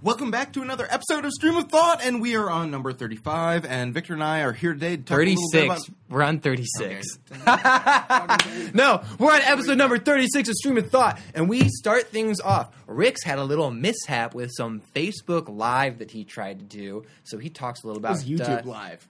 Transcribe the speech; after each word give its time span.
Welcome 0.00 0.30
back 0.30 0.52
to 0.52 0.62
another 0.62 0.86
episode 0.88 1.24
of 1.24 1.32
Stream 1.32 1.56
of 1.56 1.68
Thought, 1.70 2.04
and 2.04 2.22
we 2.22 2.36
are 2.36 2.48
on 2.48 2.70
number 2.70 2.92
35, 2.92 3.64
and 3.64 3.92
Victor 3.92 4.12
and 4.14 4.22
I 4.22 4.42
are 4.42 4.52
here 4.52 4.72
today 4.72 4.96
to 4.96 5.02
talk 5.02 5.18
a 5.18 5.22
little 5.24 5.50
bit 5.50 5.68
36. 5.68 5.90
We're 6.08 6.22
on 6.22 6.38
36. 6.38 7.18
about... 7.32 8.46
No, 8.74 9.02
we're 9.18 9.32
on 9.32 9.40
episode 9.40 9.76
number 9.76 9.98
36 9.98 10.50
of 10.50 10.54
Stream 10.54 10.78
of 10.78 10.88
Thought, 10.88 11.20
and 11.34 11.48
we 11.48 11.68
start 11.68 12.10
things 12.10 12.38
off. 12.38 12.72
Rick's 12.86 13.24
had 13.24 13.40
a 13.40 13.44
little 13.44 13.72
mishap 13.72 14.36
with 14.36 14.52
some 14.56 14.82
Facebook 14.94 15.48
Live 15.48 15.98
that 15.98 16.12
he 16.12 16.22
tried 16.22 16.60
to 16.60 16.64
do, 16.64 17.04
so 17.24 17.38
he 17.38 17.50
talks 17.50 17.82
a 17.82 17.88
little 17.88 17.98
about 17.98 18.12
was 18.12 18.24
YouTube 18.24 18.66
uh, 18.66 18.70
Live. 18.70 19.08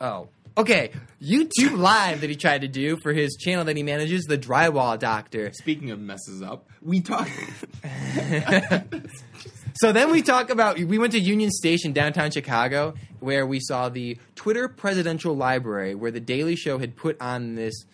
Oh. 0.00 0.28
Okay, 0.58 0.90
YouTube 1.22 1.78
Live 1.78 2.22
that 2.22 2.30
he 2.30 2.34
tried 2.34 2.62
to 2.62 2.68
do 2.68 2.96
for 2.96 3.12
his 3.12 3.36
channel 3.36 3.64
that 3.66 3.76
he 3.76 3.84
manages, 3.84 4.24
The 4.24 4.38
Drywall 4.38 4.98
Doctor. 4.98 5.52
Speaking 5.52 5.92
of 5.92 6.00
messes 6.00 6.42
up, 6.42 6.68
we 6.82 7.00
talk... 7.00 7.28
So 9.76 9.92
then 9.92 10.10
we 10.10 10.22
talk 10.22 10.50
about 10.50 10.78
we 10.78 10.98
went 10.98 11.12
to 11.12 11.20
Union 11.20 11.50
Station 11.50 11.92
downtown 11.92 12.30
Chicago 12.30 12.94
where 13.20 13.46
we 13.46 13.60
saw 13.60 13.88
the 13.88 14.18
Twitter 14.34 14.68
Presidential 14.68 15.36
Library 15.36 15.94
where 15.94 16.10
the 16.10 16.20
Daily 16.20 16.56
Show 16.56 16.78
had 16.78 16.96
put 16.96 17.20
on 17.20 17.54
this 17.56 17.84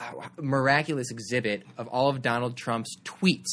uh, 0.00 0.12
miraculous 0.40 1.10
exhibit 1.10 1.62
of 1.78 1.88
all 1.88 2.08
of 2.08 2.20
Donald 2.22 2.56
Trump's 2.56 2.96
tweets. 3.04 3.46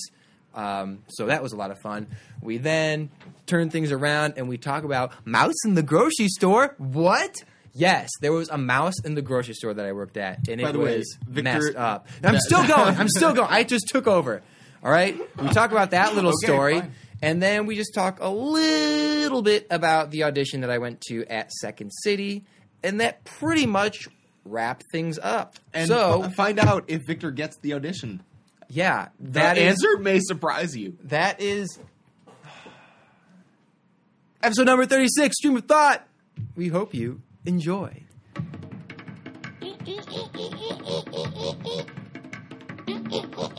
Um, 0.53 1.03
so 1.07 1.27
that 1.27 1.41
was 1.41 1.53
a 1.53 1.55
lot 1.55 1.71
of 1.71 1.79
fun. 1.79 2.07
We 2.41 2.57
then 2.57 3.09
turn 3.47 3.69
things 3.69 3.91
around 3.91 4.33
and 4.37 4.49
we 4.49 4.57
talk 4.57 4.83
about 4.83 5.13
mouse 5.25 5.55
in 5.65 5.73
the 5.75 5.83
grocery 5.83 6.27
store. 6.27 6.75
What? 6.77 7.43
Yes, 7.73 8.09
there 8.21 8.31
was 8.31 8.49
a 8.49 8.57
mouse 8.57 8.99
in 9.03 9.15
the 9.15 9.21
grocery 9.23 9.55
store 9.55 9.73
that 9.73 9.83
I 9.83 9.93
worked 9.93 10.15
at, 10.17 10.47
and 10.47 10.61
By 10.61 10.69
it 10.69 10.73
the 10.73 10.79
way, 10.79 10.97
was 10.97 11.17
Victor- 11.27 11.41
messed 11.59 11.75
up. 11.75 12.07
I'm 12.23 12.37
still 12.39 12.67
going. 12.67 12.95
I'm 12.97 13.09
still 13.09 13.33
going. 13.33 13.47
I 13.49 13.63
just 13.63 13.87
took 13.87 14.05
over. 14.05 14.43
All 14.83 14.91
right. 14.91 15.17
We 15.41 15.47
talk 15.49 15.71
about 15.71 15.89
that 15.91 16.13
little 16.13 16.31
Okay, 16.31 16.45
story. 16.45 16.79
fine. 16.81 16.91
And 17.23 17.41
then 17.41 17.65
we 17.65 17.75
just 17.75 17.93
talk 17.93 18.19
a 18.21 18.29
little 18.29 19.41
bit 19.41 19.65
about 19.71 20.11
the 20.11 20.25
audition 20.25 20.61
that 20.61 20.69
I 20.69 20.77
went 20.77 21.01
to 21.07 21.25
at 21.27 21.51
Second 21.53 21.89
City, 21.91 22.43
and 22.83 22.99
that 22.99 23.23
pretty 23.23 23.65
much 23.65 24.07
wrapped 24.45 24.83
things 24.91 25.17
up. 25.17 25.55
And 25.73 25.87
so, 25.87 26.23
f- 26.23 26.35
find 26.35 26.59
out 26.59 26.83
if 26.89 27.01
Victor 27.07 27.31
gets 27.31 27.55
the 27.61 27.73
audition. 27.75 28.21
yeah, 28.69 29.07
That 29.19 29.55
that 29.55 29.57
is 29.57 29.69
answer 29.69 29.97
may 29.99 30.19
surprise 30.21 30.75
you. 30.75 30.97
that 31.05 31.41
is 31.41 31.79
episode 34.43 34.65
number 34.65 34.85
thirty-six. 34.85 35.37
Stream 35.37 35.55
of 35.55 35.63
thought. 35.65 36.05
We 36.57 36.67
hope 36.67 36.93
you 36.93 37.21
enjoy. 37.45 38.03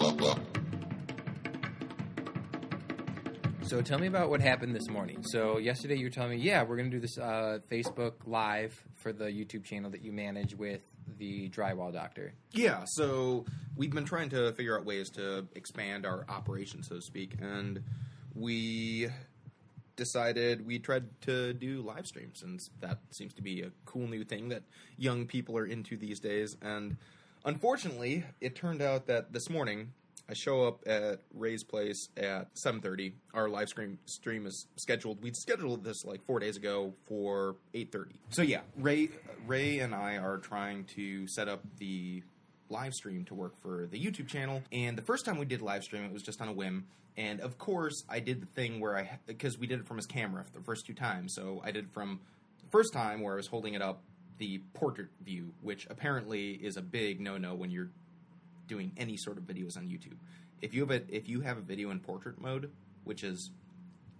So 3.66 3.80
tell 3.80 3.98
me 3.98 4.06
about 4.06 4.28
what 4.28 4.42
happened 4.42 4.76
this 4.76 4.88
morning. 4.90 5.22
So 5.24 5.56
yesterday 5.56 5.96
you 5.96 6.04
were 6.06 6.10
telling 6.10 6.32
me, 6.32 6.36
yeah, 6.36 6.62
we're 6.62 6.76
going 6.76 6.90
to 6.90 6.96
do 6.96 7.00
this 7.00 7.16
uh, 7.16 7.60
Facebook 7.70 8.12
Live 8.26 8.78
for 8.96 9.10
the 9.10 9.24
YouTube 9.24 9.64
channel 9.64 9.90
that 9.92 10.02
you 10.02 10.12
manage 10.12 10.54
with 10.54 10.82
the 11.18 11.48
Drywall 11.48 11.90
Doctor. 11.90 12.34
Yeah, 12.52 12.84
so 12.86 13.46
we've 13.74 13.90
been 13.90 14.04
trying 14.04 14.28
to 14.30 14.52
figure 14.52 14.78
out 14.78 14.84
ways 14.84 15.08
to 15.12 15.48
expand 15.54 16.04
our 16.04 16.26
operation, 16.28 16.82
so 16.82 16.96
to 16.96 17.02
speak, 17.02 17.36
and 17.40 17.82
we 18.34 19.08
decided 19.96 20.66
we 20.66 20.78
tried 20.78 21.20
to 21.22 21.54
do 21.54 21.80
live 21.80 22.06
streams, 22.06 22.42
and 22.42 22.60
that 22.80 22.98
seems 23.12 23.32
to 23.34 23.42
be 23.42 23.62
a 23.62 23.70
cool 23.86 24.06
new 24.06 24.24
thing 24.24 24.50
that 24.50 24.62
young 24.98 25.26
people 25.26 25.56
are 25.56 25.66
into 25.66 25.96
these 25.96 26.20
days. 26.20 26.54
And 26.60 26.98
unfortunately, 27.46 28.24
it 28.42 28.56
turned 28.56 28.82
out 28.82 29.06
that 29.06 29.32
this 29.32 29.48
morning 29.48 29.92
I 30.28 30.32
show 30.32 30.66
up 30.66 30.80
at 30.86 31.20
Ray's 31.34 31.64
place 31.64 32.08
at 32.16 32.48
7:30. 32.56 33.14
Our 33.34 33.48
live 33.48 33.68
stream 33.68 33.98
stream 34.06 34.46
is 34.46 34.66
scheduled. 34.76 35.22
We'd 35.22 35.36
scheduled 35.36 35.84
this 35.84 36.04
like 36.04 36.24
four 36.24 36.40
days 36.40 36.56
ago 36.56 36.94
for 37.06 37.56
8:30. 37.74 38.14
So 38.30 38.42
yeah, 38.42 38.62
Ray 38.76 39.10
Ray 39.46 39.80
and 39.80 39.94
I 39.94 40.16
are 40.16 40.38
trying 40.38 40.84
to 40.96 41.28
set 41.28 41.48
up 41.48 41.62
the 41.78 42.22
live 42.70 42.94
stream 42.94 43.24
to 43.26 43.34
work 43.34 43.60
for 43.60 43.86
the 43.86 44.02
YouTube 44.02 44.28
channel. 44.28 44.62
And 44.72 44.96
the 44.96 45.02
first 45.02 45.26
time 45.26 45.38
we 45.38 45.44
did 45.44 45.60
live 45.60 45.84
stream, 45.84 46.04
it 46.04 46.12
was 46.12 46.22
just 46.22 46.40
on 46.40 46.48
a 46.48 46.52
whim. 46.52 46.86
And 47.16 47.40
of 47.40 47.58
course, 47.58 48.04
I 48.08 48.20
did 48.20 48.40
the 48.40 48.46
thing 48.46 48.80
where 48.80 48.96
I 48.96 49.18
because 49.26 49.58
we 49.58 49.66
did 49.66 49.80
it 49.80 49.86
from 49.86 49.98
his 49.98 50.06
camera 50.06 50.46
the 50.52 50.62
first 50.62 50.86
two 50.86 50.94
times. 50.94 51.34
So 51.34 51.60
I 51.62 51.70
did 51.70 51.90
from 51.92 52.20
the 52.62 52.70
first 52.70 52.94
time 52.94 53.20
where 53.20 53.34
I 53.34 53.36
was 53.36 53.48
holding 53.48 53.74
it 53.74 53.82
up 53.82 54.02
the 54.38 54.58
portrait 54.72 55.08
view, 55.20 55.52
which 55.60 55.86
apparently 55.90 56.52
is 56.52 56.76
a 56.76 56.82
big 56.82 57.20
no-no 57.20 57.54
when 57.54 57.70
you're 57.70 57.90
doing 58.66 58.92
any 58.96 59.16
sort 59.16 59.38
of 59.38 59.44
videos 59.44 59.76
on 59.76 59.84
YouTube. 59.88 60.16
If 60.62 60.74
you 60.74 60.80
have 60.80 60.90
a 60.90 61.02
if 61.14 61.28
you 61.28 61.40
have 61.42 61.58
a 61.58 61.62
video 61.62 61.90
in 61.90 62.00
portrait 62.00 62.40
mode, 62.40 62.70
which 63.04 63.22
is 63.22 63.50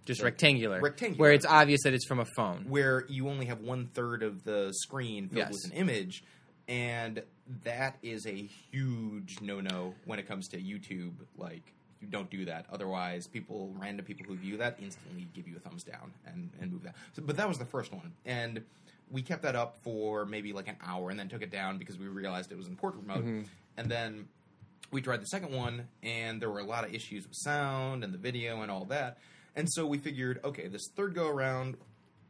Just 0.05 0.21
Like, 0.21 0.33
rectangular. 0.33 0.79
rectangular. 0.81 1.19
Where 1.19 1.31
it's 1.33 1.45
obvious 1.45 1.81
that 1.83 1.93
it's 1.93 2.05
from 2.05 2.19
a 2.19 2.25
phone. 2.35 2.65
where 2.69 3.05
you 3.09 3.27
only 3.27 3.47
have 3.47 3.61
one 3.61 3.87
third 3.87 4.21
of 4.21 4.43
the 4.43 4.71
screen 4.73 5.29
filled 5.29 5.37
Yes. 5.37 5.51
with 5.53 5.65
an 5.71 5.77
image, 5.77 6.23
and 6.67 7.23
that 7.63 7.97
is 8.03 8.25
a 8.27 8.47
huge 8.71 9.41
no 9.41 9.61
no 9.61 9.93
when 10.05 10.19
it 10.19 10.27
comes 10.27 10.47
to 10.49 10.57
YouTube. 10.57 11.13
Like 11.37 11.73
you 12.01 12.07
don't 12.07 12.29
do 12.29 12.45
that. 12.45 12.67
Otherwise, 12.71 13.25
people, 13.25 13.73
random 13.79 14.05
people 14.05 14.25
who 14.27 14.35
view 14.35 14.57
that, 14.57 14.77
instantly 14.79 15.27
give 15.33 15.47
you 15.47 15.55
a 15.55 15.59
thumbs 15.59 15.83
down 15.83 16.11
and 16.27 16.51
and 16.61 16.71
move 16.71 16.83
that. 16.83 16.95
So, 17.13 17.23
but 17.23 17.37
that 17.37 17.47
was 17.47 17.57
the 17.57 17.65
first 17.65 17.91
one, 17.91 18.13
and 18.25 18.61
we 19.09 19.21
kept 19.23 19.41
that 19.43 19.55
up 19.55 19.77
for 19.83 20.25
maybe 20.25 20.53
like 20.53 20.67
an 20.67 20.77
hour, 20.85 21.09
and 21.09 21.19
then 21.19 21.29
took 21.29 21.41
it 21.41 21.51
down 21.51 21.77
because 21.79 21.97
we 21.97 22.07
realized 22.07 22.51
it 22.51 22.57
was 22.57 22.67
in 22.67 22.75
portrait 22.75 23.05
mode, 23.07 23.25
mm-hmm. 23.25 23.41
And 23.77 23.89
then 23.89 24.27
we 24.91 25.01
tried 25.01 25.21
the 25.21 25.27
second 25.27 25.53
one 25.53 25.87
and 26.03 26.41
there 26.41 26.49
were 26.49 26.59
a 26.59 26.65
lot 26.65 26.85
of 26.85 26.93
issues 26.93 27.27
with 27.27 27.35
sound 27.35 28.03
and 28.03 28.13
the 28.13 28.17
video 28.17 28.61
and 28.61 28.71
all 28.71 28.85
that. 28.85 29.17
And 29.55 29.71
so 29.71 29.85
we 29.85 29.97
figured 29.97 30.39
okay 30.43 30.67
this 30.67 30.89
third 30.95 31.15
go 31.15 31.27
around 31.27 31.77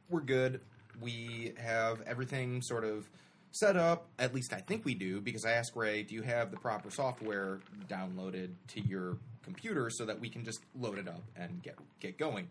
we're 0.10 0.22
good. 0.22 0.62
We 1.02 1.54
have 1.58 2.02
everything 2.02 2.62
sort 2.62 2.84
of 2.84 3.10
set 3.52 3.78
up 3.78 4.08
at 4.20 4.36
least 4.36 4.52
i 4.52 4.60
think 4.60 4.84
we 4.84 4.94
do 4.94 5.22
because 5.22 5.46
i 5.46 5.52
asked 5.52 5.72
ray 5.76 6.04
do 6.04 6.14
you 6.14 6.22
have 6.22 6.52
the 6.52 6.58
proper 6.58 6.92
software 6.92 7.62
downloaded 7.88 8.50
to 8.68 8.82
your 8.82 9.16
computer 9.44 9.90
so 9.90 10.04
that 10.04 10.20
we 10.20 10.28
can 10.28 10.44
just 10.44 10.60
load 10.78 10.98
it 10.98 11.08
up 11.08 11.22
and 11.38 11.64
get 11.64 11.76
get 12.02 12.18
going? 12.18 12.50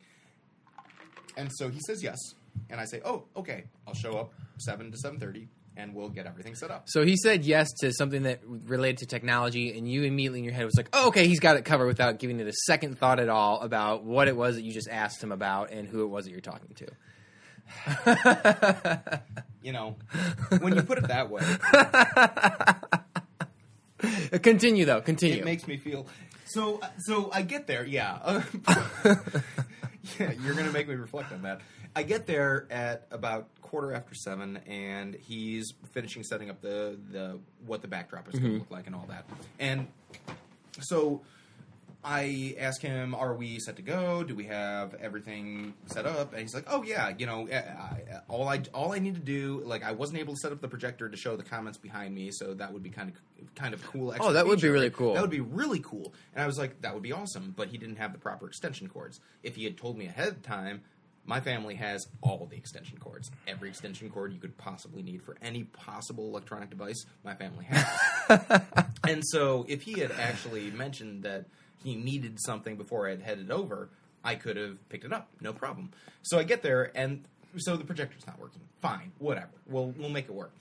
And 1.37 1.50
so 1.53 1.69
he 1.69 1.81
says 1.81 2.03
yes. 2.03 2.19
And 2.71 2.81
i 2.81 2.84
say 2.84 3.00
oh 3.04 3.25
okay 3.37 3.65
i'll 3.87 3.94
show 3.94 4.16
up 4.16 4.33
7 4.59 4.91
to 4.93 4.97
7.30 4.97 5.49
and 5.76 5.94
we'll 5.94 6.08
get 6.08 6.26
everything 6.26 6.54
set 6.54 6.70
up 6.70 6.84
So 6.86 7.04
he 7.04 7.16
said 7.16 7.44
yes 7.44 7.72
to 7.80 7.92
something 7.92 8.22
that 8.24 8.40
related 8.44 8.98
to 8.98 9.06
technology, 9.06 9.76
and 9.76 9.90
you 9.90 10.02
immediately 10.04 10.40
in 10.40 10.44
your 10.44 10.54
head 10.54 10.64
was 10.64 10.76
like, 10.76 10.88
"Oh, 10.92 11.08
okay, 11.08 11.26
he's 11.26 11.40
got 11.40 11.56
it 11.56 11.64
covered," 11.64 11.86
without 11.86 12.18
giving 12.18 12.40
it 12.40 12.46
a 12.46 12.52
second 12.66 12.98
thought 12.98 13.18
at 13.20 13.28
all 13.28 13.60
about 13.60 14.04
what 14.04 14.28
it 14.28 14.36
was 14.36 14.56
that 14.56 14.62
you 14.62 14.72
just 14.72 14.88
asked 14.88 15.22
him 15.22 15.32
about 15.32 15.70
and 15.70 15.88
who 15.88 16.02
it 16.04 16.08
was 16.08 16.24
that 16.26 16.30
you're 16.30 16.40
talking 16.40 16.74
to. 16.76 16.86
you 19.62 19.72
know 19.72 19.96
when 20.60 20.74
you 20.74 20.82
put 20.82 20.98
it 20.98 21.08
that 21.08 21.30
way 21.30 21.40
continue 24.38 24.84
though. 24.84 25.00
Continue. 25.00 25.38
It 25.38 25.44
makes 25.44 25.66
me 25.66 25.76
feel 25.76 26.06
so. 26.44 26.80
So 26.98 27.30
I 27.32 27.42
get 27.42 27.66
there, 27.66 27.84
yeah. 27.84 28.42
Yeah, 30.20 30.32
you're 30.32 30.54
gonna 30.54 30.70
make 30.70 30.86
me 30.86 30.94
reflect 30.96 31.32
on 31.32 31.42
that. 31.42 31.62
I 31.97 32.03
get 32.03 32.27
there 32.27 32.66
at 32.71 33.06
about 33.10 33.49
quarter 33.62 33.93
after 33.93 34.15
seven, 34.15 34.59
and 34.66 35.15
he's 35.15 35.72
finishing 35.93 36.22
setting 36.22 36.50
up 36.50 36.60
the 36.60 36.99
the 37.10 37.38
what 37.66 37.82
the 37.82 37.88
backdrop 37.88 38.28
is 38.28 38.32
going 38.32 38.43
to 38.43 38.49
mm-hmm. 38.50 38.59
look 38.60 38.71
like 38.71 38.87
and 38.87 38.97
all 38.97 39.06
that. 39.09 39.27
And 39.59 39.88
so 40.81 41.22
I 42.04 42.54
ask 42.59 42.83
him, 42.83 43.15
"Are 43.15 43.34
we 43.34 43.59
set 43.59 43.77
to 43.77 43.83
go? 43.83 44.22
Do 44.22 44.34
we 44.34 44.44
have 44.44 44.94
everything 44.94 45.72
set 45.87 46.04
up?" 46.04 46.33
And 46.33 46.43
he's 46.43 46.54
like, 46.54 46.65
"Oh 46.66 46.83
yeah, 46.83 47.15
you 47.16 47.25
know, 47.25 47.49
I, 47.50 47.56
I, 47.56 48.03
all 48.28 48.47
I 48.47 48.62
all 48.75 48.93
I 48.93 48.99
need 48.99 49.15
to 49.15 49.21
do, 49.21 49.62
like, 49.65 49.83
I 49.83 49.93
wasn't 49.93 50.19
able 50.19 50.34
to 50.34 50.41
set 50.41 50.53
up 50.53 50.60
the 50.60 50.69
projector 50.69 51.09
to 51.09 51.16
show 51.16 51.37
the 51.37 51.43
comments 51.43 51.78
behind 51.78 52.15
me, 52.15 52.31
so 52.31 52.53
that 52.54 52.72
would 52.72 52.83
be 52.83 52.91
kind 52.91 53.09
of 53.09 53.54
kind 53.54 53.72
of 53.72 53.83
cool. 53.87 54.15
Oh, 54.21 54.34
that 54.34 54.47
would 54.47 54.60
be 54.60 54.69
really 54.69 54.91
cool. 54.91 55.15
That 55.15 55.22
would 55.22 55.31
be 55.31 55.41
really 55.41 55.81
cool." 55.81 56.12
And 56.34 56.43
I 56.43 56.47
was 56.47 56.59
like, 56.59 56.83
"That 56.83 56.93
would 56.93 57.03
be 57.03 57.12
awesome," 57.12 57.54
but 57.56 57.69
he 57.69 57.78
didn't 57.78 57.97
have 57.97 58.12
the 58.12 58.19
proper 58.19 58.47
extension 58.47 58.88
cords. 58.88 59.21
If 59.43 59.56
he 59.56 59.65
had 59.65 59.78
told 59.78 59.97
me 59.97 60.06
ahead 60.06 60.28
of 60.28 60.43
time. 60.43 60.83
My 61.26 61.41
family 61.41 61.74
has 61.76 62.06
all 62.21 62.47
the 62.50 62.56
extension 62.56 62.98
cords. 62.98 63.30
Every 63.47 63.68
extension 63.68 64.10
cord 64.10 64.32
you 64.32 64.38
could 64.38 64.56
possibly 64.59 65.03
need 65.03 65.22
for 65.22 65.36
any 65.41 65.65
possible 65.65 66.28
electronic 66.28 66.71
device, 66.71 67.06
my 67.24 67.34
family 67.34 67.65
has. 67.65 68.62
And 69.06 69.22
so, 69.22 69.66
if 69.68 69.82
he 69.82 70.00
had 70.00 70.12
actually 70.12 70.71
mentioned 70.71 71.24
that 71.24 71.44
he 71.82 71.94
needed 71.94 72.41
something 72.41 72.76
before 72.76 73.06
I 73.06 73.10
had 73.10 73.21
headed 73.21 73.50
over, 73.50 73.91
I 74.24 74.34
could 74.34 74.56
have 74.56 74.88
picked 74.88 75.04
it 75.04 75.12
up, 75.12 75.28
no 75.41 75.53
problem. 75.53 75.91
So 76.22 76.38
I 76.38 76.44
get 76.44 76.62
there, 76.62 76.91
and 76.97 77.24
so 77.59 77.77
the 77.77 77.84
projector's 77.84 78.27
not 78.27 78.41
working. 78.41 78.62
Fine, 78.80 79.12
whatever. 79.18 79.50
We'll 79.66 79.94
we'll 79.98 80.09
make 80.09 80.24
it 80.24 80.34
work. 80.34 80.53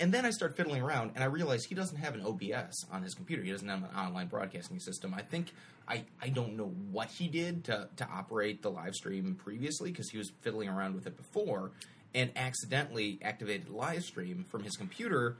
And 0.00 0.14
then 0.14 0.24
I 0.24 0.30
start 0.30 0.56
fiddling 0.56 0.80
around, 0.80 1.12
and 1.14 1.22
I 1.22 1.26
realize 1.26 1.64
he 1.64 1.74
doesn't 1.74 1.98
have 1.98 2.14
an 2.14 2.22
OBS 2.22 2.86
on 2.90 3.02
his 3.02 3.12
computer. 3.12 3.42
He 3.42 3.50
doesn't 3.50 3.68
have 3.68 3.82
an 3.82 3.94
online 3.94 4.28
broadcasting 4.28 4.80
system. 4.80 5.12
I 5.12 5.20
think 5.20 5.52
I, 5.90 6.04
I 6.22 6.28
don't 6.28 6.56
know 6.56 6.72
what 6.92 7.08
he 7.08 7.26
did 7.28 7.64
to, 7.64 7.88
to 7.96 8.06
operate 8.08 8.62
the 8.62 8.70
live 8.70 8.94
stream 8.94 9.34
previously 9.34 9.90
because 9.90 10.08
he 10.08 10.18
was 10.18 10.30
fiddling 10.40 10.68
around 10.68 10.94
with 10.94 11.06
it 11.06 11.16
before 11.16 11.72
and 12.14 12.30
accidentally 12.36 13.18
activated 13.22 13.66
the 13.66 13.76
live 13.76 14.04
stream 14.04 14.44
from 14.48 14.62
his 14.62 14.76
computer 14.76 15.36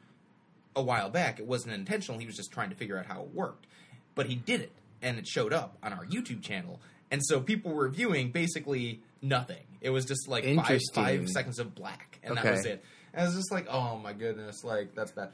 a 0.75 0.82
while 0.82 1.08
back. 1.08 1.38
It 1.38 1.47
wasn't 1.47 1.75
intentional. 1.75 2.19
He 2.20 2.26
was 2.26 2.37
just 2.37 2.50
trying 2.50 2.70
to 2.70 2.76
figure 2.76 2.99
out 2.99 3.06
how 3.06 3.23
it 3.23 3.35
worked. 3.35 3.67
But 4.14 4.26
he 4.26 4.35
did 4.35 4.61
it, 4.61 4.73
and 5.02 5.19
it 5.19 5.26
showed 5.26 5.52
up 5.52 5.76
on 5.82 5.93
our 5.93 6.05
YouTube 6.05 6.43
channel. 6.43 6.81
and 7.12 7.20
so 7.25 7.41
people 7.41 7.73
were 7.73 7.88
viewing 7.88 8.31
basically 8.32 9.00
nothing. 9.23 9.64
It 9.81 9.91
was 9.91 10.05
just 10.05 10.29
like 10.29 10.44
five, 10.44 10.81
five 10.94 11.29
seconds 11.29 11.58
of 11.58 11.75
black, 11.75 12.19
and 12.23 12.37
that 12.37 12.44
was 12.44 12.67
it. 12.67 12.85
And 13.12 13.23
I 13.23 13.26
was 13.26 13.35
just 13.35 13.50
like, 13.52 13.67
oh 13.69 13.97
my 13.99 14.12
goodness, 14.12 14.62
like 14.64 14.94
that's 14.94 15.12
bad. 15.12 15.31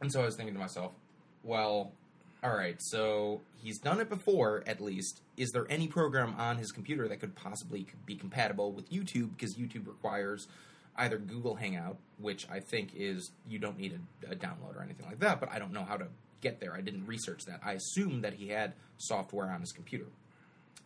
And 0.00 0.12
so 0.12 0.22
I 0.22 0.24
was 0.24 0.36
thinking 0.36 0.54
to 0.54 0.60
myself, 0.60 0.92
well, 1.42 1.92
all 2.42 2.54
right, 2.54 2.76
so 2.78 3.40
he's 3.56 3.78
done 3.78 4.00
it 4.00 4.08
before, 4.08 4.62
at 4.66 4.80
least. 4.80 5.22
Is 5.36 5.50
there 5.50 5.66
any 5.68 5.88
program 5.88 6.34
on 6.38 6.56
his 6.58 6.70
computer 6.70 7.08
that 7.08 7.18
could 7.18 7.34
possibly 7.34 7.86
be 8.06 8.14
compatible 8.14 8.72
with 8.72 8.90
YouTube? 8.90 9.30
Because 9.36 9.56
YouTube 9.56 9.86
requires 9.88 10.46
either 10.96 11.18
Google 11.18 11.56
Hangout, 11.56 11.96
which 12.18 12.48
I 12.50 12.60
think 12.60 12.90
is 12.94 13.32
you 13.48 13.58
don't 13.58 13.76
need 13.76 13.98
a, 14.24 14.32
a 14.32 14.36
download 14.36 14.76
or 14.76 14.82
anything 14.82 15.06
like 15.06 15.20
that, 15.20 15.40
but 15.40 15.50
I 15.50 15.58
don't 15.58 15.72
know 15.72 15.84
how 15.84 15.96
to 15.96 16.06
get 16.40 16.60
there. 16.60 16.74
I 16.74 16.80
didn't 16.80 17.06
research 17.06 17.44
that. 17.46 17.60
I 17.64 17.72
assumed 17.72 18.22
that 18.24 18.34
he 18.34 18.48
had 18.48 18.74
software 18.98 19.50
on 19.50 19.60
his 19.60 19.72
computer. 19.72 20.06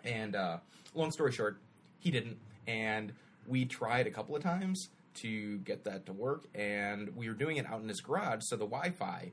And 0.05 0.35
uh, 0.35 0.59
long 0.95 1.11
story 1.11 1.33
short, 1.33 1.59
he 1.99 2.11
didn't. 2.11 2.39
And 2.67 3.13
we 3.47 3.67
tried 3.67 4.07
a 4.07 4.11
couple 4.11 4.35
of 4.37 4.43
times 4.43 4.89
to 5.15 5.59
get 5.59 5.85
that 5.85 6.07
to 6.07 6.13
work, 6.13 6.45
and 6.55 7.15
we 7.15 7.29
were 7.29 7.35
doing 7.35 7.59
it 7.59 7.67
out 7.67 7.83
in 7.83 7.89
his 7.89 8.01
garage, 8.01 8.41
so 8.45 8.57
the 8.57 8.65
Wi 8.65 8.91
Fi 8.91 9.33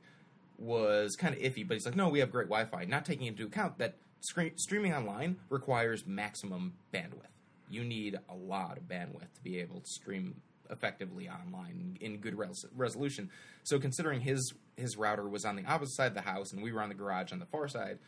was 0.59 1.15
kind 1.15 1.35
of 1.35 1.41
iffy. 1.41 1.67
But 1.67 1.75
he's 1.75 1.85
like, 1.85 1.95
no, 1.95 2.09
we 2.09 2.19
have 2.19 2.31
great 2.31 2.47
Wi 2.47 2.65
Fi, 2.65 2.85
not 2.85 3.06
taking 3.06 3.27
into 3.27 3.45
account 3.45 3.77
that 3.79 3.95
streaming 4.21 4.94
online 4.94 5.38
requires 5.50 6.06
maximum 6.06 6.73
bandwidth. 6.94 7.27
You 7.69 7.83
need 7.83 8.17
a 8.29 8.35
lot 8.35 8.77
of 8.77 8.83
bandwidth 8.83 9.33
to 9.35 9.44
be 9.44 9.59
able 9.59 9.79
to 9.79 9.88
stream 9.88 10.41
effectively 10.69 11.27
online 11.29 11.97
in 12.00 12.17
good 12.17 12.38
res- 12.38 12.65
resolution. 12.75 13.29
So 13.63 13.79
considering 13.79 14.21
his 14.21 14.53
his 14.75 14.97
router 14.97 15.27
was 15.27 15.45
on 15.45 15.56
the 15.56 15.65
opposite 15.65 15.95
side 15.95 16.07
of 16.07 16.13
the 16.13 16.21
house 16.21 16.53
and 16.53 16.61
we 16.61 16.71
were 16.71 16.81
on 16.81 16.89
the 16.89 16.95
garage 16.95 17.31
on 17.31 17.39
the 17.39 17.45
far 17.45 17.67
side, 17.67 18.00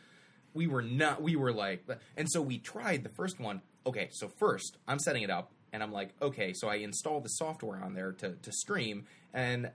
we 0.54 0.66
were 0.66 0.82
not 0.82 1.22
we 1.22 1.36
were 1.36 1.52
like 1.52 1.84
and 2.16 2.30
so 2.30 2.40
we 2.40 2.58
tried 2.58 3.02
the 3.02 3.08
first 3.08 3.40
one 3.40 3.60
okay 3.86 4.08
so 4.12 4.28
first 4.38 4.76
i'm 4.86 4.98
setting 4.98 5.22
it 5.22 5.30
up 5.30 5.52
and 5.72 5.82
i'm 5.82 5.92
like 5.92 6.10
okay 6.20 6.52
so 6.54 6.68
i 6.68 6.76
install 6.76 7.20
the 7.20 7.28
software 7.28 7.82
on 7.82 7.94
there 7.94 8.12
to, 8.12 8.32
to 8.42 8.52
stream 8.52 9.06
and 9.32 9.70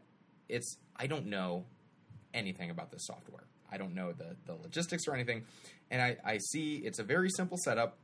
it's 0.49 0.77
i 0.95 1.07
don't 1.07 1.25
know 1.25 1.65
anything 2.37 2.69
about 2.69 2.91
this 2.91 3.05
software. 3.05 3.43
I 3.71 3.77
don't 3.77 3.93
know 3.93 4.13
the, 4.13 4.35
the 4.45 4.53
logistics 4.53 5.07
or 5.07 5.13
anything. 5.13 5.43
And 5.91 6.01
I, 6.01 6.17
I 6.23 6.37
see 6.37 6.75
it's 6.85 6.99
a 6.99 7.03
very 7.03 7.29
simple 7.29 7.57
setup 7.57 7.97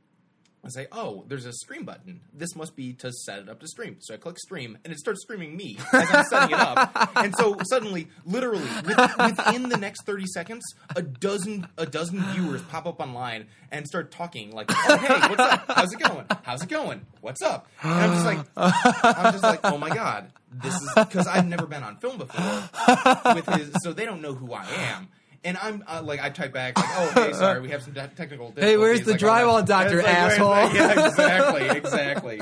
I 0.64 0.68
say, 0.70 0.86
oh, 0.92 1.24
there's 1.28 1.44
a 1.44 1.52
stream 1.52 1.84
button. 1.84 2.20
This 2.32 2.56
must 2.56 2.74
be 2.74 2.94
to 2.94 3.12
set 3.12 3.40
it 3.40 3.48
up 3.48 3.60
to 3.60 3.66
stream. 3.68 3.96
So 4.00 4.14
I 4.14 4.16
click 4.16 4.38
stream, 4.38 4.78
and 4.84 4.92
it 4.92 4.98
starts 4.98 5.20
streaming 5.22 5.56
me 5.56 5.76
as 5.92 6.08
I'm 6.10 6.24
setting 6.24 6.56
it 6.56 6.60
up. 6.60 7.10
And 7.16 7.34
so 7.38 7.56
suddenly, 7.64 8.08
literally, 8.24 8.64
with, 8.84 8.98
within 9.18 9.68
the 9.68 9.76
next 9.76 10.04
30 10.04 10.26
seconds, 10.26 10.62
a 10.96 11.02
dozen 11.02 11.66
a 11.78 11.86
dozen 11.86 12.20
viewers 12.32 12.60
pop 12.62 12.86
up 12.86 13.00
online 13.00 13.46
and 13.70 13.86
start 13.86 14.10
talking 14.10 14.50
like, 14.50 14.70
oh, 14.70 14.96
hey, 14.98 15.28
what's 15.28 15.40
up? 15.40 15.64
How's 15.68 15.92
it 15.92 16.00
going? 16.00 16.26
How's 16.42 16.62
it 16.62 16.68
going? 16.68 17.06
What's 17.20 17.42
up? 17.42 17.66
And 17.82 17.92
I'm 17.92 18.12
just 18.12 18.24
like, 18.24 18.38
I'm 18.56 19.32
just 19.32 19.42
like, 19.42 19.60
oh 19.64 19.78
my 19.78 19.90
god, 19.90 20.30
this 20.52 20.74
is 20.74 20.90
because 20.96 21.26
I've 21.26 21.46
never 21.46 21.66
been 21.66 21.82
on 21.82 21.96
film 21.96 22.18
before 22.18 23.34
with 23.34 23.46
his, 23.46 23.70
so 23.82 23.92
they 23.92 24.04
don't 24.04 24.22
know 24.22 24.34
who 24.34 24.52
I 24.52 24.64
am. 24.64 25.08
And 25.44 25.58
I'm 25.58 25.84
uh, 25.86 26.00
like, 26.02 26.22
I 26.22 26.30
type 26.30 26.54
back, 26.54 26.78
like, 26.78 26.88
oh, 26.90 27.10
hey, 27.14 27.32
sorry, 27.34 27.60
we 27.60 27.68
have 27.70 27.82
some 27.82 27.92
te- 27.92 28.00
technical 28.16 28.48
difficulties. 28.50 28.64
Hey, 28.64 28.76
where's 28.78 29.02
the 29.02 29.12
Like, 29.12 29.20
drywall 29.20 29.52
like- 29.54 29.66
doctor, 29.66 29.98
like, 29.98 30.06
asshole? 30.06 30.50
Yeah, 30.74 31.06
exactly, 31.08 31.68
exactly. 31.78 32.40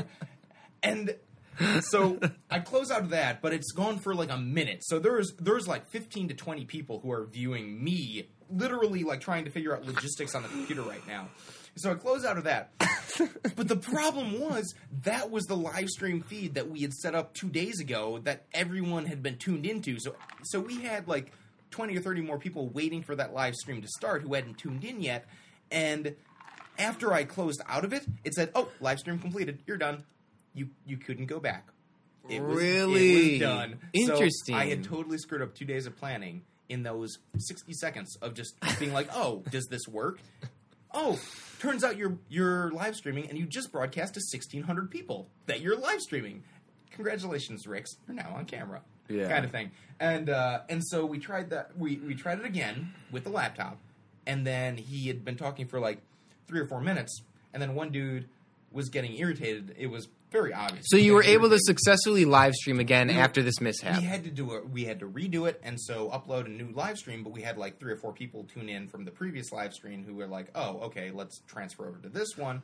And 0.85 1.17
so 1.81 2.19
I 2.51 2.61
close 2.61 2.91
out 2.91 3.03
of 3.03 3.11
that, 3.11 3.43
but 3.43 3.53
it's 3.53 3.73
gone 3.73 3.99
for 3.99 4.15
like 4.15 4.31
a 4.31 4.39
minute. 4.39 4.85
So 4.85 4.99
there's 4.99 5.33
there's 5.39 5.67
like 5.69 5.91
15 5.91 6.29
to 6.29 6.35
20 6.35 6.65
people 6.65 7.01
who 7.01 7.11
are 7.13 7.27
viewing 7.27 7.83
me, 7.83 8.29
literally 8.49 9.03
like 9.05 9.21
trying 9.21 9.45
to 9.45 9.51
figure 9.51 9.75
out 9.77 9.85
logistics 9.85 10.35
on 10.35 10.43
the 10.43 10.49
computer 10.49 10.83
right 10.83 11.07
now. 11.07 11.29
So 11.77 11.91
I 11.91 11.95
close 11.95 12.25
out 12.25 12.37
of 12.39 12.45
that. 12.45 12.71
but 13.57 13.67
the 13.69 13.77
problem 13.77 14.41
was 14.41 14.75
that 15.03 15.31
was 15.31 15.45
the 15.45 15.57
live 15.57 15.89
stream 15.89 16.21
feed 16.23 16.55
that 16.55 16.69
we 16.69 16.81
had 16.83 16.93
set 16.93 17.15
up 17.15 17.35
two 17.35 17.49
days 17.49 17.81
ago 17.81 18.19
that 18.25 18.47
everyone 18.55 19.07
had 19.07 19.23
been 19.23 19.39
tuned 19.39 19.67
into. 19.67 19.99
So 19.99 20.15
so 20.45 20.61
we 20.61 20.83
had 20.83 21.09
like 21.09 21.33
20 21.73 21.97
or 21.97 22.01
30 22.01 22.21
more 22.23 22.39
people 22.39 22.69
waiting 22.69 23.03
for 23.03 23.17
that 23.17 23.35
live 23.35 23.55
stream 23.57 23.83
to 23.83 23.89
start 23.89 24.23
who 24.23 24.35
hadn't 24.35 24.59
tuned 24.59 24.85
in 24.85 25.01
yet. 25.01 25.27
And 25.71 26.15
after 26.79 27.13
I 27.13 27.25
closed 27.25 27.61
out 27.69 27.85
of 27.85 27.93
it, 27.93 28.05
it 28.25 28.35
said, 28.35 28.51
"Oh, 28.55 28.69
live 28.81 28.99
stream 29.01 29.19
completed. 29.19 29.61
You're 29.67 29.77
done. 29.79 30.05
You 30.55 30.69
you 30.87 30.97
couldn't 30.97 31.27
go 31.27 31.41
back." 31.41 31.67
It 32.29 32.41
was, 32.43 32.63
It 32.63 32.67
Really? 32.67 33.31
was 33.33 33.41
done. 33.41 33.79
Interesting. 33.93 34.55
So 34.55 34.61
I 34.61 34.67
had 34.67 34.85
totally 34.85 35.19
screwed 35.19 35.43
up 35.43 35.55
two 35.55 35.65
days 35.65 35.87
of 35.87 35.97
planning 35.97 36.43
in 36.69 36.85
those 36.85 37.19
60 37.37 37.73
seconds 37.73 38.17
of 38.23 38.35
just 38.35 38.55
being 38.79 38.93
like, 38.93 39.09
"Oh, 39.15 39.43
does 39.51 39.67
this 39.67 39.89
work?" 39.89 40.21
Oh, 40.95 41.19
turns 41.59 41.83
out 41.85 41.97
you're 41.97 42.19
you're 42.29 42.71
live 42.71 42.95
streaming 42.97 43.29
and 43.29 43.39
you 43.39 43.47
just 43.47 43.73
broadcast 43.73 44.15
to 44.15 44.21
1600 44.21 44.91
people 44.91 45.29
that 45.47 45.61
you're 45.61 45.77
live 45.77 46.01
streaming. 46.01 46.43
Congratulations, 46.91 47.67
Rix. 47.67 47.97
You're 48.07 48.15
now 48.17 48.35
on 48.37 48.45
camera. 48.45 48.83
Yeah. 49.09 49.29
Kind 49.29 49.45
of 49.45 49.51
thing. 49.51 49.71
And 50.01 50.31
uh, 50.31 50.61
and 50.69 50.83
so 50.85 51.05
we 51.07 51.19
tried 51.19 51.51
that 51.51 51.77
we 51.79 51.97
we 51.97 52.15
tried 52.15 52.39
it 52.41 52.45
again 52.45 52.93
with 53.11 53.25
the 53.25 53.31
laptop 53.31 53.79
and 54.27 54.47
then 54.47 54.77
he 54.77 55.09
had 55.09 55.25
been 55.25 55.37
talking 55.37 55.67
for 55.67 55.79
like 55.81 55.99
3 56.49 56.61
or 56.61 56.67
4 56.67 56.81
minutes 56.81 57.23
and 57.53 57.61
then 57.63 57.75
one 57.75 57.91
dude 57.91 58.29
was 58.73 58.89
getting 58.89 59.17
irritated. 59.19 59.75
It 59.79 59.89
was 59.89 60.09
very 60.31 60.55
obvious. 60.55 60.87
So 60.89 60.97
you 60.97 61.13
were 61.13 61.21
Getting 61.23 61.35
able 61.41 61.51
to 61.51 61.59
successfully 61.61 62.25
live 62.25 62.55
stream 62.55 62.81
again 62.81 63.09
We- 63.09 63.15
after 63.15 63.43
this 63.43 63.61
mishap. 63.61 63.99
We 64.01 64.07
had 64.07 64.25
to 64.25 64.31
do 64.31 64.55
it. 64.55 64.71
We 64.71 64.85
had 64.85 65.01
to 65.01 65.07
redo 65.07 65.47
it, 65.47 65.61
and 65.63 65.79
so 65.79 66.09
upload 66.09 66.47
a 66.47 66.49
new 66.49 66.71
live 66.73 66.97
stream. 66.97 67.23
But 67.23 67.35
we 67.35 67.43
had 67.43 67.59
like 67.59 67.79
three 67.79 67.93
or 67.93 67.97
four 67.99 68.15
people 68.15 68.45
tune 68.45 68.71
in 68.71 68.89
from 68.89 69.05
the 69.05 69.11
previous 69.11 69.53
live 69.53 69.75
stream 69.75 70.05
who 70.05 70.15
were 70.15 70.27
like, 70.27 70.47
"Oh, 70.55 70.79
okay, 70.85 71.11
let's 71.11 71.41
transfer 71.47 71.87
over 71.87 71.99
to 71.99 72.09
this 72.09 72.35
one." 72.37 72.63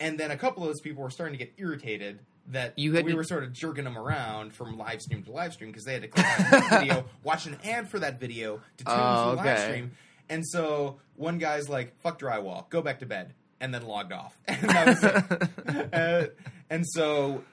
And 0.00 0.18
then 0.18 0.32
a 0.32 0.36
couple 0.36 0.64
of 0.64 0.68
those 0.70 0.80
people 0.80 1.04
were 1.04 1.10
starting 1.10 1.38
to 1.38 1.44
get 1.44 1.54
irritated 1.58 2.18
that 2.48 2.78
You 2.78 2.94
had 2.94 3.04
we 3.04 3.10
to- 3.12 3.16
were 3.16 3.24
sort 3.24 3.44
of 3.44 3.52
jerking 3.52 3.84
them 3.84 3.98
around 3.98 4.54
from 4.54 4.78
live 4.78 5.00
stream 5.02 5.22
to 5.24 5.32
live 5.32 5.52
stream 5.52 5.70
because 5.70 5.84
they 5.84 5.92
had 5.94 6.02
to 6.02 6.08
click 6.08 6.26
on 6.26 6.50
the 6.50 6.78
video, 6.78 7.04
watch 7.22 7.46
an 7.46 7.56
ad 7.64 7.88
for 7.88 7.98
that 7.98 8.20
video 8.20 8.60
to 8.78 8.84
tune 8.84 8.94
Oh, 8.96 9.30
to 9.30 9.36
the 9.36 9.42
live 9.42 9.58
stream. 9.60 9.90
And 10.28 10.44
so 10.46 10.98
one 11.16 11.38
guy's 11.38 11.68
like, 11.68 11.98
"Fuck 12.00 12.18
drywall, 12.20 12.68
go 12.70 12.82
back 12.82 12.98
to 13.00 13.06
bed," 13.06 13.34
and 13.60 13.72
then 13.74 13.86
logged 13.86 14.12
off. 14.12 14.36
And 14.48 14.70
that 14.70 14.86
was 14.86 15.04
it. 15.04 15.88
uh, 15.94 16.26
and 16.70 16.84
so 16.86 17.44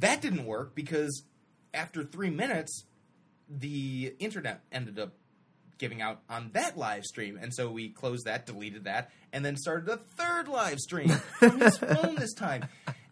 that 0.00 0.20
didn't 0.22 0.44
work 0.44 0.74
because 0.74 1.22
after 1.72 2.02
three 2.02 2.30
minutes, 2.30 2.84
the 3.48 4.14
internet 4.18 4.62
ended 4.72 4.98
up 4.98 5.12
giving 5.78 6.00
out 6.02 6.20
on 6.30 6.50
that 6.54 6.76
live 6.76 7.04
stream. 7.04 7.38
And 7.40 7.52
so 7.54 7.70
we 7.70 7.90
closed 7.90 8.24
that, 8.24 8.46
deleted 8.46 8.84
that, 8.84 9.10
and 9.32 9.44
then 9.44 9.56
started 9.56 9.88
a 9.88 9.98
third 9.98 10.48
live 10.48 10.78
stream 10.78 11.08
from 11.10 11.60
his 11.60 11.76
phone 11.76 12.14
this 12.16 12.32
time. 12.34 12.64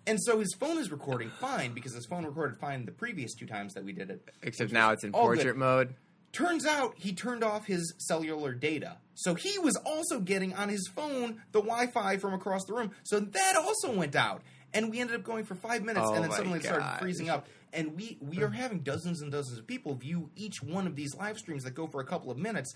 And 0.06 0.21
so 0.23 0.39
his 0.39 0.55
phone 0.55 0.79
is 0.79 0.91
recording 0.91 1.31
fine 1.31 1.73
because 1.73 1.94
his 1.94 2.06
phone 2.06 2.25
recorded 2.25 2.58
fine 2.58 2.84
the 2.84 2.93
previous 2.93 3.34
two 3.34 3.46
times 3.46 3.75
that 3.75 3.84
we 3.84 3.93
did 3.93 4.11
it. 4.11 4.29
Except 4.43 4.73
now 4.73 4.91
it's 4.91 5.05
in 5.05 5.13
good. 5.13 5.19
portrait 5.19 5.56
mode. 5.56 5.94
Turns 6.32 6.67
out 6.67 6.94
he 6.96 7.13
turned 7.13 7.44
off 7.44 7.67
his 7.67 7.94
cellular 7.96 8.53
data. 8.53 8.99
So 9.15 9.34
he 9.34 9.58
was 9.58 9.77
also 9.87 10.20
getting 10.20 10.53
on 10.55 10.69
his 10.69 10.89
phone 10.89 11.43
the 11.53 11.61
Wi 11.61 11.87
Fi 11.87 12.17
from 12.17 12.34
across 12.34 12.65
the 12.67 12.75
room. 12.75 12.91
So 13.05 13.20
that 13.20 13.56
also 13.56 13.93
went 13.93 14.17
out. 14.17 14.43
And 14.73 14.91
we 14.91 15.01
ended 15.01 15.15
up 15.15 15.23
going 15.23 15.44
for 15.44 15.55
five 15.55 15.84
minutes 15.84 16.06
Oh 16.08 16.15
and 16.15 16.25
then 16.25 16.32
suddenly 16.32 16.58
it 16.58 16.65
started 16.65 16.99
freezing 16.99 17.31
up. 17.31 17.46
And 17.73 17.96
we, 17.96 18.19
we 18.20 18.43
are 18.43 18.51
having 18.51 18.81
dozens 18.81 19.20
and 19.20 19.31
dozens 19.31 19.58
of 19.58 19.67
people 19.67 19.94
view 19.94 20.31
each 20.37 20.63
one 20.63 20.87
of 20.87 20.96
these 20.96 21.15
live 21.15 21.39
streams 21.39 21.63
that 21.65 21.73
go 21.73 21.87
for 21.87 22.01
a 22.01 22.05
couple 22.05 22.31
of 22.31 22.39
minutes. 22.39 22.75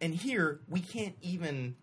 And 0.00 0.14
here 0.14 0.60
we 0.68 0.80
can't 0.80 1.16
even 1.22 1.76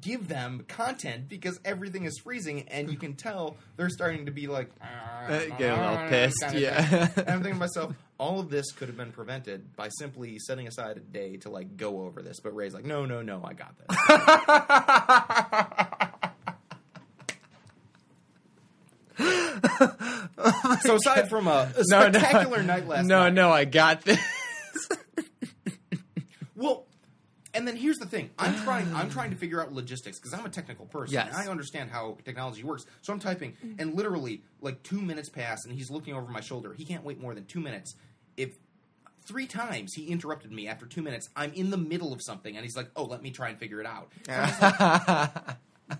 give 0.00 0.26
them 0.28 0.64
content 0.68 1.28
because 1.28 1.60
everything 1.64 2.04
is 2.04 2.18
freezing 2.24 2.62
and 2.68 2.90
you 2.90 2.96
can 2.98 3.14
tell 3.14 3.56
they're 3.76 3.88
starting 3.88 4.26
to 4.26 4.32
be 4.32 4.46
like 4.48 4.68
uh, 4.80 4.84
ah, 4.84 5.26
Get 5.28 5.72
a 5.72 5.76
little 5.76 5.98
ah, 5.98 6.08
pissed, 6.08 6.40
kind 6.42 6.56
of 6.56 6.60
yeah. 6.60 7.08
and 7.16 7.28
I'm 7.28 7.42
thinking 7.42 7.52
to 7.52 7.58
myself, 7.58 7.94
all 8.18 8.40
of 8.40 8.50
this 8.50 8.72
could 8.72 8.88
have 8.88 8.96
been 8.96 9.12
prevented 9.12 9.76
by 9.76 9.88
simply 9.90 10.38
setting 10.40 10.66
aside 10.66 10.96
a 10.96 11.00
day 11.00 11.36
to 11.38 11.50
like 11.50 11.76
go 11.76 12.02
over 12.02 12.20
this. 12.22 12.40
But 12.40 12.54
Ray's 12.56 12.74
like, 12.74 12.84
no, 12.84 13.06
no, 13.06 13.22
no, 13.22 13.42
I 13.44 13.52
got 13.52 13.74
this. 13.78 13.96
so 20.82 20.96
aside 20.96 21.28
from 21.28 21.46
a, 21.46 21.72
a 21.76 21.82
No, 21.88 22.08
no. 22.08 22.18
spectacular 22.18 22.62
night 22.62 22.86
last 22.86 23.06
night. 23.06 23.08
no, 23.08 23.22
night, 23.24 23.32
no, 23.34 23.50
I 23.50 23.64
got 23.64 24.02
this. 24.02 24.20
well, 26.54 26.86
and 27.56 27.66
then 27.66 27.74
here's 27.76 27.96
the 27.98 28.06
thing: 28.06 28.30
I'm 28.38 28.54
trying. 28.62 28.94
I'm 28.94 29.10
trying 29.10 29.30
to 29.30 29.36
figure 29.44 29.60
out 29.60 29.72
logistics 29.72 30.18
because 30.18 30.32
I'm 30.32 30.44
a 30.46 30.50
technical 30.50 30.86
person. 30.86 31.14
Yes. 31.14 31.28
and 31.28 31.36
I 31.36 31.50
understand 31.50 31.90
how 31.90 32.18
technology 32.24 32.62
works. 32.62 32.86
So 33.02 33.12
I'm 33.12 33.18
typing, 33.18 33.56
and 33.78 33.94
literally, 33.94 34.42
like 34.60 34.82
two 34.82 35.00
minutes 35.00 35.28
pass, 35.28 35.64
and 35.64 35.74
he's 35.74 35.90
looking 35.90 36.14
over 36.14 36.30
my 36.30 36.40
shoulder. 36.40 36.74
He 36.74 36.84
can't 36.84 37.04
wait 37.04 37.20
more 37.20 37.34
than 37.34 37.46
two 37.46 37.60
minutes. 37.60 37.94
If 38.36 38.58
three 39.24 39.46
times 39.46 39.94
he 39.94 40.06
interrupted 40.06 40.52
me 40.52 40.68
after 40.68 40.86
two 40.86 41.02
minutes, 41.02 41.28
I'm 41.34 41.52
in 41.54 41.70
the 41.70 41.76
middle 41.78 42.12
of 42.12 42.22
something, 42.22 42.54
and 42.54 42.64
he's 42.64 42.76
like, 42.76 42.90
"Oh, 42.94 43.04
let 43.04 43.22
me 43.22 43.30
try 43.30 43.48
and 43.48 43.58
figure 43.58 43.80
it 43.80 43.86
out." 43.86 44.12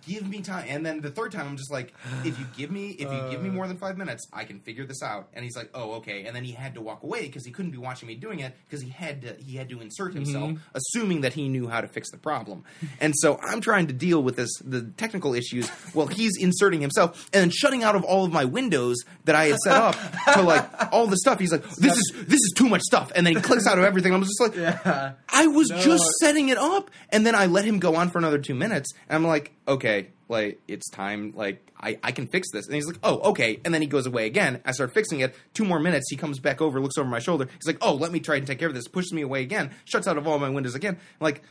give 0.07 0.29
me 0.29 0.41
time. 0.41 0.67
And 0.69 0.85
then 0.85 1.01
the 1.01 1.11
third 1.11 1.33
time, 1.33 1.47
I'm 1.47 1.57
just 1.57 1.71
like, 1.71 1.95
if 2.25 2.39
you 2.39 2.47
give 2.57 2.71
me, 2.71 2.91
if 2.91 3.11
you 3.11 3.31
give 3.31 3.43
me 3.43 3.51
uh. 3.51 3.53
more 3.53 3.69
than 3.69 3.77
five 3.77 3.97
minutes, 3.97 4.27
I 4.33 4.45
can 4.45 4.61
figure 4.61 4.85
this 4.85 5.03
out. 5.03 5.29
And 5.33 5.45
he's 5.45 5.57
like, 5.57 5.71
oh, 5.75 5.95
okay. 5.95 6.25
And 6.27 6.35
then 6.35 6.45
he 6.45 6.53
had 6.53 6.75
to 6.75 6.81
walk 6.81 7.03
away 7.03 7.23
because 7.23 7.45
he 7.45 7.53
couldn't 7.53 7.71
be 7.71 7.79
watching 7.79 8.09
me 8.09 8.15
doing 8.15 8.41
it 8.41 8.57
because 8.65 8.83
he 8.83 8.91
had 8.91 9.23
to, 9.23 9.35
he 9.35 9.57
had 9.57 9.69
to 9.71 9.81
insert 9.81 10.15
mm-hmm. 10.15 10.25
himself, 10.25 10.59
assuming 10.75 11.21
that 11.23 11.33
he 11.33 11.49
knew 11.49 11.69
how 11.69 11.81
to 11.81 11.89
fix 11.89 12.11
the 12.11 12.19
problem. 12.19 12.65
And 13.01 13.15
so 13.17 13.39
I'm 13.43 13.61
trying 13.61 13.87
to 13.89 13.93
deal 13.93 14.23
with 14.23 14.37
this, 14.37 14.51
the 14.65 14.83
technical 14.97 15.35
issues, 15.35 15.69
while 15.93 16.07
he's 16.07 16.37
inserting 16.39 16.81
himself 16.81 17.29
and 17.33 17.43
then 17.43 17.51
shutting 17.51 17.83
out 17.83 17.95
of 17.95 18.05
all 18.05 18.25
of 18.25 18.33
my 18.33 18.45
windows 18.45 18.97
that 19.25 19.35
I 19.35 19.47
had 19.47 19.59
set 19.59 19.75
up 19.75 19.97
to 20.35 20.43
like 20.43 20.93
all 20.93 21.07
the 21.07 21.17
stuff. 21.17 21.39
He's 21.39 21.53
like, 21.53 21.65
this 21.77 21.97
is 21.97 22.13
this 22.27 22.41
is 22.41 22.53
too 22.57 22.69
much 22.69 22.83
stuff, 22.83 23.13
and 23.15 23.27
then 23.27 23.37
he 23.37 23.41
clicks 23.41 23.67
out 23.67 23.79
of 23.79 23.85
everything. 23.85 24.13
I'm 24.15 24.23
just 24.23 24.41
like, 24.41 24.55
Yeah. 24.55 25.13
I 25.29 25.47
was 25.47 25.69
just 25.69 26.05
setting 26.21 26.49
it 26.49 26.59
up, 26.59 26.91
and 27.11 27.27
then 27.27 27.35
I 27.35 27.47
let 27.47 27.65
him 27.65 27.79
go 27.79 27.97
on 27.97 28.11
for 28.11 28.19
another 28.19 28.39
two 28.39 28.55
minutes, 28.55 28.93
and 29.09 29.17
I'm 29.17 29.27
like, 29.27 29.53
okay, 29.69 30.09
like 30.29 30.61
it's 30.69 30.91
time, 30.91 31.33
like 31.37 31.67
I, 31.79 31.99
I 32.03 32.13
can 32.13 32.27
fix 32.27 32.49
this, 32.53 32.67
and 32.67 32.75
he's 32.75 32.87
like, 32.87 32.99
oh, 33.03 33.31
okay, 33.31 33.61
and 33.65 33.73
then 33.73 33.83
he 33.83 33.89
goes 33.89 34.07
away 34.07 34.27
again. 34.27 34.61
I 34.65 34.73
start 34.73 34.93
fixing 34.93 35.21
it. 35.21 35.35
Two 35.55 35.65
more 35.65 35.81
minutes, 35.81 36.07
he 36.11 36.17
comes 36.17 36.39
back 36.39 36.61
over, 36.61 36.81
looks 36.81 36.99
over 36.99 37.09
my 37.09 37.19
shoulder. 37.19 37.49
He's 37.53 37.67
like, 37.67 37.79
oh, 37.81 37.95
let 37.95 38.13
me 38.13 38.21
try 38.21 38.37
and 38.37 38.47
take 38.47 38.59
care 38.59 38.69
of 38.69 38.75
this. 38.75 38.89
Pushes 38.89 39.13
me 39.13 39.23
away 39.23 39.43
again, 39.43 39.71
shuts 39.85 40.07
out 40.07 40.19
of 40.19 40.27
all 40.27 40.39
my 40.39 40.49
windows 40.49 40.75
again. 40.75 40.99
I'm 41.21 41.25
like, 41.25 41.43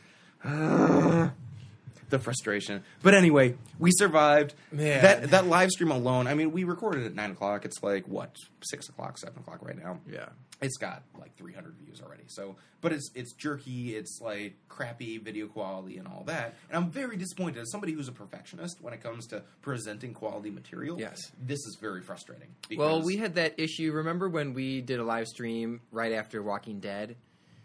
the 2.10 2.18
frustration. 2.18 2.84
But 3.02 3.14
anyway, 3.14 3.56
we 3.78 3.90
survived. 3.92 4.54
Man. 4.70 5.02
That 5.02 5.30
that 5.30 5.46
live 5.46 5.70
stream 5.70 5.90
alone. 5.90 6.26
I 6.26 6.34
mean, 6.34 6.52
we 6.52 6.64
recorded 6.64 7.04
at 7.06 7.14
nine 7.14 7.32
o'clock. 7.32 7.64
It's 7.64 7.82
like 7.82 8.06
what 8.06 8.36
six 8.62 8.88
o'clock, 8.88 9.18
seven 9.18 9.40
o'clock 9.40 9.64
right 9.64 9.76
now. 9.76 10.00
Yeah. 10.10 10.28
It's 10.60 10.78
got 10.78 11.02
like 11.18 11.36
300 11.36 11.74
views 11.74 12.00
already. 12.00 12.24
So, 12.28 12.56
but 12.80 12.92
it's 12.92 13.10
it's 13.14 13.32
jerky. 13.34 13.94
It's 13.94 14.20
like 14.22 14.54
crappy 14.68 15.18
video 15.18 15.46
quality 15.48 15.98
and 15.98 16.08
all 16.08 16.24
that. 16.26 16.54
And 16.70 16.82
I'm 16.82 16.90
very 16.90 17.16
disappointed 17.16 17.60
as 17.60 17.70
somebody 17.70 17.92
who's 17.92 18.08
a 18.08 18.12
perfectionist 18.12 18.80
when 18.80 18.94
it 18.94 19.02
comes 19.02 19.26
to 19.28 19.42
presenting 19.60 20.14
quality 20.14 20.50
material. 20.50 20.98
Yes. 20.98 21.30
this 21.40 21.58
is 21.58 21.76
very 21.80 22.00
frustrating. 22.02 22.48
Well, 22.76 23.02
we 23.02 23.16
had 23.16 23.34
that 23.34 23.58
issue. 23.58 23.92
Remember 23.92 24.28
when 24.28 24.54
we 24.54 24.80
did 24.80 24.98
a 24.98 25.04
live 25.04 25.26
stream 25.26 25.80
right 25.90 26.12
after 26.12 26.42
Walking 26.42 26.80
Dead? 26.80 27.16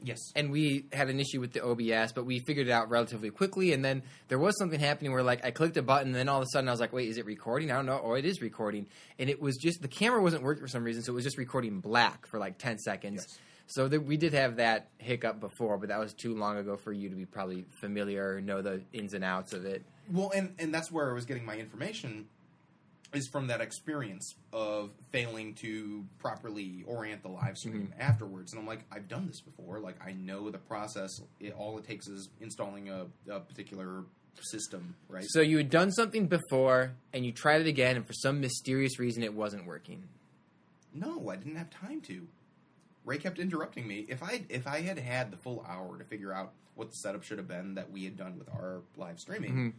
Yes. 0.04 0.20
and 0.36 0.52
we 0.52 0.86
had 0.92 1.10
an 1.10 1.20
issue 1.20 1.40
with 1.40 1.54
the 1.54 1.64
OBS, 1.64 2.14
but 2.14 2.26
we 2.26 2.40
figured 2.40 2.68
it 2.68 2.72
out 2.72 2.90
relatively 2.90 3.30
quickly. 3.30 3.74
And 3.74 3.84
then 3.84 4.04
there 4.28 4.40
was 4.40 4.58
something 4.58 4.80
happening 4.80 5.12
where, 5.12 5.24
like, 5.24 5.46
I 5.46 5.52
clicked 5.52 5.78
a 5.78 5.82
button, 5.82 6.08
and 6.08 6.16
then 6.16 6.30
all 6.30 6.38
of 6.38 6.44
a 6.44 6.48
sudden 6.52 6.68
I 6.68 6.72
was 6.72 6.80
like, 6.80 6.94
"Wait, 6.94 7.10
is 7.10 7.18
it 7.18 7.26
recording?" 7.26 7.72
I 7.72 7.76
don't 7.76 7.86
know. 7.86 8.02
Oh, 8.04 8.14
it 8.14 8.26
is 8.26 8.42
recording, 8.42 8.88
and 9.20 9.30
it 9.30 9.42
was 9.42 9.58
just 9.58 9.82
the 9.82 9.88
camera 9.88 10.22
wasn't 10.22 10.44
working 10.44 10.62
for 10.62 10.68
some 10.68 10.84
reason, 10.84 11.04
so 11.04 11.14
it 11.14 11.16
was 11.16 11.24
just 11.24 11.38
recording 11.38 11.80
black 11.80 12.28
for 12.28 12.40
like 12.40 12.58
ten 12.58 12.78
seconds. 12.78 13.26
Yes. 13.28 13.40
So 13.68 13.88
th- 13.88 14.02
we 14.02 14.18
did 14.18 14.34
have 14.34 14.58
that 14.58 14.90
hiccup 14.98 15.40
before, 15.40 15.78
but 15.78 15.90
that 15.90 16.00
was 16.00 16.14
too 16.14 16.36
long 16.36 16.58
ago 16.58 16.76
for 16.76 16.92
you 16.92 17.10
to 17.10 17.16
be 17.16 17.26
probably 17.26 17.66
familiar 17.80 18.36
or 18.36 18.42
know 18.42 18.62
the 18.62 18.82
ins 18.92 19.14
and 19.14 19.24
outs 19.24 19.54
of 19.54 19.66
it. 19.66 19.84
Well, 20.12 20.32
and 20.36 20.54
and 20.60 20.74
that's 20.74 20.92
where 20.92 21.10
I 21.10 21.14
was 21.14 21.26
getting 21.26 21.46
my 21.46 21.56
information 21.56 22.28
is 23.14 23.28
from 23.28 23.48
that 23.48 23.60
experience 23.62 24.36
of 24.54 24.90
failing 25.12 25.54
to 25.56 26.06
properly 26.20 26.84
orient 26.88 27.22
the 27.24 27.28
live 27.30 27.58
stream 27.58 27.94
afterwards. 28.00 28.54
And 28.54 28.62
I'm 28.62 28.66
like, 28.68 28.86
I've 28.92 29.08
done 29.10 29.28
this 29.28 29.42
before. 29.42 29.80
Like, 29.80 29.96
I 30.06 30.14
know 30.14 30.50
the 30.50 30.58
process. 30.58 31.10
It, 31.40 31.54
all 31.58 31.78
it 31.78 31.84
takes 31.86 32.08
is 32.08 32.30
installing 32.40 32.90
a, 32.90 33.08
a 33.30 33.40
particular 33.42 34.04
system, 34.40 34.96
right? 35.10 35.26
So 35.28 35.42
you 35.42 35.58
had 35.58 35.70
done 35.70 35.92
something 35.92 36.28
before, 36.28 36.94
and 37.12 37.26
you 37.26 37.34
tried 37.34 37.62
it 37.62 37.68
again, 37.68 37.98
and 37.98 38.08
for 38.08 38.14
some 38.14 38.40
mysterious 38.40 38.98
reason, 38.98 39.24
it 39.24 39.34
wasn't 39.34 39.66
working. 39.66 40.04
no, 40.94 41.30
I 41.30 41.36
didn't 41.36 41.56
have 41.56 41.70
time 41.70 42.02
to. 42.02 42.28
Ray 43.06 43.18
kept 43.18 43.40
interrupting 43.40 43.88
me. 43.88 44.06
If 44.10 44.22
I 44.24 44.44
if 44.48 44.68
I 44.68 44.82
had 44.82 45.00
had 45.00 45.32
the 45.32 45.38
full 45.38 45.66
hour 45.68 45.98
to 45.98 46.04
figure 46.04 46.32
out 46.34 46.52
what 46.76 46.90
the 46.90 46.94
setup 46.96 47.24
should 47.24 47.40
have 47.40 47.48
been 47.48 47.74
that 47.76 47.92
we 47.92 48.04
had 48.04 48.16
done 48.16 48.38
with 48.38 48.48
our 48.50 48.82
live 48.96 49.20
streaming, 49.20 49.54
Mhm. 49.54 49.74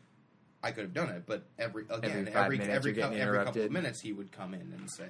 I 0.62 0.70
could 0.70 0.84
have 0.84 0.94
done 0.94 1.08
it. 1.10 1.24
But 1.26 1.44
every 1.58 1.84
again 1.90 2.28
Every 2.28 2.32
every 2.32 2.34
every, 2.34 2.58
minutes 2.58 2.84
you're 2.84 2.94
cou- 2.94 3.00
getting 3.00 3.18
every 3.18 3.44
couple 3.44 3.62
of 3.62 3.70
minutes 3.72 4.00
he 4.00 4.12
would 4.12 4.30
come 4.32 4.54
in 4.54 4.72
and 4.78 4.90
say, 4.90 5.08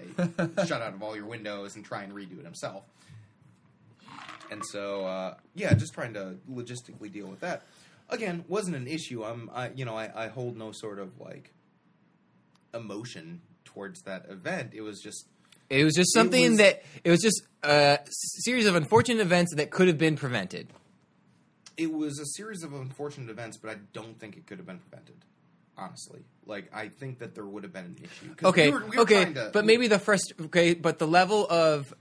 "Shut 0.67 0.81
out 0.83 0.95
of 0.95 1.03
all 1.03 1.15
your 1.15 1.27
windows" 1.27 1.77
and 1.77 1.85
try 1.85 2.03
and 2.03 2.13
redo 2.13 2.39
it 2.39 2.45
himself. 2.45 2.85
And 4.51 4.63
so, 4.67 5.07
uh, 5.07 5.35
yeah, 5.55 5.73
just 5.75 5.95
trying 5.95 6.15
to 6.15 6.37
logistically 6.51 7.11
deal 7.11 7.27
with 7.27 7.41
that. 7.41 7.63
Again, 8.11 8.45
wasn't 8.49 8.77
an 8.77 8.87
issue. 8.87 9.25
I'm, 9.25 9.49
I, 9.55 9.71
you 9.75 9.85
know, 9.87 9.97
I, 9.97 10.25
I 10.25 10.29
hold 10.29 10.57
no 10.59 10.73
sort 10.73 10.99
of 10.99 11.19
like 11.19 11.53
emotion 12.75 13.41
towards 13.65 14.03
that 14.03 14.27
event. 14.29 14.73
It 14.75 14.83
was 14.83 15.01
just 15.01 15.27
It 15.71 15.85
was 15.85 15.95
just 15.95 16.13
something 16.13 16.51
was- 16.51 16.59
that 16.59 16.83
it 17.05 17.11
was 17.11 17.21
just 17.21 17.43
a 17.63 17.99
series 18.11 18.67
of 18.67 18.75
unfortunate 18.75 19.21
events 19.21 19.55
that 19.55 19.71
could 19.71 19.89
have 19.89 19.99
been 19.99 20.17
prevented. 20.17 20.69
it 21.79 21.91
was 21.93 22.19
a 22.19 22.27
series 22.27 22.63
of 22.63 22.75
unfortunate 22.75 23.31
events, 23.31 23.57
but 23.57 23.71
I 23.71 23.77
don't 23.95 24.19
think 24.21 24.37
it 24.37 24.47
could 24.47 24.59
have 24.59 24.67
been 24.67 24.79
prevented. 24.81 25.17
Honestly, 25.79 26.21
like 26.47 26.71
I 26.75 26.89
think 26.89 27.19
that 27.21 27.35
there 27.35 27.47
would 27.47 27.63
have 27.65 27.73
been 27.73 27.85
an 27.87 27.97
issue. 28.03 28.35
Okay, 28.47 28.69
we 28.71 28.75
were- 28.79 28.85
we 28.87 28.97
were 28.97 29.03
okay, 29.05 29.33
to- 29.33 29.51
but 29.53 29.65
maybe 29.65 29.89
the 29.89 29.99
first 29.99 30.33
okay, 30.41 30.75
but 30.75 30.99
the 30.99 31.07
level 31.07 31.47
of 31.49 31.95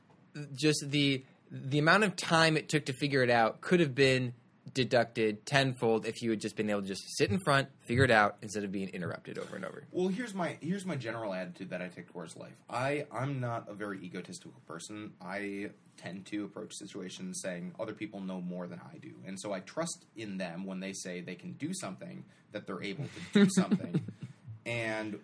just 0.54 0.84
the 0.90 1.24
the 1.50 1.80
amount 1.80 2.04
of 2.04 2.16
time 2.16 2.56
it 2.58 2.70
took 2.70 2.86
to 2.86 2.94
figure 2.94 3.24
it 3.24 3.30
out 3.30 3.62
could 3.62 3.80
have 3.80 3.94
been 3.96 4.34
deducted 4.74 5.46
tenfold 5.46 6.06
if 6.06 6.22
you 6.22 6.30
had 6.30 6.40
just 6.40 6.56
been 6.56 6.70
able 6.70 6.82
to 6.82 6.88
just 6.88 7.04
sit 7.18 7.30
in 7.30 7.40
front, 7.40 7.68
figure 7.82 8.04
it 8.04 8.12
out 8.12 8.38
instead 8.42 8.64
of 8.64 8.72
being 8.72 8.90
interrupted 8.90 9.38
over 9.38 9.56
and 9.56 9.66
over. 9.66 9.84
Well, 9.92 10.08
here's 10.08 10.34
my 10.34 10.58
here's 10.62 10.86
my 10.86 10.96
general 10.96 11.34
attitude 11.34 11.70
that 11.72 11.82
I 11.82 11.88
take 11.88 12.12
towards 12.12 12.36
life. 12.38 12.56
I 12.70 13.06
I'm 13.12 13.40
not 13.40 13.70
a 13.70 13.74
very 13.74 14.00
egotistical 14.04 14.62
person. 14.68 15.14
I 15.22 15.72
tend 15.98 16.26
to 16.28 16.46
approach 16.46 16.74
situations 16.74 17.42
saying 17.42 17.74
other 17.80 17.94
people 17.94 18.22
know 18.22 18.42
more 18.42 18.68
than 18.68 18.80
I 18.80 18.98
do, 18.98 19.14
and 19.26 19.40
so 19.40 19.54
I 19.54 19.60
trust 19.60 20.06
in 20.16 20.38
them 20.38 20.66
when 20.66 20.80
they 20.80 20.94
say 20.94 21.22
they 21.22 21.36
can 21.36 21.54
do 21.54 21.74
something 21.74 22.24
that 22.52 22.68
they're 22.68 22.84
able 22.84 23.06
to 23.06 23.46
do 23.46 23.50
something, 23.56 24.02
and 24.66 25.20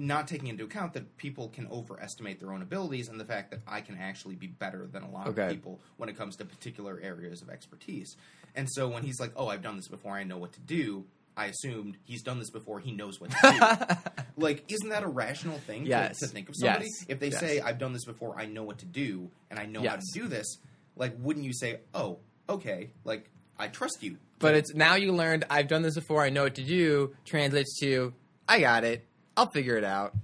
not 0.00 0.26
taking 0.26 0.48
into 0.48 0.64
account 0.64 0.94
that 0.94 1.16
people 1.18 1.48
can 1.50 1.66
overestimate 1.70 2.40
their 2.40 2.52
own 2.52 2.62
abilities 2.62 3.08
and 3.08 3.20
the 3.20 3.24
fact 3.24 3.50
that 3.50 3.60
I 3.66 3.80
can 3.82 3.98
actually 3.98 4.34
be 4.34 4.46
better 4.46 4.86
than 4.90 5.02
a 5.02 5.10
lot 5.10 5.28
Okay. 5.28 5.44
of 5.46 5.50
people 5.50 5.78
when 5.98 6.08
it 6.08 6.16
comes 6.16 6.36
to 6.36 6.44
particular 6.44 6.98
areas 7.02 7.42
of 7.42 7.50
expertise. 7.50 8.16
And 8.54 8.66
so 8.70 8.88
when 8.88 9.02
he's 9.02 9.20
like, 9.20 9.32
"Oh, 9.36 9.48
I've 9.48 9.62
done 9.62 9.76
this 9.76 9.88
before. 9.88 10.12
I 10.16 10.24
know 10.24 10.38
what 10.38 10.52
to 10.54 10.60
do." 10.60 11.04
I 11.36 11.46
assumed 11.46 11.96
he's 12.04 12.22
done 12.22 12.38
this 12.38 12.50
before. 12.50 12.80
He 12.80 12.92
knows 12.92 13.20
what 13.20 13.30
to 13.30 13.36
do. 13.42 14.12
like, 14.36 14.64
isn't 14.70 14.88
that 14.88 15.02
a 15.04 15.08
rational 15.08 15.58
thing 15.58 15.84
to- 15.84 15.88
Yes. 15.90 16.18
to, 16.18 16.26
think 16.26 16.48
of 16.48 16.56
somebody? 16.56 16.86
Yes. 16.86 17.04
If 17.08 17.20
they 17.20 17.28
Yes. 17.30 17.40
say, 17.40 17.60
"I've 17.60 17.78
done 17.78 17.92
this 17.92 18.04
before. 18.04 18.38
I 18.38 18.46
know 18.46 18.64
what 18.64 18.78
to 18.78 18.86
do, 18.86 19.30
and 19.50 19.58
I 19.58 19.66
know 19.66 19.82
how 19.82 19.96
to 19.96 20.06
do 20.12 20.26
this," 20.28 20.58
like, 20.96 21.14
wouldn't 21.18 21.44
you 21.46 21.52
say, 21.54 21.80
"Oh, 21.94 22.18
okay, 22.48 22.90
like 23.04 23.30
I 23.58 23.68
trust 23.68 24.02
you"? 24.02 24.16
But 24.38 24.54
it's 24.54 24.74
now 24.74 24.94
you 24.96 25.12
learned 25.12 25.44
I've 25.50 25.68
done 25.68 25.82
this 25.82 25.94
before, 25.94 26.22
I 26.24 26.30
know 26.30 26.44
what 26.44 26.54
to 26.56 26.64
do, 26.64 27.14
translates 27.26 27.78
to 27.80 28.12
I 28.48 28.58
got 28.60 28.82
it. 28.84 29.06
I'll 29.40 29.46
figure 29.50 29.78
it 29.78 29.84
out. 29.84 30.14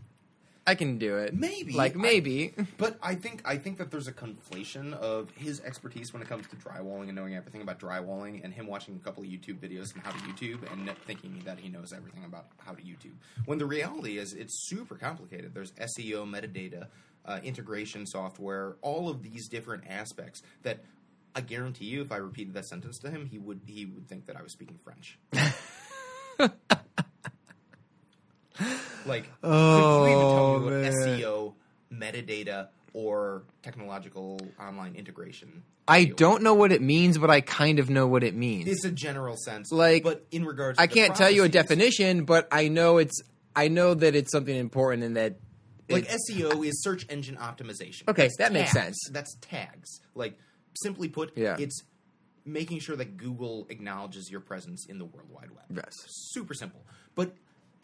I 0.66 0.74
can 0.74 0.98
do 0.98 1.16
it. 1.18 1.32
Maybe. 1.32 1.72
Like 1.72 1.96
I- 1.96 2.00
maybe. 2.00 2.52
But 2.76 2.98
I 3.02 3.14
think 3.14 3.40
I 3.46 3.56
think 3.56 3.78
that 3.78 3.90
there's 3.90 4.08
a 4.08 4.12
conflation 4.12 4.92
of 4.92 5.30
his 5.30 5.60
expertise 5.60 6.12
when 6.12 6.20
it 6.20 6.28
comes 6.28 6.46
to 6.48 6.56
drywalling 6.56 7.04
and 7.04 7.14
knowing 7.14 7.34
everything 7.34 7.62
about 7.62 7.78
drywalling, 7.80 8.44
and 8.44 8.52
him 8.52 8.66
watching 8.66 8.94
a 8.96 8.98
couple 8.98 9.22
of 9.22 9.28
YouTube 9.30 9.58
videos 9.58 9.94
on 9.96 10.02
how 10.02 10.10
to 10.10 10.18
YouTube 10.18 10.70
and 10.70 10.90
thinking 11.06 11.40
that 11.46 11.58
he 11.58 11.70
knows 11.70 11.94
everything 11.94 12.24
about 12.24 12.48
how 12.58 12.72
to 12.72 12.82
YouTube. 12.82 13.14
When 13.46 13.56
the 13.58 13.64
reality 13.64 14.18
is, 14.18 14.34
it's 14.34 14.66
super 14.68 14.96
complicated. 14.96 15.54
There's 15.54 15.70
SEO, 15.72 16.28
metadata, 16.28 16.88
uh, 17.24 17.38
integration 17.42 18.04
software, 18.04 18.76
all 18.82 19.08
of 19.08 19.22
these 19.22 19.48
different 19.48 19.84
aspects 19.88 20.42
that. 20.62 20.84
I 21.34 21.42
guarantee 21.42 21.84
you, 21.84 22.00
if 22.00 22.12
I 22.12 22.16
repeated 22.16 22.54
that 22.54 22.64
sentence 22.64 22.98
to 23.00 23.10
him, 23.10 23.26
he 23.26 23.36
would 23.36 23.60
he 23.66 23.84
would 23.84 24.08
think 24.08 24.24
that 24.26 24.36
I 24.36 24.42
was 24.42 24.52
speaking 24.52 24.78
French. 24.82 25.18
like, 29.06 29.28
Oh, 29.42 30.04
could 30.04 30.10
you 30.10 30.16
even 30.16 30.20
tell 30.34 30.44
oh, 30.44 30.58
me 30.58 30.64
what 30.64 30.72
man. 30.82 30.92
SEO, 30.92 31.54
metadata, 31.92 32.68
or 32.92 33.42
technological 33.62 34.40
online 34.60 34.94
integration? 34.94 35.62
I 35.88 36.04
do? 36.04 36.14
don't 36.14 36.42
know 36.42 36.54
what 36.54 36.72
it 36.72 36.82
means, 36.82 37.16
but 37.18 37.30
I 37.30 37.40
kind 37.40 37.78
of 37.78 37.88
know 37.90 38.06
what 38.08 38.24
it 38.24 38.34
means. 38.34 38.66
It's 38.68 38.84
a 38.84 38.90
general 38.90 39.36
sense, 39.36 39.70
Like, 39.70 40.02
but 40.02 40.26
in 40.32 40.44
regards, 40.44 40.78
to 40.78 40.82
I 40.82 40.86
can't 40.88 41.14
tell 41.14 41.30
you 41.30 41.44
a 41.44 41.48
definition, 41.48 42.24
but 42.24 42.48
I 42.50 42.68
know 42.68 42.98
it's 42.98 43.22
I 43.54 43.68
know 43.68 43.94
that 43.94 44.14
it's 44.14 44.32
something 44.32 44.54
important 44.56 45.04
and 45.04 45.16
that 45.16 45.36
Like 45.88 46.08
SEO 46.08 46.66
is 46.66 46.82
search 46.82 47.06
engine 47.08 47.36
optimization. 47.36 48.08
Okay, 48.08 48.24
That's 48.24 48.36
that 48.38 48.52
makes 48.52 48.72
sense. 48.72 48.98
That's 49.12 49.34
tags. 49.40 50.00
Like 50.14 50.36
simply 50.74 51.08
put, 51.08 51.32
Yeah. 51.38 51.56
it's 51.58 51.82
making 52.44 52.80
sure 52.80 52.96
that 52.96 53.16
Google 53.16 53.66
acknowledges 53.70 54.30
your 54.30 54.40
presence 54.40 54.86
in 54.88 54.98
the 54.98 55.04
World 55.04 55.28
Wide 55.30 55.50
Web. 55.52 55.64
Yes. 55.84 55.94
Super 56.06 56.54
simple. 56.54 56.84
But 57.14 57.32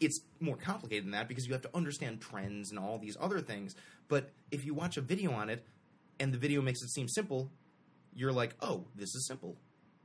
it's 0.05 0.19
more 0.39 0.55
complicated 0.57 1.05
than 1.05 1.11
that 1.11 1.27
because 1.27 1.45
you 1.47 1.53
have 1.53 1.61
to 1.63 1.69
understand 1.75 2.21
trends 2.21 2.69
and 2.71 2.79
all 2.79 2.97
these 2.99 3.17
other 3.19 3.39
things. 3.39 3.75
But 4.07 4.31
if 4.51 4.65
you 4.65 4.73
watch 4.73 4.97
a 4.97 5.01
video 5.01 5.31
on 5.31 5.49
it 5.49 5.65
and 6.19 6.33
the 6.33 6.37
video 6.37 6.61
makes 6.61 6.81
it 6.81 6.89
seem 6.89 7.07
simple, 7.07 7.49
you're 8.13 8.31
like, 8.31 8.55
oh, 8.61 8.85
this 8.95 9.15
is 9.15 9.25
simple. 9.27 9.57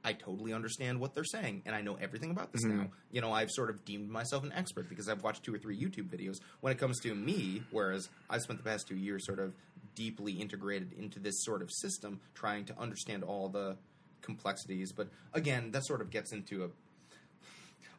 I 0.04 0.12
totally 0.12 0.52
understand 0.52 1.00
what 1.00 1.14
they're 1.14 1.24
saying, 1.24 1.62
and 1.66 1.74
I 1.74 1.80
know 1.82 1.96
everything 2.00 2.30
about 2.30 2.52
this 2.52 2.64
Mm-hmm. 2.64 2.78
now. 2.78 2.86
You 3.10 3.20
know, 3.20 3.32
I've 3.32 3.50
sort 3.50 3.68
of 3.68 3.84
deemed 3.84 4.08
myself 4.08 4.44
an 4.44 4.52
expert 4.52 4.88
because 4.88 5.08
I've 5.08 5.22
watched 5.24 5.42
two 5.42 5.52
or 5.54 5.58
three 5.58 5.76
YouTube 5.76 6.08
videos. 6.08 6.36
When 6.60 6.72
it 6.72 6.78
comes 6.78 7.00
to 7.00 7.14
me, 7.14 7.62
whereas 7.72 8.08
I've 8.30 8.42
spent 8.42 8.62
the 8.62 8.64
past 8.70 8.86
two 8.86 8.96
years 8.96 9.26
sort 9.26 9.40
of 9.40 9.54
deeply 9.96 10.32
integrated 10.34 10.92
into 10.92 11.18
this 11.18 11.42
sort 11.44 11.60
of 11.62 11.70
system, 11.72 12.20
trying 12.34 12.64
to 12.66 12.78
understand 12.78 13.24
all 13.24 13.48
the 13.48 13.76
complexities. 14.22 14.92
But 14.92 15.08
again, 15.32 15.72
that 15.72 15.84
sort 15.84 16.00
of 16.00 16.10
gets 16.10 16.32
into 16.32 16.64
a 16.64 16.68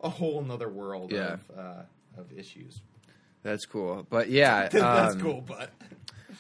a 0.02 0.10
whole 0.10 0.42
nother 0.42 0.70
world 0.70 1.12
Yeah. 1.12 1.34
of 1.34 1.52
uh, 1.58 1.82
of 2.18 2.32
issues. 2.36 2.82
That's 3.44 3.66
cool. 3.66 4.06
But 4.10 4.30
yeah, 4.30 4.68
That's 4.72 5.16
um, 5.16 5.22
cool, 5.22 5.42
but 5.42 5.72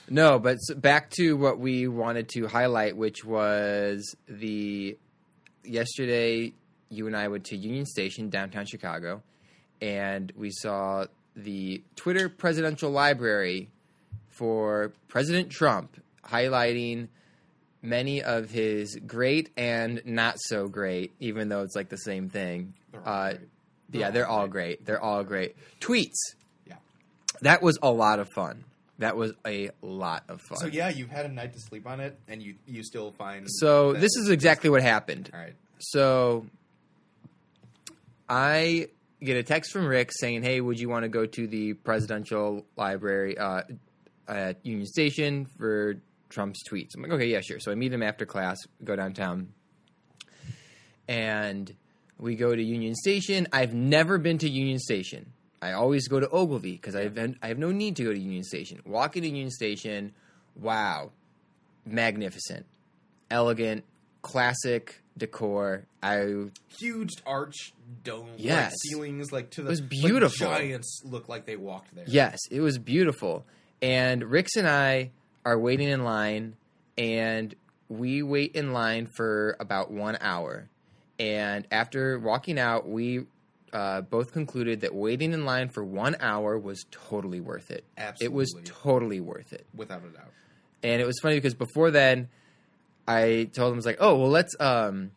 No, 0.10 0.39
but 0.39 0.58
back 0.78 1.10
to 1.12 1.38
what 1.38 1.60
we 1.60 1.88
wanted 1.88 2.30
to 2.30 2.48
highlight, 2.48 2.98
which 2.98 3.24
was 3.24 4.16
the 4.28 4.98
yesterday. 5.63 6.54
You 6.92 7.06
and 7.06 7.16
I 7.16 7.28
went 7.28 7.46
to 7.46 7.56
Union 7.56 7.86
Station, 7.86 8.30
downtown 8.30 8.66
Chicago, 8.66 9.22
and 9.80 10.32
we 10.36 10.50
saw 10.50 11.06
the 11.36 11.84
Twitter 11.96 12.28
Presidential 12.30 12.89
Library 12.89 13.70
for 14.30 14.92
President 15.08 15.51
Trump, 15.51 16.01
highlighting 16.25 17.08
many 17.82 18.22
of 18.22 18.50
his 18.50 18.98
great 19.08 19.50
and 19.58 20.02
not 20.06 20.36
so 20.40 20.68
great, 20.68 21.12
even 21.20 21.50
though 21.50 21.62
it's 21.62 21.76
like 21.76 21.90
the 21.90 21.98
same 21.98 22.30
thing. 22.30 22.74
They're 22.92 23.08
Uh, 23.08 23.30
great. 23.32 23.40
yeah, 23.92 24.12
they're 24.12 24.28
all 24.28 24.48
great. 24.48 24.86
They're 24.86 25.02
all 25.02 25.24
great. 25.24 25.56
Tweets. 25.80 26.18
Yeah. 26.68 26.76
That 27.42 27.62
was 27.62 27.78
a 27.82 27.92
lot 27.92 28.20
of 28.20 28.28
fun. 28.36 28.66
That 28.98 29.16
was 29.16 29.32
a 29.48 29.70
lot 29.82 30.24
of 30.28 30.42
fun. 30.42 30.58
So 30.58 30.68
yeah, 30.68 30.90
you've 30.90 31.10
had 31.10 31.26
a 31.26 31.30
night 31.30 31.54
to 31.54 31.60
sleep 31.60 31.88
on 31.88 32.02
it, 32.02 32.18
and 32.28 32.44
you 32.44 32.56
you 32.68 32.84
still 32.84 33.12
find. 33.14 33.48
So 33.50 33.94
this 33.94 34.16
is 34.18 34.30
exactly 34.30 34.70
what 34.70 34.82
happened. 34.82 35.30
all 35.34 35.40
right. 35.40 35.54
So 35.80 36.46
I 38.28 38.88
get 39.24 39.38
a 39.38 39.44
text 39.44 39.72
from 39.72 39.86
Rick 39.86 40.12
saying, 40.12 40.44
"Hey, 40.44 40.62
would 40.62 40.80
you 40.80 40.90
want 40.90 41.04
to 41.04 41.10
go 41.10 41.26
to 41.26 41.48
the 41.48 41.74
presidential 41.74 42.66
library 42.76 43.38
uh, 43.38 43.62
at 44.28 44.58
Union 44.66 44.86
Station 44.86 45.46
for 45.58 45.96
Trump's 46.30 46.60
tweets?" 46.70 46.96
I'm 46.96 47.02
like, 47.02 47.12
"Okay, 47.12 47.28
yeah, 47.28 47.42
sure." 47.42 47.60
So 47.60 47.72
I 47.72 47.76
meet 47.76 47.92
him 47.94 48.04
after 48.04 48.26
class, 48.26 48.58
go 48.84 48.96
downtown, 48.96 49.50
and 51.08 51.74
we 52.18 52.36
go 52.36 52.56
to 52.56 52.62
Union 52.64 52.96
Station. 52.96 53.48
I've 53.52 53.74
never 53.74 54.18
been 54.18 54.38
to 54.40 54.50
Union 54.50 54.80
Station. 54.80 55.32
I 55.62 55.74
always 55.74 56.08
go 56.08 56.20
to 56.20 56.30
Ogilvie 56.30 56.74
because 56.74 56.96
I 56.96 57.04
have 57.04 57.18
I 57.42 57.48
have 57.48 57.58
no 57.58 57.72
need 57.72 57.96
to 57.98 58.04
go 58.04 58.14
to 58.14 58.20
Union 58.20 58.44
Station. 58.44 58.82
Walk 58.86 59.18
into 59.18 59.28
Union 59.30 59.52
Station, 59.52 60.14
wow, 60.56 61.12
magnificent, 61.86 62.66
elegant, 63.30 63.84
classic 64.22 65.02
decor. 65.18 65.86
I 66.02 66.46
Huge 66.80 67.10
arch 67.26 67.74
dome, 68.06 68.30
Yes. 68.38 68.72
like 68.72 68.74
ceilings, 68.90 69.32
like 69.34 69.50
to 69.52 69.64
the 69.64 69.70
was 69.70 69.82
like, 69.82 69.90
beautiful. 69.90 70.48
giants 70.48 71.02
look 71.04 71.28
like 71.28 71.46
they 71.46 71.58
walked 71.58 71.94
there. 71.94 72.06
Yes, 72.08 72.38
it 72.50 72.62
was 72.62 72.78
beautiful. 72.78 73.46
And 73.82 74.24
Ricks 74.24 74.56
and 74.56 74.68
I 74.68 75.12
are 75.46 75.58
waiting 75.58 75.89
in 75.89 76.03
line, 76.03 76.55
and 76.98 77.53
we 77.88 78.22
wait 78.24 78.55
in 78.55 78.74
line 78.74 79.08
for 79.15 79.55
about 79.60 79.91
one 79.91 80.17
hour. 80.22 80.69
And 81.17 81.67
after 81.72 82.17
walking 82.19 82.58
out, 82.60 82.88
we 82.88 83.25
uh, 83.74 84.01
both 84.01 84.31
concluded 84.31 84.81
that 84.81 84.93
waiting 84.93 85.34
in 85.34 85.46
line 85.46 85.69
for 85.69 85.84
one 85.84 86.15
hour 86.19 86.58
was 86.58 86.86
totally 86.91 87.39
worth 87.39 87.72
it. 87.72 87.84
Absolutely. 87.98 88.25
It 88.25 88.34
was 88.34 88.55
totally 88.65 89.19
worth 89.19 89.53
it. 89.53 89.65
without 89.75 90.03
a 90.03 90.10
doubt. 90.10 90.31
And 90.84 91.01
it 91.01 91.05
was 91.05 91.19
funny 91.22 91.36
because 91.36 91.55
before 91.55 91.91
then, 91.91 92.29
I 93.08 93.50
told 93.53 93.72
him, 93.72 93.75
I 93.75 93.77
was 93.77 93.86
like, 93.86 93.98
oh, 94.00 94.15
well, 94.15 94.29
let's, 94.29 94.55
um, 94.60 95.12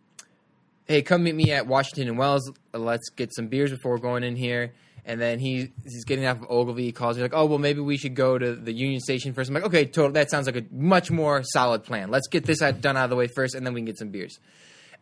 hey, 0.86 1.02
come 1.02 1.22
meet 1.22 1.34
me 1.34 1.52
at 1.52 1.66
Washington 1.66 2.08
and 2.08 2.18
Wells. 2.18 2.50
Let's 2.72 3.10
get 3.10 3.32
some 3.34 3.46
beers 3.46 3.70
before 3.70 3.98
going 3.98 4.24
in 4.24 4.34
here. 4.34 4.72
And 5.04 5.20
then 5.20 5.40
he 5.40 5.72
he's 5.82 6.04
getting 6.04 6.26
off 6.26 6.42
of 6.42 6.50
Ogilvie. 6.50 6.84
He 6.84 6.92
calls 6.92 7.16
me 7.16 7.22
like, 7.22 7.34
oh, 7.34 7.46
well, 7.46 7.58
maybe 7.58 7.80
we 7.80 7.96
should 7.96 8.14
go 8.14 8.38
to 8.38 8.54
the 8.54 8.72
Union 8.72 9.00
Station 9.00 9.32
first. 9.32 9.48
I'm 9.50 9.54
like, 9.54 9.64
okay, 9.64 9.84
total. 9.84 10.12
That 10.12 10.30
sounds 10.30 10.46
like 10.46 10.56
a 10.56 10.64
much 10.70 11.10
more 11.10 11.42
solid 11.42 11.82
plan. 11.82 12.10
Let's 12.10 12.28
get 12.28 12.44
this 12.44 12.62
out- 12.62 12.80
done 12.80 12.96
out 12.96 13.04
of 13.04 13.10
the 13.10 13.16
way 13.16 13.26
first, 13.34 13.54
and 13.56 13.66
then 13.66 13.74
we 13.74 13.80
can 13.80 13.86
get 13.86 13.98
some 13.98 14.10
beers. 14.10 14.38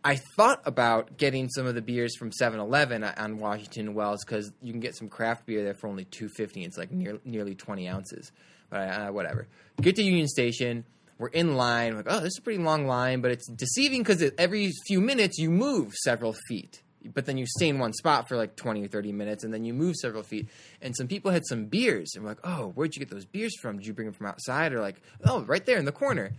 I 0.03 0.17
thought 0.37 0.63
about 0.65 1.19
getting 1.19 1.51
some 1.51 1.67
of 1.67 1.75
the 1.75 1.83
beers 1.83 2.17
from 2.17 2.31
7-Eleven 2.31 3.05
on 3.05 3.39
Washington 3.39 3.93
Wells 3.93 4.25
because 4.25 4.51
you 4.63 4.73
can 4.73 4.81
get 4.81 4.97
some 4.97 5.11
craft 5.11 5.45
beer 5.45 5.63
there 5.63 5.75
for 5.75 5.89
only 5.89 6.07
two 6.07 6.31
fifty. 6.31 6.65
It's 6.65 6.79
like 6.79 6.91
near, 6.91 7.19
nearly 7.27 7.55
twenty 7.55 7.87
ounces. 7.87 8.33
But 8.71 8.89
uh, 8.89 9.09
whatever. 9.09 9.47
Get 9.83 9.97
to 9.97 10.03
Union 10.03 10.29
Station. 10.29 10.85
We're 11.19 11.29
in 11.29 11.55
line. 11.55 11.97
Like, 11.97 12.07
oh, 12.09 12.21
this 12.21 12.29
is 12.29 12.39
a 12.39 12.43
pretty 12.43 12.63
long 12.63 12.87
line, 12.87 13.21
but 13.21 13.31
it's 13.31 13.47
deceiving 13.51 14.03
because 14.03 14.25
every 14.39 14.73
few 14.87 15.03
minutes 15.03 15.37
you 15.37 15.51
move 15.51 15.93
several 15.93 16.35
feet. 16.49 16.81
But 17.05 17.27
then 17.27 17.39
you 17.39 17.47
stay 17.47 17.69
in 17.69 17.79
one 17.79 17.93
spot 17.93 18.29
for 18.29 18.37
like 18.37 18.57
20 18.57 18.85
or 18.85 18.89
30 18.89 19.13
minutes, 19.13 19.45
and 19.45 19.53
then 19.53 19.65
you 19.65 19.73
move 19.73 19.97
several 19.97 20.23
feet. 20.23 20.49
And 20.83 20.95
some 20.97 21.09
people 21.09 21.31
had 21.31 21.47
some 21.47 21.67
beers. 21.67 22.13
And 22.15 22.25
we're 22.25 22.31
like, 22.31 22.41
oh, 22.45 22.69
where'd 22.75 22.95
you 22.95 23.01
get 23.01 23.11
those 23.11 23.25
beers 23.25 23.57
from? 23.61 23.79
Did 23.79 23.87
you 23.87 23.95
bring 23.95 24.07
them 24.07 24.15
from 24.15 24.27
outside? 24.27 24.73
Or 24.73 24.81
like, 24.81 25.01
oh, 25.25 25.43
right 25.45 25.65
there 25.65 25.79
in 25.79 25.85
the 25.85 25.93
corner. 25.93 26.33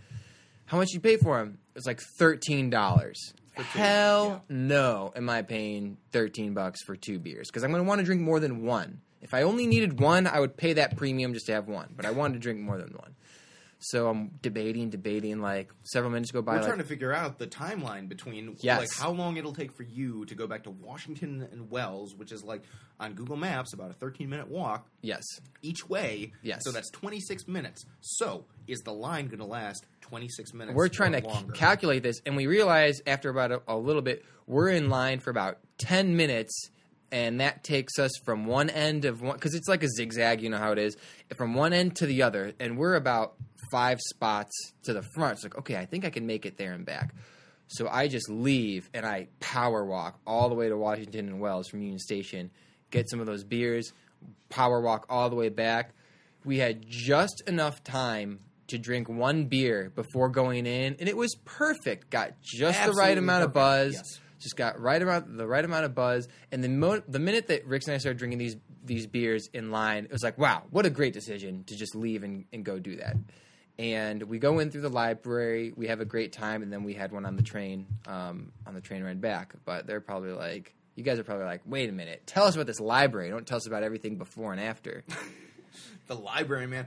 How 0.66 0.76
much 0.76 0.92
you 0.92 1.00
pay 1.00 1.16
for 1.16 1.38
them? 1.38 1.58
It 1.74 1.78
was 1.78 1.86
like 1.86 2.00
thirteen 2.18 2.70
dollars. 2.70 3.34
Hell 3.54 4.42
no, 4.48 5.12
am 5.14 5.28
I 5.28 5.42
paying 5.42 5.98
thirteen 6.12 6.54
bucks 6.54 6.82
for 6.82 6.96
two 6.96 7.18
beers? 7.18 7.48
Because 7.48 7.64
I'm 7.64 7.70
going 7.70 7.82
to 7.82 7.88
want 7.88 7.98
to 7.98 8.04
drink 8.04 8.22
more 8.22 8.40
than 8.40 8.62
one. 8.64 9.02
If 9.20 9.34
I 9.34 9.42
only 9.42 9.66
needed 9.66 10.00
one, 10.00 10.26
I 10.26 10.40
would 10.40 10.56
pay 10.56 10.72
that 10.74 10.96
premium 10.96 11.34
just 11.34 11.46
to 11.46 11.52
have 11.52 11.68
one. 11.68 11.92
But 11.96 12.06
I 12.06 12.10
wanted 12.10 12.34
to 12.34 12.40
drink 12.40 12.60
more 12.60 12.78
than 12.78 12.92
one. 12.94 13.14
So 13.84 14.08
I'm 14.08 14.30
debating, 14.42 14.90
debating. 14.90 15.40
Like 15.40 15.70
several 15.82 16.12
minutes 16.12 16.30
go 16.30 16.40
by. 16.40 16.52
We're 16.52 16.58
like, 16.58 16.66
trying 16.66 16.78
to 16.78 16.84
figure 16.84 17.12
out 17.12 17.38
the 17.38 17.46
timeline 17.46 18.08
between 18.08 18.56
Yes. 18.60 18.78
like 18.78 18.94
how 18.96 19.10
long 19.10 19.36
it'll 19.36 19.52
take 19.54 19.72
for 19.72 19.82
you 19.82 20.24
to 20.26 20.34
go 20.34 20.46
back 20.46 20.62
to 20.64 20.70
Washington 20.70 21.48
and 21.50 21.70
Wells, 21.70 22.14
which 22.14 22.30
is 22.32 22.44
like 22.44 22.62
on 23.00 23.14
Google 23.14 23.36
Maps 23.36 23.72
about 23.72 23.90
a 23.90 23.94
13 23.94 24.28
minute 24.30 24.48
walk 24.48 24.86
yes, 25.00 25.24
each 25.62 25.88
way. 25.88 26.32
Yes. 26.42 26.62
So 26.64 26.70
that's 26.70 26.90
26 26.90 27.48
minutes. 27.48 27.84
So 28.00 28.44
is 28.68 28.78
the 28.80 28.92
line 28.92 29.26
going 29.26 29.40
to 29.40 29.44
last 29.44 29.84
26 30.02 30.54
minutes? 30.54 30.76
we're 30.76 30.88
trying 30.88 31.12
to 31.12 31.26
longer? 31.26 31.52
calculate 31.52 32.02
this, 32.02 32.20
and 32.24 32.36
we 32.36 32.46
realize 32.46 33.00
after 33.06 33.30
about 33.30 33.50
a, 33.50 33.62
a 33.66 33.76
little 33.76 34.02
bit, 34.02 34.24
we're 34.46 34.68
in 34.68 34.88
line 34.90 35.18
for 35.20 35.30
about 35.30 35.58
ten 35.78 36.16
minutes, 36.16 36.70
and 37.10 37.40
that 37.40 37.64
takes 37.64 37.98
us 37.98 38.10
from 38.24 38.46
one 38.46 38.70
end 38.70 39.04
of 39.04 39.22
one 39.22 39.34
because 39.34 39.54
it's 39.54 39.68
like 39.68 39.82
a 39.82 39.88
zigzag. 39.88 40.40
You 40.42 40.50
know 40.50 40.58
how 40.58 40.72
it 40.72 40.78
is 40.78 40.96
from 41.36 41.54
one 41.54 41.72
end 41.72 41.96
to 41.96 42.06
the 42.06 42.22
other, 42.22 42.52
and 42.60 42.76
we're 42.78 42.94
about 42.94 43.34
five 43.72 43.98
spots 44.00 44.52
to 44.84 44.92
the 44.92 45.02
front. 45.16 45.32
It's 45.34 45.42
like 45.42 45.58
okay, 45.58 45.76
I 45.76 45.86
think 45.86 46.04
I 46.04 46.10
can 46.10 46.26
make 46.26 46.46
it 46.46 46.56
there 46.56 46.72
and 46.72 46.86
back. 46.86 47.12
So 47.68 47.88
I 47.88 48.06
just 48.06 48.28
leave 48.30 48.88
and 48.92 49.04
I 49.04 49.28
power 49.40 49.84
walk 49.84 50.20
all 50.26 50.48
the 50.48 50.54
way 50.54 50.68
to 50.68 50.76
Washington 50.76 51.26
and 51.28 51.40
Wells 51.40 51.68
from 51.68 51.80
Union 51.80 51.98
Station, 51.98 52.50
get 52.90 53.08
some 53.08 53.18
of 53.18 53.26
those 53.26 53.44
beers, 53.44 53.92
power 54.50 54.80
walk 54.80 55.06
all 55.08 55.30
the 55.30 55.36
way 55.36 55.48
back. 55.48 55.94
We 56.44 56.58
had 56.58 56.84
just 56.86 57.42
enough 57.46 57.82
time 57.82 58.40
to 58.68 58.78
drink 58.78 59.08
one 59.08 59.46
beer 59.46 59.90
before 59.94 60.28
going 60.28 60.66
in, 60.66 60.96
and 60.98 61.08
it 61.08 61.16
was 61.16 61.34
perfect. 61.44 62.10
Got 62.10 62.40
just 62.42 62.78
the 62.84 62.92
right 62.92 63.12
Absolutely 63.12 63.18
amount 63.18 63.44
of 63.44 63.52
buzz. 63.52 63.94
yes. 63.94 64.20
Just 64.40 64.56
got 64.56 64.80
right 64.80 65.00
amount 65.00 65.36
the 65.36 65.46
right 65.46 65.64
amount 65.64 65.84
of 65.84 65.94
buzz, 65.94 66.26
and 66.50 66.64
the 66.64 66.68
mo- 66.68 67.02
the 67.06 67.20
minute 67.20 67.46
that 67.46 67.64
Rick 67.64 67.82
and 67.86 67.94
I 67.94 67.98
started 67.98 68.18
drinking 68.18 68.38
these 68.38 68.56
these 68.84 69.06
beers 69.06 69.48
in 69.54 69.70
line, 69.70 70.04
it 70.06 70.10
was 70.12 70.24
like, 70.24 70.36
wow, 70.36 70.64
what 70.70 70.84
a 70.84 70.90
great 70.90 71.12
decision 71.12 71.62
to 71.68 71.76
just 71.76 71.94
leave 71.94 72.24
and, 72.24 72.44
and 72.52 72.64
go 72.64 72.80
do 72.80 72.96
that. 72.96 73.16
And 73.78 74.22
we 74.24 74.38
go 74.38 74.58
in 74.58 74.70
through 74.70 74.82
the 74.82 74.90
library, 74.90 75.72
we 75.74 75.86
have 75.88 76.00
a 76.00 76.04
great 76.04 76.32
time, 76.32 76.62
and 76.62 76.72
then 76.72 76.84
we 76.84 76.94
had 76.94 77.10
one 77.10 77.24
on 77.24 77.36
the 77.36 77.42
train 77.42 77.86
um, 78.06 78.52
on 78.66 78.74
the 78.74 78.80
train 78.80 79.02
ride 79.02 79.20
back. 79.20 79.54
But 79.64 79.86
they're 79.86 80.00
probably 80.00 80.32
like, 80.32 80.74
you 80.94 81.02
guys 81.02 81.18
are 81.18 81.24
probably 81.24 81.46
like, 81.46 81.62
wait 81.64 81.88
a 81.88 81.92
minute, 81.92 82.22
tell 82.26 82.44
us 82.44 82.54
about 82.54 82.66
this 82.66 82.80
library. 82.80 83.30
Don't 83.30 83.46
tell 83.46 83.56
us 83.56 83.66
about 83.66 83.82
everything 83.82 84.16
before 84.16 84.52
and 84.52 84.60
after. 84.60 85.04
the 86.06 86.14
library, 86.14 86.66
man. 86.66 86.86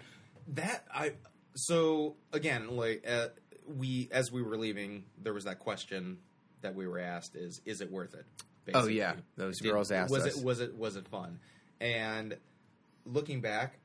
That 0.50 0.86
I 0.94 1.14
so 1.56 2.16
again 2.32 2.76
like 2.76 3.04
uh, 3.10 3.30
we 3.68 4.10
as 4.12 4.32
we 4.32 4.44
were 4.44 4.58
leaving, 4.58 5.06
there 5.22 5.34
was 5.34 5.46
that 5.46 5.60
question 5.60 6.20
that 6.62 6.76
we 6.76 6.86
were 6.86 7.00
asked: 7.00 7.36
is 7.36 7.62
is 7.66 7.82
it 7.82 7.92
worth 7.92 8.14
it? 8.14 8.26
Oh, 8.74 8.88
yeah. 8.88 9.14
Those 9.38 9.60
girls 9.60 9.92
asked 9.92 10.12
was 10.12 10.26
us. 10.26 10.38
it 10.38 10.44
was 10.44 10.60
it 10.60 10.76
was 10.76 10.96
it 10.96 11.08
fun? 11.08 11.40
And 11.80 12.36
looking 13.06 13.42
back, 13.42 13.78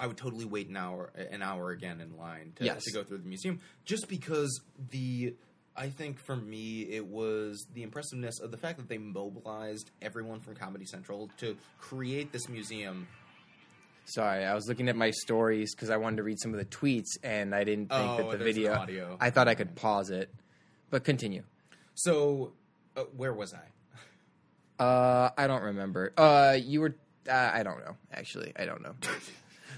I 0.00 0.06
would 0.06 0.16
totally 0.16 0.46
wait 0.46 0.68
an 0.68 0.76
hour 0.76 1.12
an 1.30 1.42
hour 1.42 1.70
again 1.70 2.00
in 2.00 2.16
line 2.16 2.52
to, 2.56 2.64
Yes. 2.64 2.82
to 2.84 2.92
go 2.92 3.04
through 3.04 3.18
the 3.18 3.28
museum, 3.28 3.60
just 3.84 4.08
because 4.08 4.60
the. 4.90 5.34
I 5.76 5.88
think 5.88 6.18
for 6.18 6.34
me, 6.34 6.82
it 6.82 7.06
was 7.06 7.64
the 7.74 7.84
impressiveness 7.84 8.40
of 8.40 8.50
the 8.50 8.56
fact 8.56 8.78
that 8.78 8.88
they 8.88 8.98
mobilized 8.98 9.90
everyone 10.02 10.40
from 10.40 10.56
Comedy 10.56 10.84
Central 10.84 11.30
to 11.38 11.56
create 11.78 12.32
this 12.32 12.48
museum 12.48 13.06
Sorry, 14.06 14.44
I 14.44 14.54
was 14.54 14.66
looking 14.66 14.88
at 14.88 14.96
my 14.96 15.12
stories 15.12 15.72
because 15.72 15.88
I 15.88 15.96
wanted 15.96 16.16
to 16.16 16.22
read 16.24 16.40
some 16.40 16.52
of 16.52 16.58
the 16.58 16.64
tweets, 16.64 17.06
and 17.22 17.54
I 17.54 17.62
didn't 17.62 17.90
think 17.90 18.10
Oh, 18.10 18.16
that 18.30 18.38
the 18.38 18.44
video. 18.44 19.16
I 19.20 19.30
thought 19.30 19.46
I 19.46 19.54
could 19.54 19.76
pause 19.76 20.10
it, 20.10 20.34
but 20.90 21.04
continue. 21.04 21.44
So, 21.94 22.52
uh, 22.96 23.02
where 23.16 23.32
was 23.32 23.54
I? 23.54 24.82
Uh, 24.82 25.30
I 25.38 25.46
don't 25.46 25.62
remember. 25.62 26.12
Uh, 26.16 26.56
you 26.60 26.80
were. 26.80 26.96
Uh, 27.30 27.50
I 27.54 27.62
don't 27.62 27.78
know. 27.84 27.96
Actually, 28.12 28.52
I 28.56 28.64
don't 28.64 28.82
know. 28.82 28.94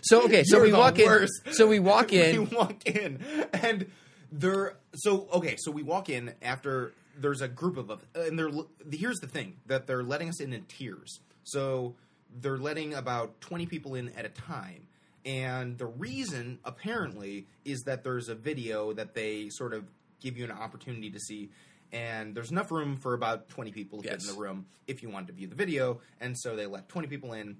So 0.03 0.25
okay, 0.25 0.43
so 0.45 0.57
You're 0.57 0.67
we 0.67 0.73
walk 0.73 0.97
worst. 0.99 1.33
in. 1.47 1.53
So 1.53 1.67
we 1.67 1.79
walk 1.81 2.13
in. 2.13 2.49
we 2.49 2.57
walk 2.57 2.87
in, 2.87 3.19
and 3.53 3.87
there. 4.33 4.77
So 4.95 5.29
okay, 5.35 5.57
so 5.59 5.71
we 5.71 5.83
walk 5.83 6.09
in 6.09 6.35
after 6.43 6.93
there's 7.19 7.41
a 7.43 7.49
group 7.49 7.77
of 7.77 7.91
us, 7.91 8.01
and 8.15 8.39
they're. 8.39 8.51
Here's 8.91 9.19
the 9.21 9.27
thing 9.27 9.57
that 9.67 9.87
they're 9.87 10.03
letting 10.03 10.29
us 10.29 10.41
in 10.41 10.53
in 10.53 10.65
tiers. 10.65 11.21
So 11.45 11.95
they're 12.41 12.59
letting 12.59 12.95
about 12.95 13.41
twenty 13.41 13.67
people 13.67 13.95
in 13.95 14.09
at 14.11 14.25
a 14.25 14.31
time, 14.31 14.87
and 15.25 15.77
the 15.79 15.87
reason 15.87 16.59
apparently 16.65 17.47
is 17.65 17.83
that 17.83 18.03
there's 18.05 18.29
a 18.29 18.35
video 18.35 18.93
that 18.95 19.15
they 19.15 19.49
sort 19.51 19.75
of 19.75 19.85
give 20.21 20.37
you 20.37 20.45
an 20.45 20.53
opportunity 20.53 21.11
to 21.11 21.19
see. 21.19 21.51
and 21.93 22.35
there's 22.35 22.51
enough 22.51 22.71
room 22.71 22.97
for 22.97 23.13
about 23.13 23.49
20 23.51 23.71
people 23.73 24.01
to 24.01 24.09
Yes. 24.09 24.23
fit 24.23 24.31
in 24.31 24.35
the 24.37 24.41
room 24.41 24.65
if 24.87 25.03
you 25.03 25.11
wanted 25.11 25.27
to 25.27 25.33
view 25.35 25.47
the 25.49 25.55
video. 25.57 26.01
And 26.23 26.39
so 26.39 26.57
they 26.57 26.65
let 26.65 26.89
20 26.89 27.07
people 27.09 27.35
in, 27.35 27.57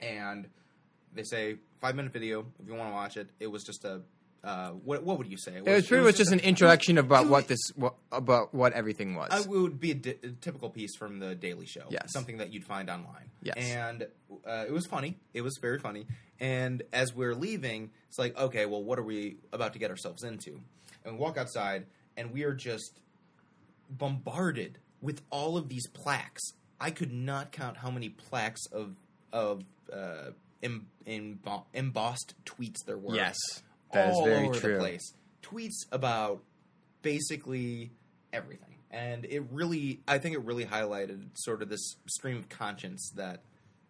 and 0.00 0.46
they 1.18 1.24
say 1.24 1.56
five 1.80 1.96
minute 1.96 2.12
video 2.12 2.46
if 2.62 2.68
you 2.68 2.74
want 2.74 2.90
to 2.90 2.94
watch 2.94 3.16
it. 3.16 3.28
It 3.40 3.48
was 3.48 3.64
just 3.64 3.84
a 3.84 4.00
uh, 4.44 4.70
what 4.70 5.02
what 5.02 5.18
would 5.18 5.26
you 5.26 5.36
say? 5.36 5.56
It 5.56 5.64
was 5.64 5.86
pretty 5.88 6.04
much 6.04 6.16
just 6.16 6.30
an 6.30 6.38
introduction 6.40 6.94
was- 6.94 7.04
about 7.04 7.26
what 7.26 7.48
this 7.48 7.58
what, 7.74 7.94
about 8.12 8.54
what 8.54 8.72
everything 8.72 9.16
was. 9.16 9.28
uh, 9.32 9.42
it 9.42 9.48
would 9.48 9.80
be 9.80 9.90
a, 9.90 9.94
di- 9.94 10.18
a 10.22 10.28
typical 10.40 10.70
piece 10.70 10.94
from 10.96 11.18
the 11.18 11.34
Daily 11.34 11.66
Show. 11.66 11.86
Yes. 11.90 12.12
Something 12.12 12.38
that 12.38 12.52
you'd 12.52 12.64
find 12.64 12.88
online. 12.88 13.30
Yes. 13.42 13.56
And 13.58 14.06
uh, 14.46 14.64
it 14.66 14.72
was 14.72 14.86
funny. 14.86 15.18
It 15.34 15.42
was 15.42 15.58
very 15.60 15.80
funny. 15.80 16.06
And 16.38 16.82
as 16.92 17.12
we're 17.12 17.34
leaving, 17.34 17.90
it's 18.08 18.18
like, 18.18 18.38
okay, 18.38 18.64
well, 18.66 18.82
what 18.82 18.98
are 19.00 19.02
we 19.02 19.38
about 19.52 19.72
to 19.72 19.80
get 19.80 19.90
ourselves 19.90 20.22
into? 20.22 20.60
And 21.04 21.14
we 21.14 21.20
walk 21.20 21.36
outside, 21.36 21.86
and 22.16 22.32
we 22.32 22.44
are 22.44 22.54
just 22.54 23.00
bombarded 23.90 24.78
with 25.00 25.22
all 25.30 25.56
of 25.56 25.68
these 25.68 25.88
plaques. 25.88 26.52
I 26.80 26.92
could 26.92 27.12
not 27.12 27.50
count 27.50 27.78
how 27.78 27.90
many 27.90 28.08
plaques 28.08 28.66
of 28.66 28.94
of 29.32 29.64
uh, 29.92 30.30
em, 30.62 30.86
embo- 31.06 31.64
embossed 31.74 32.34
tweets 32.44 32.84
there 32.86 32.98
were 32.98 33.14
yes, 33.14 33.36
that 33.92 34.10
is 34.10 34.16
all 34.16 34.24
very 34.24 34.48
over 34.48 34.58
true. 34.58 34.72
the 34.74 34.78
place. 34.80 35.14
Tweets 35.42 35.86
about 35.92 36.42
basically 37.02 37.90
everything. 38.32 38.76
And 38.90 39.26
it 39.26 39.42
really, 39.50 40.00
I 40.08 40.18
think 40.18 40.34
it 40.34 40.44
really 40.44 40.64
highlighted 40.64 41.28
sort 41.34 41.62
of 41.62 41.68
this 41.68 41.96
stream 42.06 42.38
of 42.38 42.48
conscience 42.48 43.12
that 43.16 43.42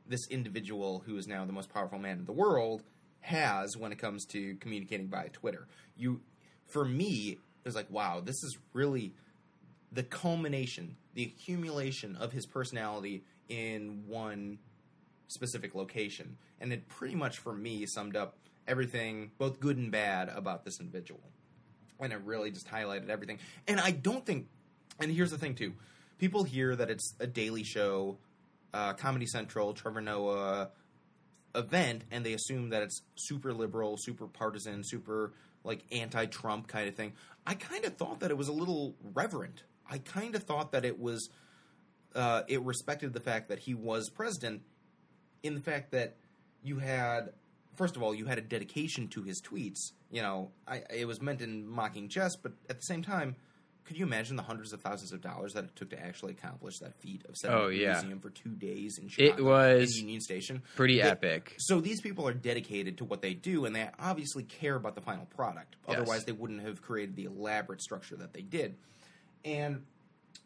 this 0.07 0.27
individual 0.31 1.03
who 1.07 1.17
is 1.17 1.27
now 1.27 1.45
the 1.45 1.53
most 1.53 1.73
powerful 1.73 1.99
man 1.99 2.19
in 2.19 2.25
the 2.25 2.33
world 2.33 2.83
has 3.21 3.77
when 3.77 3.93
it 3.93 3.99
comes 3.99 4.25
to 4.27 4.57
communicating 4.57 5.09
via 5.09 5.29
Twitter. 5.29 5.69
You, 5.97 6.21
for 6.67 6.85
me, 6.85 7.39
it 7.65 7.65
was 7.65 7.75
like, 7.75 7.91
wow, 7.91 8.21
this 8.21 8.43
is 8.43 8.59
really 8.73 9.13
the 9.93 10.03
culmination, 10.03 10.97
the 11.15 11.25
accumulation 11.25 12.17
of 12.17 12.33
his 12.33 12.47
personality 12.47 13.23
in 13.49 14.05
one 14.07 14.59
specific 15.29 15.75
location. 15.75 16.37
And 16.61 16.73
it 16.73 16.89
pretty 16.89 17.15
much, 17.15 17.39
for 17.39 17.55
me, 17.55 17.87
summed 17.87 18.17
up 18.17 18.37
everything, 18.67 19.31
both 19.39 19.61
good 19.61 19.77
and 19.77 19.91
bad, 19.91 20.29
about 20.29 20.65
this 20.65 20.81
individual. 20.81 21.21
And 22.01 22.13
it 22.13 22.21
really 22.25 22.51
just 22.51 22.69
highlighted 22.69 23.09
everything. 23.09 23.39
And 23.67 23.81
I 23.81 23.93
don't 23.93 24.25
think, 24.25 24.49
and 25.01 25.11
here's 25.11 25.31
the 25.31 25.39
thing, 25.39 25.55
too 25.55 25.75
people 26.19 26.43
hear 26.43 26.75
that 26.75 26.91
it's 26.91 27.15
a 27.21 27.27
daily 27.27 27.63
show, 27.63 28.19
uh, 28.75 28.93
Comedy 28.95 29.27
Central, 29.27 29.73
Trevor 29.73 30.01
Noah 30.01 30.71
event, 31.55 32.05
and 32.11 32.27
they 32.27 32.35
assume 32.35 32.71
that 32.71 32.83
it's 32.83 33.03
super 33.15 33.53
liberal, 33.53 33.97
super 33.99 34.27
partisan, 34.27 34.83
super 34.85 35.33
like 35.65 35.83
anti 35.93 36.27
Trump 36.27 36.69
kind 36.69 36.89
of 36.89 36.95
thing. 36.95 37.13
I 37.47 37.55
kind 37.55 37.85
of 37.85 37.97
thought 37.97 38.21
that 38.21 38.31
it 38.31 38.37
was 38.37 38.49
a 38.49 38.53
little 38.53 38.95
reverent. 39.15 39.63
I 39.91 39.99
kind 39.99 40.35
of 40.35 40.43
thought 40.43 40.73
that 40.73 40.85
it 40.85 40.99
was, 40.99 41.31
uh, 42.15 42.43
it 42.47 42.63
respected 42.63 43.13
the 43.13 43.21
fact 43.21 43.49
that 43.49 43.61
he 43.61 43.75
was 43.75 44.11
president 44.11 44.63
in 45.43 45.55
the 45.55 45.61
fact 45.61 45.93
that 45.93 46.17
you 46.63 46.79
had 46.79 47.33
first 47.77 47.97
of 47.97 48.03
all 48.03 48.15
you 48.15 48.25
had 48.27 48.39
a 48.39 48.43
dedication 48.43 49.09
to 49.09 49.23
his 49.23 49.41
tweets 49.41 49.93
you 50.11 50.21
know 50.23 50.51
I, 50.67 50.83
it 50.95 51.07
was 51.07 51.21
meant 51.23 51.41
in 51.41 51.67
mocking 51.67 52.09
jest 52.09 52.39
but 52.43 52.53
at 52.69 52.77
the 52.77 52.83
same 52.83 53.03
time 53.03 53.37
could 53.85 53.97
you 53.97 54.05
imagine 54.05 54.37
the 54.37 54.43
hundreds 54.43 54.75
of 54.75 54.83
thousands 54.83 55.13
of 55.13 55.23
dollars 55.23 55.55
that 55.55 55.65
it 55.65 55.75
took 55.77 55.89
to 55.91 55.99
actually 55.99 56.33
accomplish 56.33 56.79
that 56.81 57.01
feat 57.01 57.25
of 57.27 57.35
setting 57.37 57.57
Oh, 57.57 57.65
up 57.67 57.71
a 57.71 57.75
yeah. 57.75 57.93
museum 57.93 58.21
for 58.21 58.29
two 58.29 58.51
days 58.51 58.99
in 58.99 59.07
It 59.07 59.11
Chicago 59.13 59.45
was 59.45 59.93
in 59.97 60.01
Union 60.03 60.21
Station? 60.21 60.63
Pretty 60.77 60.97
They- 60.97 61.03
epic. 61.03 61.55
So 61.59 61.81
these 61.81 62.03
people 62.03 62.29
are 62.29 62.35
dedicated 62.35 62.99
to 62.99 63.07
what 63.07 63.23
they 63.23 63.33
do, 63.33 63.65
and 63.65 63.75
they 63.75 63.89
obviously 63.99 64.43
care 64.43 64.75
about 64.75 64.95
the 64.95 65.01
final 65.01 65.25
product. 65.25 65.77
Yes. 65.89 65.97
Otherwise, 65.97 66.27
they 66.27 66.33
wouldn't 66.33 66.61
have 66.67 66.83
created 66.83 67.17
the 67.17 67.25
elaborate 67.25 67.81
structure 67.81 68.15
that 68.17 68.35
they 68.35 68.43
did. 68.43 68.77
And 69.43 69.87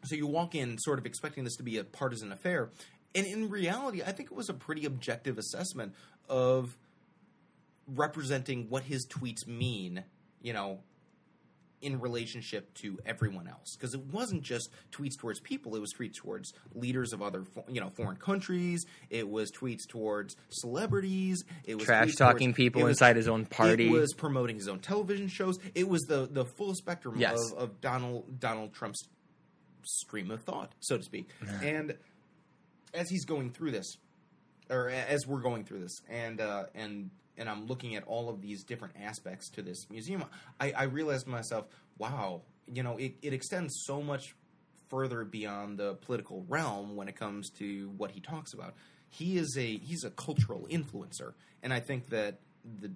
so 0.05 0.15
you 0.15 0.25
walk 0.25 0.55
in 0.55 0.77
sort 0.77 0.97
of 0.97 1.05
expecting 1.05 1.43
this 1.43 1.57
to 1.57 1.63
be 1.63 1.77
a 1.79 1.83
partisan 1.83 2.31
affair, 2.31 2.69
and 3.15 3.25
in 3.25 3.49
reality, 3.49 4.01
I 4.01 4.11
think 4.11 4.31
it 4.31 4.35
was 4.35 4.49
a 4.49 4.53
pretty 4.53 4.85
objective 4.85 5.37
assessment 5.37 5.93
of 6.29 6.77
representing 7.87 8.69
what 8.69 8.83
his 8.83 9.05
tweets 9.07 9.47
mean. 9.47 10.03
You 10.41 10.51
know, 10.53 10.79
in 11.81 11.99
relationship 12.01 12.73
to 12.75 12.97
everyone 13.05 13.45
else 13.47 13.75
because 13.77 13.93
it 13.93 13.99
wasn't 14.11 14.41
just 14.41 14.69
tweets 14.89 15.17
towards 15.17 15.41
people 15.41 15.75
it 15.75 15.79
was 15.81 15.93
tweets 15.93 16.15
towards 16.15 16.53
leaders 16.73 17.11
of 17.11 17.21
other 17.21 17.43
you 17.67 17.81
know 17.81 17.89
foreign 17.89 18.15
countries 18.15 18.85
it 19.09 19.27
was 19.27 19.51
tweets 19.51 19.85
towards 19.89 20.37
celebrities 20.49 21.43
it 21.65 21.75
was 21.75 21.83
Trash 21.83 22.15
talking 22.15 22.49
towards- 22.51 22.55
people 22.55 22.83
was- 22.83 22.91
inside 22.91 23.17
his 23.17 23.27
own 23.27 23.45
party. 23.45 23.87
it 23.87 23.91
was 23.91 24.13
promoting 24.13 24.55
his 24.55 24.69
own 24.69 24.79
television 24.79 25.27
shows 25.27 25.59
it 25.75 25.89
was 25.89 26.03
the 26.03 26.25
the 26.31 26.45
full 26.45 26.73
spectrum 26.73 27.15
Yes. 27.17 27.37
of, 27.51 27.57
of 27.57 27.81
Donald 27.81 28.39
Donald 28.39 28.73
Trump's 28.73 29.03
stream 29.83 30.31
of 30.31 30.41
thought 30.41 30.71
so 30.79 30.95
to 30.97 31.03
speak 31.03 31.27
and 31.61 31.97
as 32.93 33.09
he's 33.09 33.25
going 33.25 33.51
through 33.51 33.71
this 33.71 33.97
or 34.69 34.89
as 34.89 35.27
we're 35.27 35.41
going 35.41 35.65
through 35.65 35.79
this, 35.79 36.01
and 36.09 36.39
uh, 36.39 36.65
and 36.73 37.09
and 37.37 37.49
I'm 37.49 37.65
looking 37.65 37.95
at 37.95 38.03
all 38.05 38.29
of 38.29 38.41
these 38.41 38.63
different 38.63 38.95
aspects 39.01 39.49
to 39.51 39.61
this 39.61 39.89
museum, 39.89 40.23
I, 40.59 40.71
I 40.71 40.83
realized 40.83 41.25
to 41.25 41.31
myself, 41.31 41.65
wow, 41.97 42.41
you 42.71 42.83
know, 42.83 42.97
it, 42.97 43.15
it 43.21 43.33
extends 43.33 43.83
so 43.85 44.01
much 44.01 44.35
further 44.89 45.25
beyond 45.25 45.79
the 45.79 45.95
political 45.95 46.45
realm 46.47 46.95
when 46.95 47.07
it 47.07 47.15
comes 47.15 47.49
to 47.57 47.91
what 47.97 48.11
he 48.11 48.19
talks 48.19 48.53
about. 48.53 48.75
He 49.09 49.37
is 49.37 49.55
a 49.57 49.77
he's 49.77 50.03
a 50.03 50.09
cultural 50.09 50.67
influencer, 50.69 51.33
and 51.61 51.73
I 51.73 51.79
think 51.79 52.09
that 52.09 52.39
the 52.79 52.91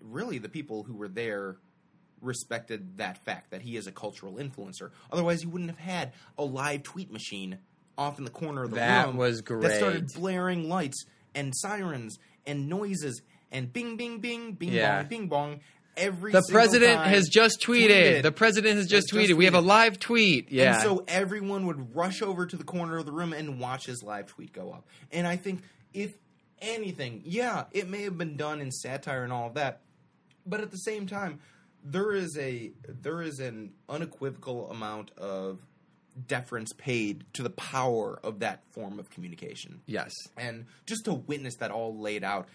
really 0.00 0.38
the 0.38 0.48
people 0.48 0.82
who 0.82 0.94
were 0.94 1.08
there 1.08 1.56
respected 2.20 2.98
that 2.98 3.24
fact 3.24 3.50
that 3.50 3.62
he 3.62 3.76
is 3.76 3.86
a 3.86 3.92
cultural 3.92 4.34
influencer. 4.34 4.90
Otherwise, 5.10 5.42
you 5.42 5.48
wouldn't 5.48 5.70
have 5.70 5.78
had 5.78 6.12
a 6.38 6.44
live 6.44 6.82
tweet 6.82 7.10
machine 7.10 7.58
off 7.98 8.18
in 8.18 8.24
the 8.24 8.30
corner 8.30 8.64
of 8.64 8.70
the 8.70 8.76
That 8.76 9.06
room 9.06 9.16
was 9.16 9.42
that 9.42 9.76
started 9.76 10.08
blaring 10.14 10.68
lights 10.68 11.04
and 11.34 11.52
sirens 11.56 12.18
and 12.46 12.68
noises 12.68 13.22
and 13.50 13.72
bing 13.72 13.96
bing 13.96 14.18
bing 14.20 14.52
bing 14.52 14.72
Yeah. 14.72 15.00
bong 15.02 15.08
bing 15.08 15.28
bong. 15.28 15.60
Every 15.94 16.32
The 16.32 16.42
president 16.50 17.02
has 17.02 17.28
just 17.28 17.60
tweeted. 17.62 17.90
tweeted. 17.90 18.22
The 18.22 18.32
president 18.32 18.76
has 18.76 18.86
just 18.86 19.10
Has 19.10 19.20
just 19.20 19.30
tweeted. 19.30 19.36
We 19.36 19.44
have 19.44 19.54
a 19.54 19.60
live 19.60 19.98
tweet. 19.98 20.50
Yeah. 20.50 20.74
And 20.74 20.82
so 20.82 21.04
everyone 21.06 21.66
would 21.66 21.94
rush 21.94 22.22
over 22.22 22.46
to 22.46 22.56
the 22.56 22.64
corner 22.64 22.96
of 22.96 23.04
the 23.04 23.12
room 23.12 23.34
and 23.34 23.60
watch 23.60 23.84
his 23.86 24.02
live 24.02 24.26
tweet 24.26 24.54
go 24.54 24.72
up. 24.72 24.86
And 25.10 25.26
I 25.26 25.36
think 25.36 25.60
if 25.92 26.14
anything, 26.62 27.20
yeah, 27.26 27.64
it 27.72 27.90
may 27.90 28.02
have 28.04 28.16
been 28.16 28.36
done 28.38 28.62
in 28.62 28.70
satire 28.70 29.22
and 29.22 29.32
all 29.32 29.48
of 29.48 29.54
that, 29.54 29.82
but 30.46 30.62
at 30.62 30.70
the 30.70 30.78
same 30.78 31.06
time, 31.06 31.40
there 31.84 32.12
is 32.12 32.38
a 32.38 32.70
there 32.88 33.20
is 33.20 33.38
an 33.40 33.72
unequivocal 33.88 34.70
amount 34.70 35.10
of 35.18 35.58
deference 36.26 36.72
paid 36.72 37.24
to 37.34 37.42
the 37.42 37.50
power 37.50 38.18
of 38.22 38.40
that 38.40 38.62
form 38.72 38.98
of 38.98 39.10
communication. 39.10 39.80
yes. 39.86 40.12
And 40.36 40.66
just 40.86 41.04
to 41.06 41.14
witness 41.14 41.56
that 41.56 41.70
all 41.70 41.98
laid 41.98 42.24
out, 42.24 42.48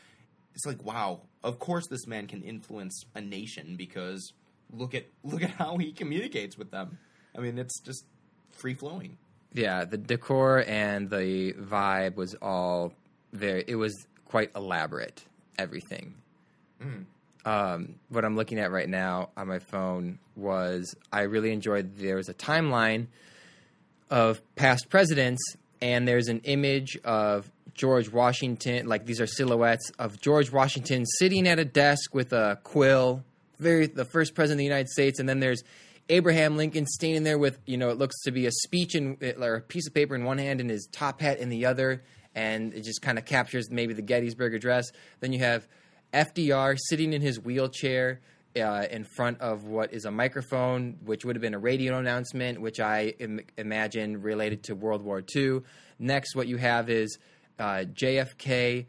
it's 0.53 0.65
like, 0.65 0.83
wow, 0.83 1.21
of 1.43 1.59
course 1.59 1.87
this 1.87 2.07
man 2.07 2.27
can 2.27 2.41
influence 2.41 3.03
a 3.15 3.21
nation 3.21 3.75
because 3.77 4.33
look 4.71 4.95
at 4.95 5.05
look 5.23 5.43
at 5.43 5.51
how 5.51 5.77
he 5.77 5.91
communicates 5.91 6.57
with 6.57 6.71
them. 6.71 6.97
I 7.35 7.41
mean, 7.41 7.57
it's 7.57 7.79
just 7.79 8.05
free 8.51 8.73
flowing. 8.73 9.17
Yeah, 9.53 9.85
the 9.85 9.97
decor 9.97 10.63
and 10.67 11.09
the 11.09 11.53
vibe 11.53 12.15
was 12.15 12.35
all 12.41 12.93
very. 13.33 13.63
It 13.67 13.75
was 13.75 14.07
quite 14.25 14.51
elaborate. 14.55 15.23
Everything. 15.57 16.15
Um, 17.45 17.95
what 18.09 18.23
I'm 18.23 18.35
looking 18.35 18.59
at 18.59 18.71
right 18.71 18.89
now 18.89 19.29
on 19.35 19.47
my 19.47 19.59
phone 19.59 20.19
was 20.35 20.93
I 21.11 21.21
really 21.21 21.51
enjoyed. 21.51 21.97
There 21.97 22.17
was 22.17 22.29
a 22.29 22.33
timeline 22.33 23.07
of 24.09 24.41
past 24.55 24.89
presidents, 24.89 25.41
and 25.81 26.07
there's 26.07 26.27
an 26.27 26.41
image 26.43 26.97
of 27.03 27.49
George 27.73 28.09
Washington. 28.11 28.87
Like 28.87 29.05
these 29.05 29.21
are 29.21 29.27
silhouettes 29.27 29.91
of 29.99 30.19
George 30.19 30.51
Washington 30.51 31.05
sitting 31.05 31.47
at 31.47 31.59
a 31.59 31.65
desk 31.65 32.13
with 32.13 32.33
a 32.33 32.59
quill. 32.63 33.23
Very 33.59 33.87
the 33.87 34.05
first 34.05 34.35
president 34.35 34.55
of 34.55 34.59
the 34.59 34.65
United 34.65 34.89
States, 34.89 35.19
and 35.19 35.27
then 35.27 35.39
there's 35.39 35.63
Abraham 36.09 36.57
Lincoln 36.57 36.85
standing 36.85 37.23
there 37.23 37.37
with 37.37 37.59
you 37.65 37.77
know 37.77 37.89
it 37.89 37.97
looks 37.97 38.15
to 38.23 38.31
be 38.31 38.45
a 38.45 38.51
speech 38.51 38.95
in 38.95 39.17
or 39.39 39.55
a 39.55 39.61
piece 39.61 39.87
of 39.87 39.93
paper 39.93 40.15
in 40.15 40.23
one 40.23 40.37
hand 40.37 40.61
and 40.61 40.69
his 40.69 40.87
top 40.91 41.21
hat 41.21 41.39
in 41.39 41.49
the 41.49 41.65
other, 41.65 42.03
and 42.35 42.73
it 42.73 42.83
just 42.83 43.01
kind 43.01 43.17
of 43.17 43.25
captures 43.25 43.69
maybe 43.71 43.93
the 43.93 44.01
Gettysburg 44.01 44.53
Address. 44.53 44.91
Then 45.19 45.33
you 45.33 45.39
have 45.39 45.67
FDR 46.13 46.77
sitting 46.79 47.13
in 47.13 47.21
his 47.21 47.39
wheelchair 47.39 48.21
uh, 48.55 48.85
in 48.89 49.03
front 49.03 49.41
of 49.41 49.65
what 49.65 49.93
is 49.93 50.05
a 50.05 50.11
microphone, 50.11 50.97
which 51.03 51.25
would 51.25 51.35
have 51.35 51.41
been 51.41 51.53
a 51.53 51.59
radio 51.59 51.97
announcement, 51.97 52.61
which 52.61 52.79
I 52.79 53.13
Im- 53.19 53.41
imagine 53.57 54.21
related 54.21 54.63
to 54.63 54.75
World 54.75 55.01
War 55.03 55.23
II. 55.35 55.61
Next, 55.99 56.35
what 56.35 56.47
you 56.47 56.57
have 56.57 56.89
is 56.89 57.17
uh, 57.59 57.85
JFK 57.91 58.85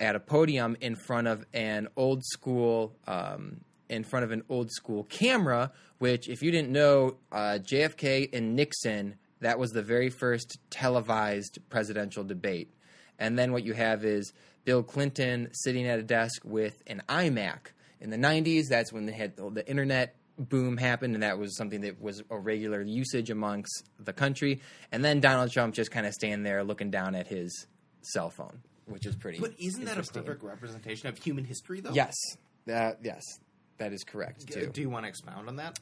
at 0.00 0.16
a 0.16 0.20
podium 0.20 0.76
in 0.80 0.96
front 0.96 1.28
of 1.28 1.44
an 1.52 1.88
old 1.96 2.24
school 2.24 2.96
um, 3.06 3.60
in 3.88 4.04
front 4.04 4.24
of 4.24 4.30
an 4.30 4.42
old 4.48 4.70
school 4.70 5.04
camera. 5.04 5.72
Which, 5.98 6.28
if 6.28 6.42
you 6.42 6.50
didn't 6.50 6.70
know, 6.70 7.18
uh, 7.30 7.58
JFK 7.62 8.34
and 8.34 8.56
Nixon 8.56 9.16
that 9.42 9.58
was 9.58 9.72
the 9.72 9.82
very 9.82 10.08
first 10.08 10.58
televised 10.70 11.58
presidential 11.68 12.24
debate. 12.24 12.72
And 13.18 13.36
then 13.36 13.52
what 13.52 13.64
you 13.64 13.74
have 13.74 14.04
is 14.04 14.32
Bill 14.64 14.84
Clinton 14.84 15.48
sitting 15.52 15.86
at 15.86 15.98
a 15.98 16.02
desk 16.02 16.42
with 16.44 16.80
an 16.86 17.02
iMac. 17.08 17.72
In 18.02 18.10
the 18.10 18.16
90s, 18.16 18.66
that's 18.68 18.92
when 18.92 19.06
they 19.06 19.12
had 19.12 19.36
the 19.36 19.64
internet 19.66 20.16
boom 20.36 20.76
happened, 20.76 21.14
and 21.14 21.22
that 21.22 21.38
was 21.38 21.56
something 21.56 21.82
that 21.82 22.00
was 22.00 22.22
a 22.30 22.38
regular 22.38 22.82
usage 22.82 23.30
amongst 23.30 23.84
the 24.00 24.12
country. 24.12 24.60
And 24.90 25.04
then 25.04 25.20
Donald 25.20 25.52
Trump 25.52 25.74
just 25.74 25.90
kind 25.90 26.04
of 26.06 26.12
standing 26.12 26.42
there 26.42 26.64
looking 26.64 26.90
down 26.90 27.14
at 27.14 27.28
his 27.28 27.66
cell 28.00 28.28
phone, 28.28 28.60
which 28.86 29.06
is 29.06 29.14
pretty. 29.14 29.38
But 29.38 29.52
isn't 29.58 29.84
that 29.84 29.98
a 29.98 30.02
perfect 30.02 30.42
representation 30.42 31.08
of 31.08 31.16
human 31.18 31.44
history, 31.44 31.80
though? 31.80 31.92
Yes, 31.92 32.14
that 32.66 32.98
yes, 33.04 33.22
that 33.78 33.92
is 33.92 34.02
correct 34.02 34.48
too. 34.48 34.66
Do 34.72 34.80
you 34.80 34.90
want 34.90 35.04
to 35.04 35.08
expound 35.08 35.48
on 35.48 35.56
that? 35.56 35.78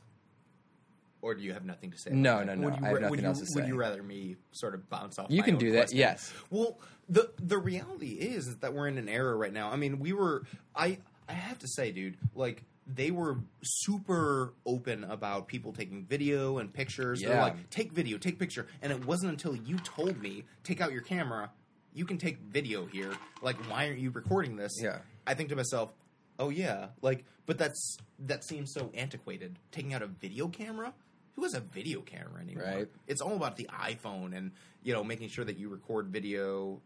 Or 1.22 1.34
do 1.34 1.42
you 1.42 1.52
have 1.52 1.66
nothing 1.66 1.90
to 1.90 1.98
say? 1.98 2.10
No, 2.12 2.38
that? 2.38 2.46
no, 2.46 2.54
no, 2.54 2.64
Would 2.66 2.80
you, 2.80 2.86
I 2.86 2.88
have 2.88 3.00
nothing 3.02 3.20
you, 3.20 3.26
else 3.26 3.40
to 3.40 3.46
say. 3.46 3.60
Would 3.60 3.68
you 3.68 3.76
rather 3.76 4.02
me 4.02 4.36
sort 4.52 4.74
of 4.74 4.88
bounce 4.88 5.18
off? 5.18 5.26
You 5.30 5.42
can 5.42 5.58
do 5.58 5.72
that, 5.72 5.88
question? 5.88 5.98
yes. 5.98 6.32
Well, 6.48 6.78
the 7.10 7.30
the 7.38 7.58
reality 7.58 8.12
is, 8.12 8.46
is 8.46 8.56
that 8.58 8.72
we're 8.72 8.88
in 8.88 8.96
an 8.96 9.08
era 9.08 9.36
right 9.36 9.52
now. 9.52 9.70
I 9.70 9.76
mean, 9.76 9.98
we 9.98 10.12
were. 10.12 10.44
I 10.74 10.98
I 11.30 11.34
have 11.34 11.58
to 11.60 11.68
say, 11.68 11.92
dude, 11.92 12.16
like 12.34 12.64
they 12.86 13.10
were 13.10 13.38
super 13.62 14.52
open 14.66 15.04
about 15.04 15.46
people 15.46 15.72
taking 15.72 16.04
video 16.04 16.58
and 16.58 16.72
pictures. 16.72 17.20
They're 17.20 17.30
Yeah. 17.34 17.42
like, 17.42 17.70
take 17.70 17.92
video, 17.92 18.18
take 18.18 18.38
picture, 18.38 18.66
and 18.82 18.92
it 18.92 19.04
wasn't 19.04 19.30
until 19.32 19.54
you 19.54 19.78
told 19.78 20.20
me, 20.20 20.44
take 20.64 20.80
out 20.80 20.92
your 20.92 21.02
camera. 21.02 21.50
You 21.94 22.04
can 22.04 22.18
take 22.18 22.38
video 22.40 22.86
here. 22.86 23.12
Like, 23.42 23.56
why 23.70 23.86
aren't 23.86 24.00
you 24.00 24.10
recording 24.10 24.56
this? 24.56 24.72
Yeah. 24.82 24.98
I 25.26 25.34
think 25.34 25.48
to 25.50 25.56
myself, 25.56 25.92
oh 26.38 26.48
yeah, 26.48 26.88
like, 27.02 27.24
but 27.46 27.58
that's 27.58 27.96
that 28.26 28.44
seems 28.44 28.72
so 28.72 28.90
antiquated. 28.94 29.58
Taking 29.72 29.94
out 29.94 30.02
a 30.02 30.06
video 30.06 30.48
camera. 30.48 30.92
Who 31.36 31.44
has 31.44 31.54
a 31.54 31.60
video 31.60 32.00
camera 32.00 32.40
anymore? 32.42 32.64
Right. 32.64 32.88
It's 33.06 33.20
all 33.20 33.34
about 33.36 33.56
the 33.56 33.68
iPhone 33.72 34.36
and 34.36 34.50
you 34.82 34.92
know 34.92 35.04
making 35.04 35.28
sure 35.28 35.44
that 35.44 35.56
you 35.58 35.68
record 35.68 36.08
video 36.08 36.80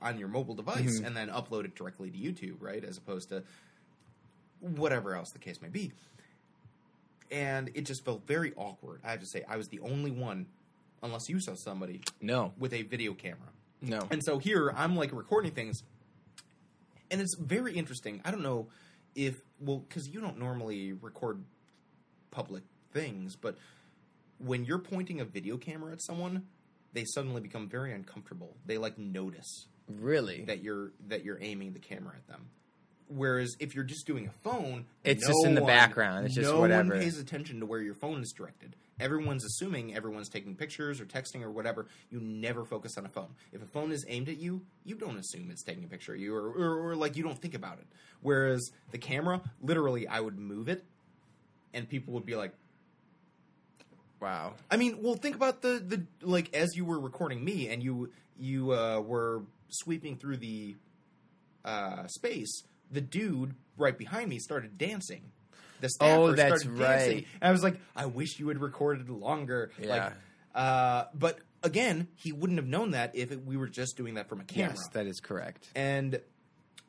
on 0.00 0.18
your 0.18 0.28
mobile 0.28 0.54
device 0.54 0.96
Mm-hmm. 0.96 1.04
and 1.04 1.16
then 1.16 1.28
upload 1.28 1.64
it 1.64 1.74
directly 1.74 2.10
to 2.10 2.18
YouTube, 2.18 2.56
right? 2.60 2.82
As 2.84 2.98
opposed 2.98 3.28
to 3.30 3.42
whatever 4.60 5.14
else 5.14 5.30
the 5.30 5.38
case 5.38 5.60
may 5.60 5.68
be. 5.68 5.92
And 7.30 7.70
it 7.74 7.82
just 7.86 8.04
felt 8.04 8.26
very 8.26 8.52
awkward. 8.56 9.00
I 9.04 9.10
have 9.10 9.20
to 9.20 9.26
say, 9.26 9.44
I 9.48 9.56
was 9.56 9.68
the 9.68 9.80
only 9.80 10.10
one, 10.10 10.46
unless 11.02 11.28
you 11.28 11.40
saw 11.40 11.54
somebody 11.54 12.02
no, 12.20 12.52
with 12.58 12.72
a 12.72 12.82
video 12.82 13.14
camera. 13.14 13.48
no. 13.82 14.06
And 14.10 14.22
so 14.24 14.38
here 14.38 14.72
I'm 14.76 14.96
like 14.96 15.12
recording 15.12 15.50
things, 15.50 15.82
and 17.10 17.20
it's 17.20 17.36
very 17.36 17.74
interesting. 17.74 18.20
I 18.24 18.30
don't 18.30 18.42
know 18.42 18.68
if 19.14 19.40
well 19.60 19.78
because 19.78 20.08
you 20.08 20.20
don't 20.20 20.38
normally 20.38 20.92
record 20.92 21.42
public 22.30 22.62
things, 22.92 23.34
but 23.36 23.56
when 24.38 24.64
you're 24.64 24.78
pointing 24.78 25.20
a 25.20 25.24
video 25.24 25.56
camera 25.56 25.92
at 25.92 26.02
someone, 26.02 26.46
they 26.92 27.04
suddenly 27.04 27.40
become 27.40 27.68
very 27.68 27.92
uncomfortable. 27.92 28.56
They 28.66 28.78
like 28.78 28.98
notice 28.98 29.66
really, 29.88 30.42
that 30.44 30.62
you're 30.62 30.92
that 31.08 31.24
you're 31.24 31.38
aiming 31.40 31.72
the 31.72 31.78
camera 31.78 32.14
at 32.16 32.26
them. 32.26 32.46
Whereas 33.08 33.54
if 33.60 33.74
you're 33.76 33.84
just 33.84 34.04
doing 34.06 34.26
a 34.26 34.30
phone, 34.48 34.84
It's 35.04 35.22
no 35.22 35.28
just 35.28 35.46
in 35.46 35.54
the 35.54 35.60
one- 35.62 35.68
background. 35.68 36.26
It's 36.26 36.34
just 36.34 36.50
no 36.50 36.58
whatever. 36.60 36.90
one 36.94 37.00
pays 37.00 37.18
attention 37.20 37.60
to 37.60 37.66
where 37.66 37.80
your 37.80 37.94
phone 37.94 38.20
is 38.20 38.32
directed. 38.36 38.74
Everyone's 38.98 39.44
assuming 39.44 39.94
everyone's 39.94 40.28
taking 40.28 40.56
pictures 40.56 41.00
or 41.00 41.04
texting 41.04 41.42
or 41.42 41.50
whatever. 41.52 41.86
You 42.10 42.18
never 42.18 42.64
focus 42.64 42.96
on 42.98 43.04
a 43.06 43.08
phone. 43.08 43.28
If 43.52 43.62
a 43.62 43.66
phone 43.66 43.92
is 43.92 44.04
aimed 44.08 44.28
at 44.28 44.38
you, 44.38 44.62
you 44.84 44.96
don't 44.96 45.18
assume 45.18 45.50
it's 45.52 45.62
taking 45.62 45.84
a 45.84 45.86
picture 45.86 46.14
of 46.14 46.20
you, 46.20 46.34
or, 46.34 46.48
or, 46.50 46.88
or 46.90 46.96
like 46.96 47.16
you 47.16 47.22
don't 47.22 47.38
think 47.40 47.54
about 47.54 47.78
it. 47.78 47.86
Whereas 48.22 48.70
the 48.90 48.98
camera, 48.98 49.40
literally, 49.62 50.08
I 50.08 50.18
would 50.18 50.38
move 50.38 50.68
it, 50.68 50.82
and 51.74 51.88
people 51.88 52.14
would 52.14 52.26
be 52.26 52.34
like, 52.34 52.54
wow. 54.20 54.54
I 54.70 54.76
mean, 54.76 54.98
well, 55.02 55.14
think 55.14 55.36
about 55.36 55.62
the 55.62 55.78
the 55.86 56.06
like 56.26 56.54
as 56.54 56.74
you 56.74 56.84
were 56.84 56.98
recording 56.98 57.44
me 57.44 57.68
and 57.68 57.82
you 57.82 58.10
you 58.38 58.72
uh, 58.72 59.00
were 59.00 59.42
sweeping 59.68 60.16
through 60.16 60.38
the 60.38 60.76
uh, 61.64 62.06
space. 62.06 62.62
The 62.90 63.00
dude 63.00 63.54
right 63.76 63.96
behind 63.96 64.28
me 64.30 64.38
started 64.38 64.78
dancing. 64.78 65.22
The 65.80 65.88
staffer 65.90 66.20
Oh, 66.20 66.32
that's 66.32 66.62
started 66.62 66.78
dancing. 66.78 67.14
right. 67.16 67.26
And 67.40 67.48
I 67.48 67.52
was 67.52 67.62
like, 67.62 67.78
I 67.94 68.06
wish 68.06 68.38
you 68.38 68.48
had 68.48 68.60
recorded 68.60 69.10
longer. 69.10 69.70
Yeah. 69.80 69.88
Like, 69.88 70.12
uh, 70.54 71.04
but 71.14 71.38
again, 71.62 72.08
he 72.14 72.32
wouldn't 72.32 72.58
have 72.58 72.68
known 72.68 72.92
that 72.92 73.14
if 73.14 73.30
it, 73.32 73.44
we 73.44 73.56
were 73.56 73.68
just 73.68 73.96
doing 73.96 74.14
that 74.14 74.28
from 74.28 74.40
a 74.40 74.44
camera. 74.44 74.70
Yes, 74.70 74.88
that 74.92 75.06
is 75.06 75.20
correct. 75.20 75.68
And 75.74 76.20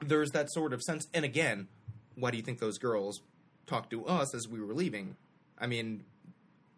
there's 0.01 0.31
that 0.31 0.49
sort 0.51 0.71
of 0.73 0.81
sense. 0.83 1.07
And 1.13 1.25
again, 1.25 1.67
why 2.15 2.31
do 2.31 2.37
you 2.37 2.43
think 2.43 2.59
those 2.59 2.77
girls 2.77 3.21
talked 3.65 3.89
to 3.89 4.05
us 4.05 4.33
as 4.33 4.47
we 4.47 4.61
were 4.61 4.73
leaving? 4.73 5.17
I 5.59 5.67
mean, 5.67 6.03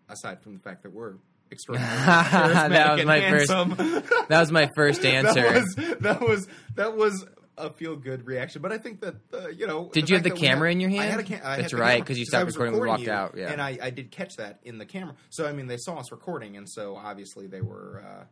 aside 0.07 0.41
from 0.41 0.53
the 0.53 0.59
fact 0.59 0.83
that 0.83 0.93
we're 0.93 1.15
extraordinary, 1.51 1.95
That 2.05 2.95
was 2.95 3.05
my 3.05 3.21
first- 3.29 3.49
That 4.29 4.39
was 4.39 4.51
my 4.51 4.69
first 4.75 5.05
answer. 5.05 5.41
that 5.41 5.61
was 5.61 5.97
that 6.01 6.21
was 6.21 6.47
that 6.75 6.95
was 6.97 7.25
a 7.57 7.69
feel 7.69 7.95
good 7.97 8.25
reaction. 8.25 8.61
But 8.61 8.71
I 8.71 8.77
think 8.77 9.01
that 9.01 9.15
uh, 9.33 9.47
you 9.49 9.67
know, 9.67 9.89
Did 9.91 10.09
you 10.09 10.15
have 10.15 10.23
the 10.23 10.31
camera 10.31 10.69
had- 10.69 10.73
in 10.73 10.79
your 10.79 10.91
I 11.01 11.03
had 11.03 11.09
hand? 11.11 11.19
a 11.19 11.23
cam- 11.23 11.41
I 11.43 11.61
That's 11.61 11.73
right, 11.73 12.01
because 12.01 12.17
you 12.17 12.25
stopped 12.25 12.47
recording 12.47 12.73
when 12.73 12.81
we 12.83 12.87
walked 12.87 13.03
you, 13.03 13.11
out, 13.11 13.35
yeah. 13.37 13.51
and 13.51 13.61
I, 13.61 13.77
I 13.81 13.89
did 13.89 14.11
catch 14.11 14.35
that 14.37 14.59
in 14.63 14.77
the 14.77 14.85
camera. 14.85 15.15
So 15.29 15.45
I 15.47 15.51
mean, 15.51 15.67
they 15.67 15.77
saw 15.77 15.97
us 15.97 16.11
recording, 16.11 16.55
and 16.57 16.69
so 16.69 16.95
obviously 16.95 17.47
they 17.47 17.61
were. 17.61 18.03
Uh, 18.05 18.23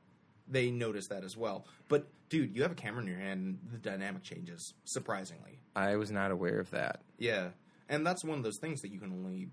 they 0.50 0.72
noticed 0.72 1.10
that 1.10 1.26
as 1.26 1.36
well. 1.36 1.66
But 1.90 2.08
dude, 2.30 2.56
you 2.56 2.62
have 2.62 2.72
a 2.72 2.76
camera 2.76 3.02
in 3.02 3.08
your 3.10 3.20
hand, 3.20 3.60
the 3.70 3.78
dynamic 3.78 4.24
changes 4.24 4.74
surprisingly. 4.86 5.60
I 5.76 5.98
was 5.98 6.10
not 6.10 6.32
aware 6.32 6.62
of 6.62 6.72
that. 6.72 7.02
Yeah, 7.18 7.50
and 7.90 8.08
that's 8.08 8.24
one 8.24 8.38
of 8.38 8.46
those 8.46 8.58
things 8.62 8.80
that 8.80 8.94
you 8.94 8.98
can 9.02 9.12
only 9.12 9.50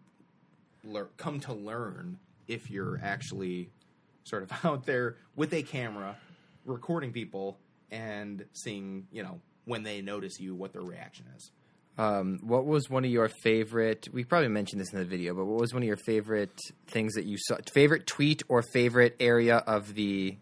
lear- 0.85 1.11
come 1.17 1.41
to 1.41 1.53
learn 1.53 2.21
if 2.49 2.71
you're 2.71 3.01
actually 3.03 3.71
sort 4.25 4.43
of 4.43 4.53
out 4.65 4.87
there 4.87 5.17
with 5.37 5.53
a 5.53 5.63
camera, 5.63 6.17
recording 6.65 7.13
people 7.13 7.59
and 7.91 8.45
seeing, 8.53 9.07
you 9.13 9.23
know, 9.23 9.41
when 9.65 9.83
they 9.83 10.03
notice 10.03 10.41
you, 10.41 10.55
what 10.55 10.73
their 10.73 10.83
reaction 10.83 11.27
is. 11.37 11.51
Um, 11.97 12.41
what 12.43 12.67
was 12.67 12.91
one 12.91 13.05
of 13.05 13.11
your 13.11 13.29
favorite? 13.29 14.09
We 14.13 14.25
probably 14.25 14.49
mentioned 14.49 14.81
this 14.81 14.93
in 14.93 14.99
the 14.99 15.05
video, 15.05 15.33
but 15.35 15.45
what 15.45 15.61
was 15.61 15.73
one 15.73 15.83
of 15.83 15.87
your 15.87 15.97
favorite 15.97 16.59
things 16.89 17.15
that 17.15 17.25
you 17.25 17.37
saw? 17.39 17.57
Favorite 17.73 18.07
tweet 18.07 18.43
or 18.49 18.63
favorite 18.63 19.15
area 19.21 19.59
of 19.59 19.95
the 19.95 20.37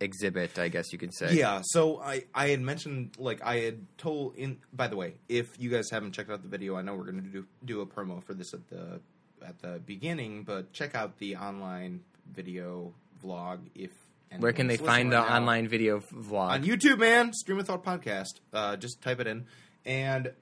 exhibit? 0.00 0.58
I 0.58 0.68
guess 0.68 0.92
you 0.92 0.98
could 0.98 1.14
say. 1.14 1.34
Yeah, 1.34 1.60
so 1.62 2.00
I 2.00 2.24
I 2.34 2.48
had 2.48 2.60
mentioned 2.60 3.16
like 3.16 3.40
I 3.44 3.60
had 3.60 3.86
told 3.96 4.34
in 4.34 4.58
by 4.72 4.88
the 4.88 4.96
way, 4.96 5.14
if 5.28 5.56
you 5.56 5.70
guys 5.70 5.88
haven't 5.88 6.12
checked 6.12 6.30
out 6.30 6.42
the 6.42 6.48
video, 6.48 6.74
I 6.76 6.82
know 6.82 6.96
we're 6.96 7.10
going 7.10 7.22
to 7.22 7.28
do 7.28 7.46
do 7.64 7.80
a 7.80 7.86
promo 7.86 8.22
for 8.24 8.34
this 8.34 8.52
at 8.52 8.68
the 8.68 9.00
at 9.46 9.60
the 9.60 9.80
beginning, 9.84 10.42
but 10.44 10.72
check 10.72 10.94
out 10.94 11.18
the 11.18 11.36
online 11.36 12.00
video 12.34 12.92
vlog 13.24 13.60
if 13.74 13.90
Where 14.38 14.52
can 14.52 14.66
they 14.66 14.76
find 14.76 15.12
the 15.12 15.20
now. 15.20 15.36
online 15.36 15.68
video 15.68 16.00
vlog? 16.00 16.50
on 16.50 16.64
YouTube, 16.64 16.98
man. 16.98 17.32
Stream 17.32 17.58
of 17.58 17.66
Thought 17.66 17.84
podcast. 17.84 18.40
Uh, 18.52 18.76
just 18.76 19.00
type 19.02 19.20
it 19.20 19.26
in, 19.26 19.46
and 19.84 20.32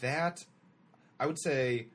that 0.00 0.44
I 1.18 1.26
would 1.26 1.38
say. 1.38 1.86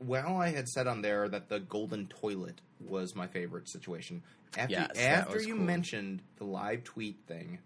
Well, 0.00 0.36
I 0.40 0.48
had 0.50 0.68
said 0.68 0.88
on 0.88 1.02
there 1.02 1.28
that 1.28 1.48
the 1.48 1.60
golden 1.60 2.08
toilet 2.08 2.60
was 2.80 3.14
my 3.14 3.28
favorite 3.28 3.68
situation. 3.68 4.24
After, 4.58 4.72
Yes, 4.72 4.98
after 4.98 5.40
you 5.40 5.54
cool. 5.54 5.64
mentioned 5.64 6.22
the 6.38 6.44
live 6.44 6.82
tweet 6.82 7.18
thing, 7.28 7.60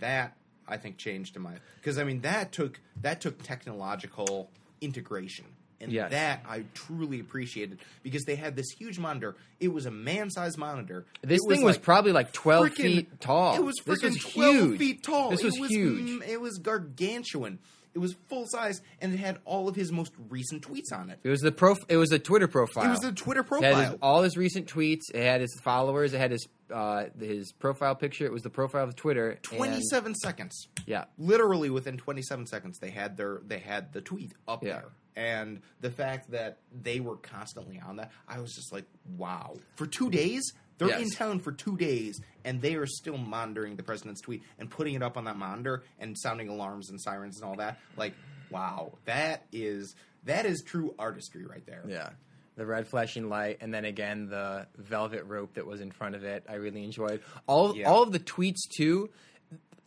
that 0.00 0.36
I 0.66 0.78
think 0.78 0.96
changed 0.98 1.34
to 1.34 1.40
my 1.40 1.52
because 1.76 1.96
I 1.96 2.02
mean 2.04 2.22
that 2.22 2.50
took 2.52 2.80
that 3.02 3.20
took 3.20 3.40
technological 3.42 4.50
integration. 4.80 5.44
And 5.82 5.90
Yes. 5.92 6.10
that 6.10 6.44
I 6.46 6.64
truly 6.74 7.20
appreciated 7.20 7.78
because 8.02 8.24
they 8.24 8.36
had 8.36 8.54
this 8.54 8.66
huge 8.78 8.98
monitor. 8.98 9.34
It 9.60 9.68
was 9.72 9.86
a 9.86 9.90
man-sized 9.90 10.58
monitor. 10.58 11.06
this 11.22 11.40
It 11.42 11.48
thing 11.48 11.62
was 11.62 11.76
like 11.76 11.82
probably 11.82 12.12
like 12.12 12.32
twelve 12.32 12.68
freaking- 12.68 12.76
feet 12.76 13.20
tall. 13.20 13.56
It 13.56 13.64
was 13.64 13.76
this 13.86 14.02
freaking 14.02 14.10
was 14.10 14.18
twelve 14.34 14.54
huge. 14.56 14.78
feet 14.78 15.02
tall. 15.02 15.30
This 15.30 15.40
it 15.40 15.46
was 15.46 15.58
was 15.58 15.70
huge. 15.70 16.20
mm, 16.22 16.28
It 16.28 16.40
was 16.40 16.58
gargantuan. 16.58 17.58
It 17.92 17.98
was 17.98 18.14
full 18.28 18.46
size, 18.46 18.80
and 19.00 19.12
it 19.12 19.18
had 19.18 19.38
all 19.44 19.68
of 19.68 19.74
his 19.74 19.90
most 19.90 20.12
recent 20.28 20.62
tweets 20.66 20.92
on 20.92 21.10
it. 21.10 21.18
It 21.24 21.28
was 21.28 21.40
the 21.40 21.50
prof. 21.50 21.76
It 21.88 21.96
was 21.96 22.12
a 22.12 22.18
Twitter 22.20 22.46
profile. 22.46 22.84
It 22.84 22.90
was 22.90 23.04
a 23.04 23.12
Twitter 23.12 23.42
profile. 23.42 23.72
It 23.72 23.74
had 23.74 23.90
his, 23.90 23.98
all 24.00 24.22
his 24.22 24.36
recent 24.36 24.72
tweets. 24.72 25.10
It 25.12 25.22
had 25.24 25.40
his 25.40 25.58
followers. 25.62 26.14
It 26.14 26.18
had 26.18 26.30
his 26.30 26.46
uh, 26.72 27.06
his 27.18 27.50
profile 27.52 27.96
picture. 27.96 28.24
It 28.26 28.32
was 28.32 28.42
the 28.42 28.50
profile 28.50 28.84
of 28.84 28.94
Twitter. 28.94 29.38
Twenty-seven 29.42 30.14
seconds. 30.14 30.68
yeah. 30.86 31.06
Literally 31.18 31.68
within 31.70 31.96
twenty-seven 31.96 32.46
seconds, 32.46 32.78
they 32.78 32.90
had 32.90 33.16
their 33.16 33.40
they 33.44 33.58
had 33.58 33.92
the 33.92 34.00
tweet 34.00 34.34
up 34.46 34.62
Yeah. 34.62 34.74
there, 34.74 34.88
and 35.16 35.60
the 35.80 35.90
fact 35.90 36.30
that 36.30 36.58
they 36.82 37.00
were 37.00 37.16
constantly 37.16 37.80
on 37.84 37.96
that, 37.96 38.12
I 38.28 38.38
was 38.38 38.54
just 38.54 38.72
like, 38.72 38.84
wow. 39.16 39.56
For 39.74 39.86
two 39.88 40.10
days, 40.10 40.52
they're 40.80 40.98
Yes. 40.98 41.02
in 41.02 41.10
town 41.10 41.38
for 41.40 41.52
two 41.52 41.76
days, 41.76 42.20
and 42.44 42.60
they 42.60 42.74
are 42.74 42.86
still 42.86 43.16
monitoring 43.18 43.76
the 43.76 43.82
president's 43.84 44.20
tweet 44.20 44.42
and 44.58 44.68
putting 44.68 44.94
it 44.94 45.02
up 45.02 45.16
on 45.16 45.24
that 45.24 45.36
monitor 45.36 45.84
and 46.00 46.18
sounding 46.18 46.48
alarms 46.48 46.90
and 46.90 47.00
sirens 47.00 47.36
and 47.40 47.48
all 47.48 47.56
that. 47.56 47.78
Like, 47.96 48.14
wow, 48.50 48.98
that 49.04 49.46
is 49.52 49.94
that 50.24 50.44
is 50.46 50.62
true 50.66 50.94
artistry 50.98 51.44
right 51.44 51.64
there. 51.66 51.84
Yeah. 51.86 52.10
The 52.56 52.66
red 52.66 52.88
flashing 52.88 53.28
light, 53.28 53.58
and 53.60 53.72
then 53.72 53.84
again 53.84 54.26
the 54.28 54.66
velvet 54.76 55.24
rope 55.24 55.54
that 55.54 55.66
was 55.66 55.80
in 55.80 55.90
front 55.92 56.14
of 56.14 56.24
it. 56.24 56.44
I 56.48 56.54
really 56.54 56.82
enjoyed 56.82 57.22
all 57.46 57.76
Yeah. 57.76 57.88
all 57.88 58.02
of 58.02 58.12
the 58.12 58.18
tweets 58.20 58.68
too. 58.74 59.08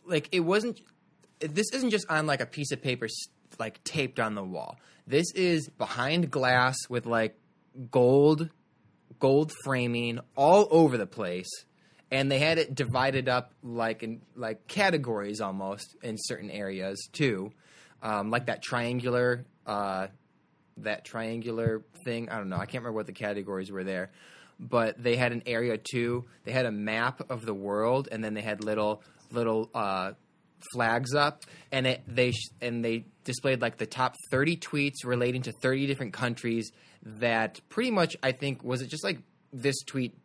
Like 0.04 0.28
it 0.32 0.40
wasn't. 0.40 0.80
This 1.40 1.70
isn't 1.72 1.90
just 1.90 2.06
on 2.10 2.26
like 2.26 2.40
a 2.40 2.46
piece 2.46 2.70
of 2.72 2.80
paper, 2.82 3.06
like 3.58 3.82
taped 3.84 4.18
on 4.18 4.34
the 4.34 4.42
wall. 4.44 4.78
This 5.06 5.30
is 5.34 5.68
behind 5.68 6.30
glass 6.30 6.76
with 6.88 7.04
like 7.06 7.36
gold, 7.90 8.48
gold 9.24 9.54
framing 9.64 10.20
all 10.36 10.68
over 10.70 10.98
the 10.98 11.06
place, 11.06 11.48
and 12.10 12.30
they 12.30 12.38
had 12.38 12.58
it 12.58 12.74
divided 12.74 13.26
up 13.26 13.54
like 13.62 14.02
in 14.02 14.20
like 14.36 14.66
categories 14.66 15.40
almost 15.40 15.96
in 16.02 16.18
certain 16.18 16.50
areas 16.50 17.08
too, 17.10 17.50
um, 18.02 18.30
like 18.30 18.46
that 18.46 18.62
triangular. 18.62 19.46
Uh, 19.64 20.08
that 20.78 21.04
triangular 21.04 21.84
thing. 22.04 22.28
I 22.28 22.36
don't 22.36 22.50
know. 22.50 22.56
I 22.56 22.66
can't 22.66 22.82
remember 22.82 22.96
what 22.96 23.06
the 23.06 23.12
categories 23.12 23.70
were 23.70 23.84
there, 23.84 24.10
but 24.58 25.02
they 25.02 25.16
had 25.16 25.30
an 25.32 25.44
area 25.46 25.78
too. 25.78 26.24
They 26.42 26.50
had 26.50 26.66
a 26.66 26.72
map 26.72 27.30
of 27.30 27.46
the 27.46 27.54
world, 27.54 28.08
and 28.12 28.22
then 28.22 28.34
they 28.34 28.42
had 28.42 28.62
little 28.62 29.02
little 29.30 29.70
uh, 29.72 30.12
flags 30.74 31.14
up, 31.14 31.44
and 31.72 31.86
it 31.86 32.02
they 32.06 32.32
and 32.60 32.84
they 32.84 33.06
displayed 33.24 33.60
like 33.60 33.78
the 33.78 33.86
top 33.86 34.16
thirty 34.30 34.56
tweets 34.56 35.04
relating 35.04 35.42
to 35.42 35.52
thirty 35.52 35.86
different 35.86 36.12
countries. 36.12 36.70
That 37.02 37.60
pretty 37.68 37.90
much, 37.90 38.16
I 38.22 38.32
think, 38.32 38.64
was 38.64 38.80
it 38.80 38.88
just 38.88 39.04
like 39.04 39.18
this 39.52 39.76
tweet 39.84 40.16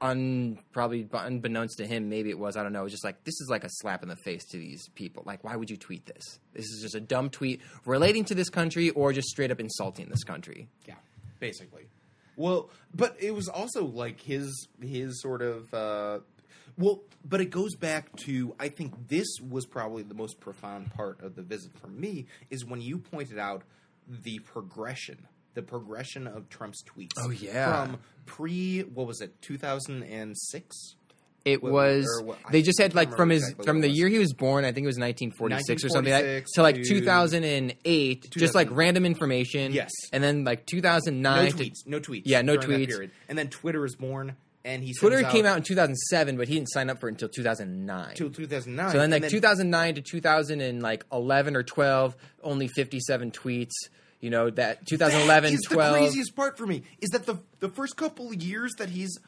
un 0.00 0.58
probably 0.72 1.06
unbeknownst 1.12 1.78
to 1.78 1.86
him, 1.86 2.08
maybe 2.08 2.30
it 2.30 2.38
was. 2.38 2.56
I 2.56 2.62
don't 2.62 2.72
know. 2.72 2.80
It 2.80 2.84
was 2.84 2.92
just 2.92 3.04
like 3.04 3.22
this 3.24 3.40
is 3.40 3.48
like 3.50 3.64
a 3.64 3.68
slap 3.70 4.02
in 4.02 4.08
the 4.08 4.16
face 4.16 4.44
to 4.46 4.56
these 4.56 4.88
people. 4.94 5.22
Like, 5.26 5.44
why 5.44 5.56
would 5.56 5.70
you 5.70 5.76
tweet 5.76 6.06
this? 6.06 6.38
This 6.54 6.66
is 6.66 6.80
just 6.82 6.94
a 6.94 7.00
dumb 7.00 7.30
tweet 7.30 7.60
relating 7.84 8.24
to 8.26 8.34
this 8.34 8.48
country, 8.48 8.90
or 8.90 9.12
just 9.12 9.28
straight 9.28 9.50
up 9.50 9.60
insulting 9.60 10.08
this 10.08 10.24
country. 10.24 10.68
Yeah, 10.86 10.94
basically. 11.38 11.88
Well, 12.36 12.70
but 12.94 13.16
it 13.20 13.34
was 13.34 13.48
also 13.48 13.84
like 13.84 14.20
his 14.20 14.68
his 14.80 15.20
sort 15.20 15.42
of 15.42 15.72
uh, 15.74 16.18
well, 16.78 17.02
but 17.24 17.40
it 17.40 17.50
goes 17.50 17.74
back 17.76 18.14
to 18.24 18.54
I 18.58 18.68
think 18.68 19.08
this 19.08 19.26
was 19.46 19.66
probably 19.66 20.02
the 20.02 20.14
most 20.14 20.40
profound 20.40 20.90
part 20.94 21.20
of 21.22 21.34
the 21.36 21.42
visit 21.42 21.72
for 21.78 21.88
me 21.88 22.26
is 22.50 22.64
when 22.64 22.80
you 22.80 22.98
pointed 22.98 23.38
out 23.38 23.62
the 24.08 24.38
progression, 24.40 25.26
the 25.54 25.62
progression 25.62 26.26
of 26.26 26.48
Trump's 26.48 26.82
tweets. 26.82 27.10
Oh, 27.18 27.30
yeah. 27.30 27.84
from 27.86 27.98
pre 28.26 28.80
what 28.82 29.06
was 29.06 29.20
it, 29.20 29.40
two 29.42 29.58
thousand 29.58 30.02
and 30.04 30.36
six. 30.36 30.96
It 31.42 31.62
What- 31.62 31.72
was. 31.72 32.22
what- 32.22 32.38
they 32.52 32.60
just 32.60 32.78
had 32.78 32.94
like 32.94 33.16
from 33.16 33.30
his 33.30 33.42
exactly 33.42 33.64
from 33.64 33.80
the 33.80 33.88
year 33.88 34.08
he 34.08 34.18
was 34.18 34.34
born. 34.34 34.64
I 34.66 34.72
think 34.72 34.84
it 34.84 34.88
was 34.88 34.98
1946, 34.98 35.84
or 35.84 35.88
something. 35.88 36.12
Like, 36.12 36.44
to 36.54 36.62
like 36.62 36.74
to 36.76 36.84
2008, 36.84 38.30
just 38.30 38.54
like 38.54 38.68
random 38.70 39.06
information. 39.06 39.72
Yes. 39.72 39.90
and 40.12 40.22
then 40.22 40.44
like 40.44 40.60
No 40.60 40.64
2009. 40.66 41.50
to- 41.52 41.56
tweets, 41.56 41.86
no 41.86 41.98
tweets. 42.00 42.22
Yeah, 42.26 42.42
no 42.42 42.56
tweets. 42.58 43.10
And 43.28 43.38
then 43.38 43.48
Twitter 43.48 43.84
is 43.86 43.96
born, 43.96 44.36
and 44.64 44.82
he 44.82 44.92
Twitter 44.92 45.20
sends 45.20 45.32
came 45.32 45.46
out 45.46 45.56
in 45.56 45.62
2007, 45.62 46.36
but 46.36 46.48
he 46.48 46.54
didn't 46.54 46.68
sign 46.70 46.90
up 46.90 47.00
for 47.00 47.08
it 47.08 47.12
until 47.12 47.28
2009. 47.28 48.14
till 48.14 48.30
two 48.30 48.46
thousand 48.46 48.76
nine. 48.76 48.92
So 48.92 48.98
then, 48.98 49.10
like 49.10 49.28
2009 49.28 49.94
to 49.96 50.02
2011 50.02 51.56
or 51.56 51.62
12, 51.62 52.16
only 52.42 52.68
57 52.68 53.30
tweets. 53.30 53.70
You 54.20 54.28
know 54.28 54.50
that 54.50 54.86
2011, 54.86 55.50
that 55.50 55.54
is 55.54 55.62
12. 55.62 55.92
The 55.92 55.98
craziest 55.98 56.36
part 56.36 56.58
for 56.58 56.66
me 56.66 56.82
is 57.00 57.08
that 57.10 57.24
the 57.26 57.36
the 57.60 57.70
first 57.70 57.96
couple 57.96 58.28
of 58.28 58.42
years 58.42 58.72
that 58.78 58.90
he's 58.90 59.18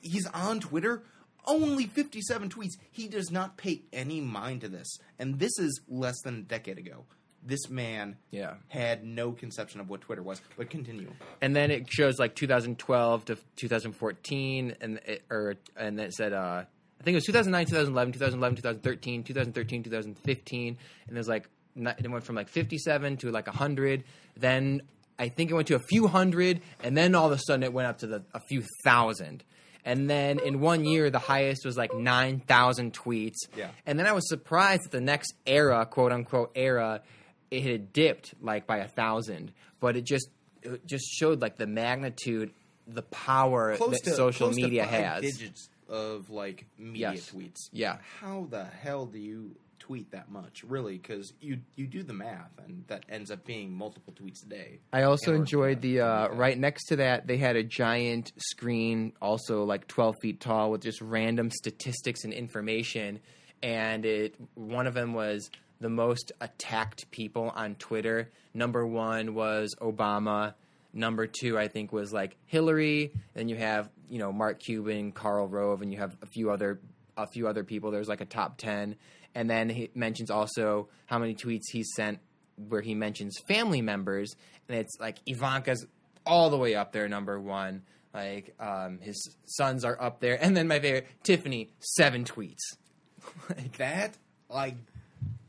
he's 0.00 0.26
on 0.28 0.60
Twitter, 0.60 1.02
only 1.46 1.86
fifty 1.86 2.22
seven 2.22 2.48
tweets. 2.48 2.72
He 2.90 3.08
does 3.08 3.30
not 3.30 3.58
pay 3.58 3.82
any 3.92 4.22
mind 4.22 4.62
to 4.62 4.68
this, 4.68 4.98
and 5.18 5.38
this 5.38 5.58
is 5.58 5.80
less 5.86 6.18
than 6.22 6.38
a 6.38 6.42
decade 6.42 6.78
ago. 6.78 7.04
This 7.46 7.70
man 7.70 8.16
Yeah. 8.30 8.54
had 8.68 9.04
no 9.04 9.30
conception 9.32 9.80
of 9.80 9.88
what 9.88 10.00
Twitter 10.00 10.22
was. 10.22 10.40
But 10.58 10.68
continue. 10.68 11.12
and 11.40 11.54
then 11.54 11.70
it 11.70 11.86
shows 11.88 12.18
like 12.18 12.34
2012 12.34 13.24
to 13.26 13.38
2014, 13.56 14.76
and 14.80 14.98
it, 15.06 15.22
or 15.30 15.54
and 15.76 15.98
then 15.98 16.06
it 16.06 16.12
said 16.14 16.32
uh, 16.32 16.64
I 17.00 17.04
think 17.04 17.14
it 17.14 17.18
was 17.18 17.24
2009, 17.26 17.66
2011, 17.66 18.12
2011, 18.14 18.56
2013, 18.56 19.22
2013, 19.22 19.82
2015, 19.84 20.78
and 21.06 21.16
there's 21.16 21.28
like 21.28 21.48
it 21.76 22.10
went 22.10 22.24
from 22.24 22.36
like 22.36 22.48
57 22.48 23.18
to 23.18 23.30
like 23.30 23.46
100. 23.46 24.04
Then 24.36 24.82
I 25.18 25.28
think 25.28 25.50
it 25.50 25.54
went 25.54 25.68
to 25.68 25.74
a 25.76 25.80
few 25.90 26.08
hundred, 26.08 26.60
and 26.82 26.96
then 26.96 27.14
all 27.14 27.26
of 27.26 27.32
a 27.32 27.38
sudden 27.38 27.62
it 27.62 27.72
went 27.72 27.86
up 27.88 27.98
to 27.98 28.06
the, 28.06 28.22
a 28.34 28.40
few 28.40 28.62
thousand. 28.84 29.44
And 29.84 30.10
then 30.10 30.40
in 30.40 30.58
one 30.60 30.84
year, 30.84 31.10
the 31.10 31.20
highest 31.20 31.64
was 31.64 31.76
like 31.76 31.94
9,000 31.94 32.92
tweets. 32.92 33.36
Yeah. 33.56 33.68
And 33.86 33.96
then 33.98 34.06
I 34.06 34.12
was 34.12 34.28
surprised 34.28 34.82
that 34.84 34.90
the 34.90 35.00
next 35.00 35.34
era, 35.46 35.86
quote 35.86 36.10
unquote 36.10 36.50
era, 36.56 37.02
it 37.50 37.62
had 37.62 37.92
dipped 37.92 38.34
like 38.40 38.66
by 38.66 38.78
a 38.78 38.88
thousand. 38.88 39.52
But 39.80 39.96
it 39.96 40.04
just 40.04 40.28
it 40.62 40.86
just 40.86 41.06
showed 41.06 41.40
like 41.40 41.56
the 41.56 41.66
magnitude, 41.66 42.52
the 42.86 43.02
power 43.02 43.76
Close 43.76 43.92
that 44.00 44.04
to 44.04 44.10
social 44.16 44.48
close 44.48 44.56
to 44.56 44.62
media 44.62 44.84
has. 44.84 45.22
digits 45.22 45.68
of 45.88 46.30
like 46.30 46.66
media 46.78 47.12
Yes. 47.14 47.30
tweets. 47.30 47.56
Yeah. 47.72 47.98
How 48.20 48.46
the 48.50 48.64
hell 48.64 49.06
do 49.06 49.18
you 49.18 49.54
tweet 49.78 50.10
that 50.10 50.28
much? 50.28 50.64
Really? 50.64 50.98
Because 50.98 51.32
you 51.40 51.58
you 51.76 51.86
do 51.86 52.02
the 52.02 52.12
math, 52.12 52.50
and 52.66 52.82
that 52.88 53.04
ends 53.08 53.30
up 53.30 53.44
being 53.44 53.70
multiple 53.72 54.12
tweets 54.12 54.44
a 54.44 54.48
day. 54.48 54.80
I 54.92 55.02
also 55.04 55.32
enjoyed 55.34 55.80
the 55.82 56.00
uh, 56.00 56.28
right 56.30 56.58
next 56.58 56.86
to 56.86 56.96
that 56.96 57.28
they 57.28 57.36
had 57.36 57.54
a 57.54 57.62
giant 57.62 58.32
screen, 58.38 59.12
also 59.22 59.62
like 59.62 59.86
twelve 59.86 60.16
feet 60.20 60.40
tall, 60.40 60.72
with 60.72 60.82
just 60.82 61.00
random 61.00 61.50
statistics 61.52 62.24
and 62.24 62.32
information. 62.32 63.20
And 63.62 64.04
it 64.04 64.34
one 64.54 64.88
of 64.88 64.94
them 64.94 65.14
was 65.14 65.50
the 65.80 65.88
most 65.88 66.32
attacked 66.40 67.10
people 67.10 67.52
on 67.54 67.74
Twitter. 67.76 68.30
Number 68.54 68.86
one 68.86 69.34
was 69.34 69.74
Obama. 69.80 70.54
Number 70.92 71.26
two, 71.26 71.58
I 71.58 71.68
think, 71.68 71.92
was 71.92 72.12
like 72.12 72.36
Hillary. 72.46 73.12
Then 73.34 73.48
you 73.48 73.56
have 73.56 73.90
you 74.08 74.18
know 74.18 74.32
Mark 74.32 74.60
Cuban, 74.60 75.12
Karl 75.12 75.46
Rove, 75.46 75.82
and 75.82 75.92
you 75.92 75.98
have 75.98 76.16
a 76.22 76.26
few 76.26 76.50
other 76.50 76.80
a 77.16 77.26
few 77.26 77.48
other 77.48 77.64
people. 77.64 77.90
There's 77.90 78.08
like 78.08 78.20
a 78.20 78.26
top 78.26 78.56
ten, 78.56 78.96
and 79.34 79.50
then 79.50 79.68
he 79.68 79.90
mentions 79.94 80.30
also 80.30 80.88
how 81.06 81.18
many 81.18 81.34
tweets 81.34 81.70
he 81.70 81.82
sent 81.82 82.20
where 82.68 82.80
he 82.80 82.94
mentions 82.94 83.38
family 83.46 83.82
members, 83.82 84.34
and 84.68 84.78
it's 84.78 84.98
like 84.98 85.18
Ivanka's 85.26 85.86
all 86.24 86.48
the 86.48 86.56
way 86.56 86.74
up 86.74 86.92
there, 86.92 87.08
number 87.08 87.38
one. 87.38 87.82
Like 88.14 88.54
um, 88.58 88.98
his 89.02 89.36
sons 89.44 89.84
are 89.84 90.00
up 90.00 90.20
there, 90.20 90.42
and 90.42 90.56
then 90.56 90.66
my 90.66 90.80
favorite 90.80 91.06
Tiffany, 91.22 91.70
seven 91.80 92.24
tweets. 92.24 92.62
Like 93.48 93.76
that 93.78 94.14
like 94.48 94.74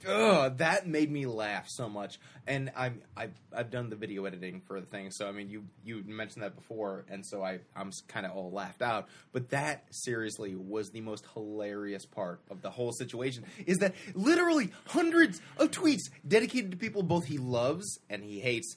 ugh, 0.07 0.57
that 0.57 0.87
made 0.87 1.09
me 1.11 1.25
laugh 1.25 1.65
so 1.67 1.87
much. 1.89 2.19
And 2.45 2.71
i'm 2.75 3.01
I've, 3.15 3.33
I've 3.55 3.71
done 3.71 3.89
the 3.89 3.95
video 3.95 4.25
editing 4.25 4.61
for 4.61 4.79
the 4.79 4.85
thing 4.85 5.11
so 5.11 5.27
i 5.27 5.31
mean 5.31 5.49
you 5.49 5.65
you 5.83 6.03
mentioned 6.05 6.43
that 6.43 6.55
before 6.55 7.03
and 7.09 7.25
so 7.25 7.43
i 7.43 7.59
i'm 7.75 7.91
kind 8.07 8.25
of 8.25 8.31
all 8.33 8.51
laughed 8.51 8.81
out. 8.81 9.07
But 9.33 9.49
that 9.49 9.85
seriously 9.91 10.55
was 10.55 10.89
the 10.91 11.01
most 11.01 11.25
hilarious 11.33 12.05
part 12.05 12.41
of 12.49 12.61
the 12.61 12.69
whole 12.69 12.91
situation 12.91 13.43
is 13.65 13.77
that 13.79 13.95
literally 14.13 14.71
hundreds 14.85 15.41
of 15.57 15.71
tweets 15.71 16.03
dedicated 16.27 16.71
to 16.71 16.77
people 16.77 17.03
both 17.03 17.25
he 17.25 17.37
loves 17.37 17.99
and 18.09 18.23
he 18.23 18.39
hates 18.39 18.75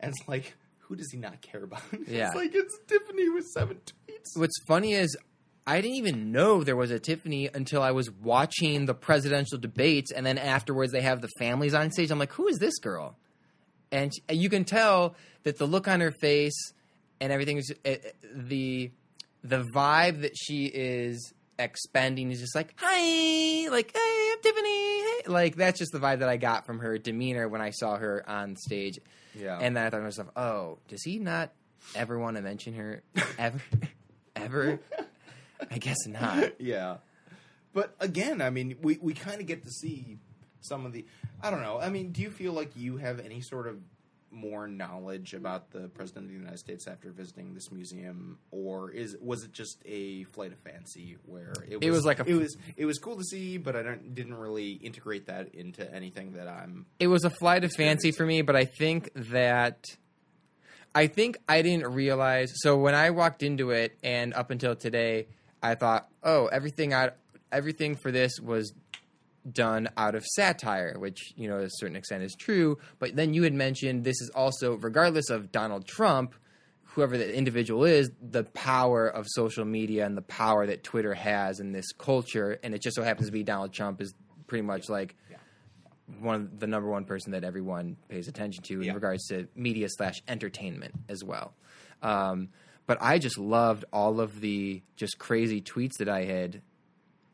and 0.00 0.10
it's 0.10 0.28
like 0.28 0.56
who 0.88 0.96
does 0.96 1.10
he 1.10 1.18
not 1.18 1.40
care 1.42 1.62
about? 1.64 1.82
Yeah. 2.08 2.28
it's 2.28 2.34
like 2.36 2.54
it's 2.54 2.78
tiffany 2.86 3.28
with 3.28 3.46
seven 3.46 3.76
tweets. 3.76 4.36
What's 4.40 4.58
funny 4.66 4.94
is 4.94 5.16
I 5.68 5.82
didn't 5.82 5.96
even 5.96 6.32
know 6.32 6.64
there 6.64 6.76
was 6.76 6.90
a 6.90 6.98
Tiffany 6.98 7.50
until 7.52 7.82
I 7.82 7.90
was 7.90 8.10
watching 8.10 8.86
the 8.86 8.94
presidential 8.94 9.58
debates, 9.58 10.10
and 10.10 10.24
then 10.24 10.38
afterwards 10.38 10.92
they 10.92 11.02
have 11.02 11.20
the 11.20 11.28
families 11.38 11.74
on 11.74 11.90
stage. 11.90 12.10
I'm 12.10 12.18
like, 12.18 12.32
who 12.32 12.48
is 12.48 12.56
this 12.56 12.78
girl? 12.78 13.18
And 13.92 14.10
you 14.30 14.48
can 14.48 14.64
tell 14.64 15.14
that 15.42 15.58
the 15.58 15.66
look 15.66 15.86
on 15.86 16.00
her 16.00 16.10
face 16.10 16.72
and 17.20 17.30
everything 17.30 17.58
is 17.58 17.70
uh, 17.84 17.96
the 18.34 18.92
the 19.44 19.64
vibe 19.74 20.22
that 20.22 20.38
she 20.38 20.66
is 20.66 21.34
expending 21.58 22.30
is 22.30 22.40
just 22.40 22.54
like, 22.54 22.72
hi, 22.76 23.68
like, 23.68 23.92
hey, 23.94 24.30
I'm 24.32 24.40
Tiffany. 24.40 25.00
Hey. 25.00 25.20
Like 25.26 25.56
that's 25.56 25.78
just 25.78 25.92
the 25.92 25.98
vibe 25.98 26.20
that 26.20 26.30
I 26.30 26.38
got 26.38 26.64
from 26.64 26.78
her 26.78 26.96
demeanor 26.96 27.46
when 27.46 27.60
I 27.60 27.70
saw 27.70 27.96
her 27.96 28.24
on 28.26 28.56
stage. 28.56 28.98
Yeah. 29.34 29.58
And 29.60 29.76
then 29.76 29.84
I 29.84 29.90
thought 29.90 29.98
to 29.98 30.04
myself, 30.04 30.28
oh, 30.34 30.78
does 30.88 31.02
he 31.02 31.18
not 31.18 31.52
ever 31.94 32.18
want 32.18 32.36
to 32.36 32.42
mention 32.42 32.72
her 32.72 33.02
ever? 33.38 33.60
ever? 34.36 34.80
I 35.70 35.78
guess 35.78 36.06
not. 36.06 36.60
yeah. 36.60 36.96
But 37.72 37.94
again, 38.00 38.40
I 38.42 38.50
mean, 38.50 38.76
we, 38.82 38.98
we 39.00 39.14
kind 39.14 39.40
of 39.40 39.46
get 39.46 39.62
to 39.64 39.70
see 39.70 40.18
some 40.60 40.86
of 40.86 40.92
the. 40.92 41.04
I 41.42 41.50
don't 41.50 41.62
know. 41.62 41.78
I 41.80 41.88
mean, 41.90 42.12
do 42.12 42.22
you 42.22 42.30
feel 42.30 42.52
like 42.52 42.72
you 42.76 42.96
have 42.96 43.20
any 43.20 43.40
sort 43.40 43.66
of 43.68 43.76
more 44.30 44.68
knowledge 44.68 45.32
about 45.32 45.70
the 45.70 45.88
president 45.88 46.26
of 46.26 46.30
the 46.32 46.36
United 46.38 46.58
States 46.58 46.86
after 46.86 47.10
visiting 47.10 47.54
this 47.54 47.70
museum, 47.72 48.38
or 48.50 48.90
is 48.90 49.16
was 49.20 49.44
it 49.44 49.52
just 49.52 49.80
a 49.86 50.24
flight 50.24 50.52
of 50.52 50.58
fancy 50.58 51.16
where 51.24 51.52
it 51.68 51.76
was, 51.76 51.86
It 51.86 51.90
was 51.90 52.04
like 52.04 52.20
a- 52.20 52.24
it 52.26 52.34
was 52.34 52.56
it 52.76 52.84
was 52.84 52.98
cool 52.98 53.16
to 53.16 53.24
see, 53.24 53.56
but 53.58 53.74
I 53.76 53.82
don't, 53.82 54.14
didn't 54.14 54.34
really 54.34 54.72
integrate 54.72 55.26
that 55.26 55.54
into 55.54 55.90
anything 55.94 56.32
that 56.32 56.46
I'm. 56.48 56.86
It 56.98 57.06
was 57.06 57.24
a 57.24 57.30
flight 57.30 57.64
of 57.64 57.72
fancy 57.76 58.10
for 58.12 58.26
me, 58.26 58.42
but 58.42 58.54
I 58.56 58.64
think 58.66 59.10
that 59.14 59.84
I 60.94 61.06
think 61.06 61.38
I 61.48 61.62
didn't 61.62 61.92
realize. 61.92 62.50
So 62.56 62.76
when 62.76 62.94
I 62.94 63.10
walked 63.10 63.42
into 63.42 63.70
it, 63.70 63.96
and 64.02 64.34
up 64.34 64.50
until 64.50 64.74
today, 64.76 65.28
I 65.62 65.74
thought, 65.74 66.08
oh, 66.22 66.46
everything 66.46 66.92
out, 66.92 67.14
everything 67.52 67.96
for 67.96 68.10
this 68.10 68.38
was 68.40 68.72
done 69.50 69.88
out 69.96 70.14
of 70.14 70.24
satire, 70.26 70.96
which 70.98 71.32
you 71.36 71.48
know 71.48 71.58
to 71.58 71.64
a 71.64 71.70
certain 71.70 71.96
extent 71.96 72.22
is 72.22 72.34
true. 72.34 72.78
But 72.98 73.16
then 73.16 73.34
you 73.34 73.42
had 73.44 73.54
mentioned 73.54 74.04
this 74.04 74.20
is 74.20 74.30
also, 74.34 74.74
regardless 74.74 75.30
of 75.30 75.50
Donald 75.52 75.86
Trump, 75.86 76.34
whoever 76.84 77.16
the 77.16 77.34
individual 77.34 77.84
is, 77.84 78.10
the 78.20 78.44
power 78.44 79.06
of 79.08 79.26
social 79.28 79.64
media 79.64 80.04
and 80.04 80.16
the 80.16 80.22
power 80.22 80.66
that 80.66 80.82
Twitter 80.84 81.14
has 81.14 81.60
in 81.60 81.72
this 81.72 81.92
culture, 81.92 82.58
and 82.62 82.74
it 82.74 82.82
just 82.82 82.96
so 82.96 83.02
happens 83.02 83.26
to 83.28 83.32
be 83.32 83.42
Donald 83.42 83.72
Trump 83.72 84.00
is 84.00 84.14
pretty 84.46 84.62
much 84.62 84.88
like 84.88 85.14
one 86.20 86.34
of 86.36 86.58
the 86.60 86.66
number 86.66 86.88
one 86.88 87.04
person 87.04 87.32
that 87.32 87.44
everyone 87.44 87.94
pays 88.08 88.28
attention 88.28 88.62
to 88.64 88.74
in 88.80 88.82
Yeah. 88.86 88.94
regards 88.94 89.26
to 89.28 89.46
media 89.54 89.88
slash 89.90 90.22
entertainment 90.26 90.94
as 91.08 91.22
well. 91.22 91.52
Um, 92.02 92.48
but 92.88 92.96
I 93.02 93.18
just 93.18 93.38
loved 93.38 93.84
all 93.92 94.18
of 94.18 94.40
the 94.40 94.82
just 94.96 95.18
crazy 95.18 95.60
tweets 95.60 95.98
that 95.98 96.08
I 96.08 96.24
had 96.24 96.62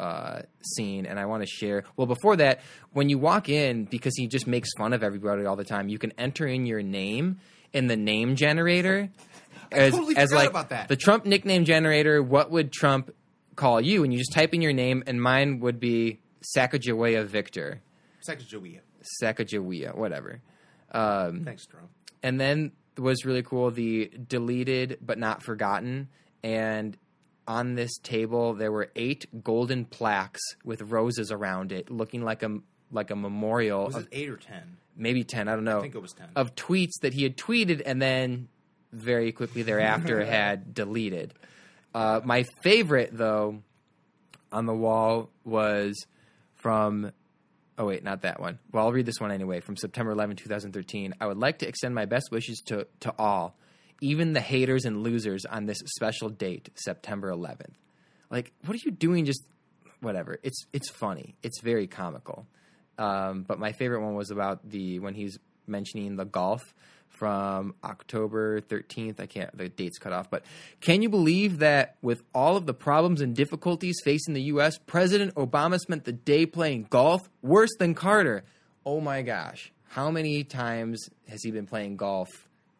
uh, 0.00 0.42
scene, 0.60 1.06
and 1.06 1.18
I 1.18 1.26
want 1.26 1.44
to 1.44 1.46
share. 1.46 1.84
Well, 1.96 2.08
before 2.08 2.36
that, 2.36 2.60
when 2.92 3.08
you 3.08 3.18
walk 3.18 3.48
in, 3.48 3.84
because 3.84 4.14
he 4.16 4.26
just 4.26 4.48
makes 4.48 4.68
fun 4.76 4.92
of 4.92 5.04
everybody 5.04 5.46
all 5.46 5.54
the 5.54 5.64
time, 5.64 5.88
you 5.88 5.96
can 5.96 6.12
enter 6.18 6.44
in 6.44 6.66
your 6.66 6.82
name 6.82 7.38
in 7.72 7.86
the 7.86 7.96
name 7.96 8.34
generator. 8.34 9.08
As, 9.72 9.92
totally 9.92 10.16
as 10.16 10.28
forgot 10.28 10.40
like 10.40 10.50
about 10.50 10.68
that. 10.68 10.88
the 10.88 10.94
Trump 10.94 11.24
nickname 11.24 11.64
generator, 11.64 12.22
what 12.22 12.50
would 12.50 12.70
Trump 12.70 13.12
call 13.56 13.80
you? 13.80 14.04
And 14.04 14.12
you 14.12 14.18
just 14.20 14.32
type 14.32 14.54
in 14.54 14.60
your 14.60 14.74
name, 14.74 15.02
and 15.06 15.20
mine 15.20 15.58
would 15.60 15.80
be 15.80 16.20
Sacagawea 16.56 17.24
Victor, 17.24 17.80
Sacagawea. 18.28 18.80
Sacagawea, 19.22 19.96
whatever. 19.96 20.42
Um, 20.92 21.44
Thanks, 21.44 21.66
Trump. 21.66 21.88
and 22.22 22.40
then 22.40 22.72
was 22.98 23.24
really 23.24 23.42
cool 23.42 23.70
the 23.70 24.10
deleted 24.28 24.98
but 25.00 25.18
not 25.18 25.42
forgotten 25.42 26.08
and 26.42 26.96
on 27.46 27.74
this 27.74 27.96
table 27.98 28.54
there 28.54 28.70
were 28.72 28.90
eight 28.96 29.26
golden 29.42 29.84
plaques 29.84 30.40
with 30.64 30.80
roses 30.82 31.30
around 31.30 31.72
it 31.72 31.90
looking 31.90 32.22
like 32.22 32.42
a 32.42 32.58
like 32.92 33.10
a 33.10 33.16
memorial 33.16 33.86
Was 33.86 33.96
of 33.96 34.02
it 34.04 34.08
eight 34.12 34.28
or 34.30 34.36
ten? 34.36 34.76
maybe 34.96 35.24
10 35.24 35.48
i 35.48 35.54
don't 35.54 35.64
know 35.64 35.78
I 35.78 35.82
think 35.82 35.94
it 35.94 36.02
was 36.02 36.12
ten. 36.12 36.28
of 36.36 36.54
tweets 36.54 37.00
that 37.02 37.12
he 37.14 37.22
had 37.24 37.36
tweeted 37.36 37.82
and 37.84 38.00
then 38.00 38.48
very 38.92 39.32
quickly 39.32 39.62
thereafter 39.62 40.24
had 40.38 40.72
deleted. 40.72 41.34
Uh, 41.92 42.20
my 42.24 42.44
favorite, 42.62 43.10
though, 43.12 43.60
on 44.52 44.66
the 44.66 44.72
wall 44.74 45.30
was 45.44 46.06
from. 46.54 47.10
Oh, 47.76 47.86
wait, 47.86 48.04
not 48.04 48.22
that 48.22 48.40
one. 48.40 48.58
Well, 48.70 48.84
I'll 48.84 48.92
read 48.92 49.06
this 49.06 49.20
one 49.20 49.32
anyway. 49.32 49.60
From 49.60 49.76
September 49.76 50.12
11, 50.12 50.36
2013. 50.36 51.14
I 51.20 51.26
would 51.26 51.38
like 51.38 51.58
to 51.58 51.68
extend 51.68 51.94
my 51.94 52.04
best 52.04 52.30
wishes 52.30 52.62
to, 52.66 52.86
to 53.00 53.14
all, 53.18 53.56
even 54.00 54.32
the 54.32 54.40
haters 54.40 54.84
and 54.84 55.02
losers, 55.02 55.44
on 55.44 55.66
this 55.66 55.78
special 55.96 56.28
date, 56.28 56.68
September 56.76 57.32
11th. 57.32 57.74
Like, 58.30 58.52
what 58.64 58.74
are 58.74 58.80
you 58.84 58.92
doing? 58.92 59.24
Just 59.24 59.42
whatever. 60.00 60.38
It's 60.42 60.66
it's 60.72 60.90
funny. 60.90 61.34
It's 61.42 61.60
very 61.60 61.86
comical. 61.86 62.46
Um, 62.98 63.42
but 63.42 63.58
my 63.58 63.72
favorite 63.72 64.02
one 64.02 64.14
was 64.14 64.30
about 64.30 64.68
the 64.68 65.00
when 65.00 65.14
he's 65.14 65.38
mentioning 65.66 66.16
the 66.16 66.24
golf 66.24 66.62
from 67.14 67.74
October 67.84 68.60
13th. 68.60 69.20
I 69.20 69.26
can't, 69.26 69.56
the 69.56 69.68
date's 69.68 69.98
cut 69.98 70.12
off. 70.12 70.28
But 70.28 70.44
can 70.80 71.00
you 71.00 71.08
believe 71.08 71.60
that 71.60 71.96
with 72.02 72.22
all 72.34 72.56
of 72.56 72.66
the 72.66 72.74
problems 72.74 73.20
and 73.20 73.34
difficulties 73.34 73.96
facing 74.04 74.34
the 74.34 74.42
U.S., 74.42 74.78
President 74.86 75.34
Obama 75.36 75.78
spent 75.78 76.04
the 76.04 76.12
day 76.12 76.44
playing 76.44 76.88
golf 76.90 77.20
worse 77.40 77.70
than 77.78 77.94
Carter? 77.94 78.44
Oh 78.84 79.00
my 79.00 79.22
gosh. 79.22 79.72
How 79.88 80.10
many 80.10 80.42
times 80.44 81.08
has 81.28 81.40
he 81.42 81.52
been 81.52 81.66
playing 81.66 81.96
golf 81.96 82.28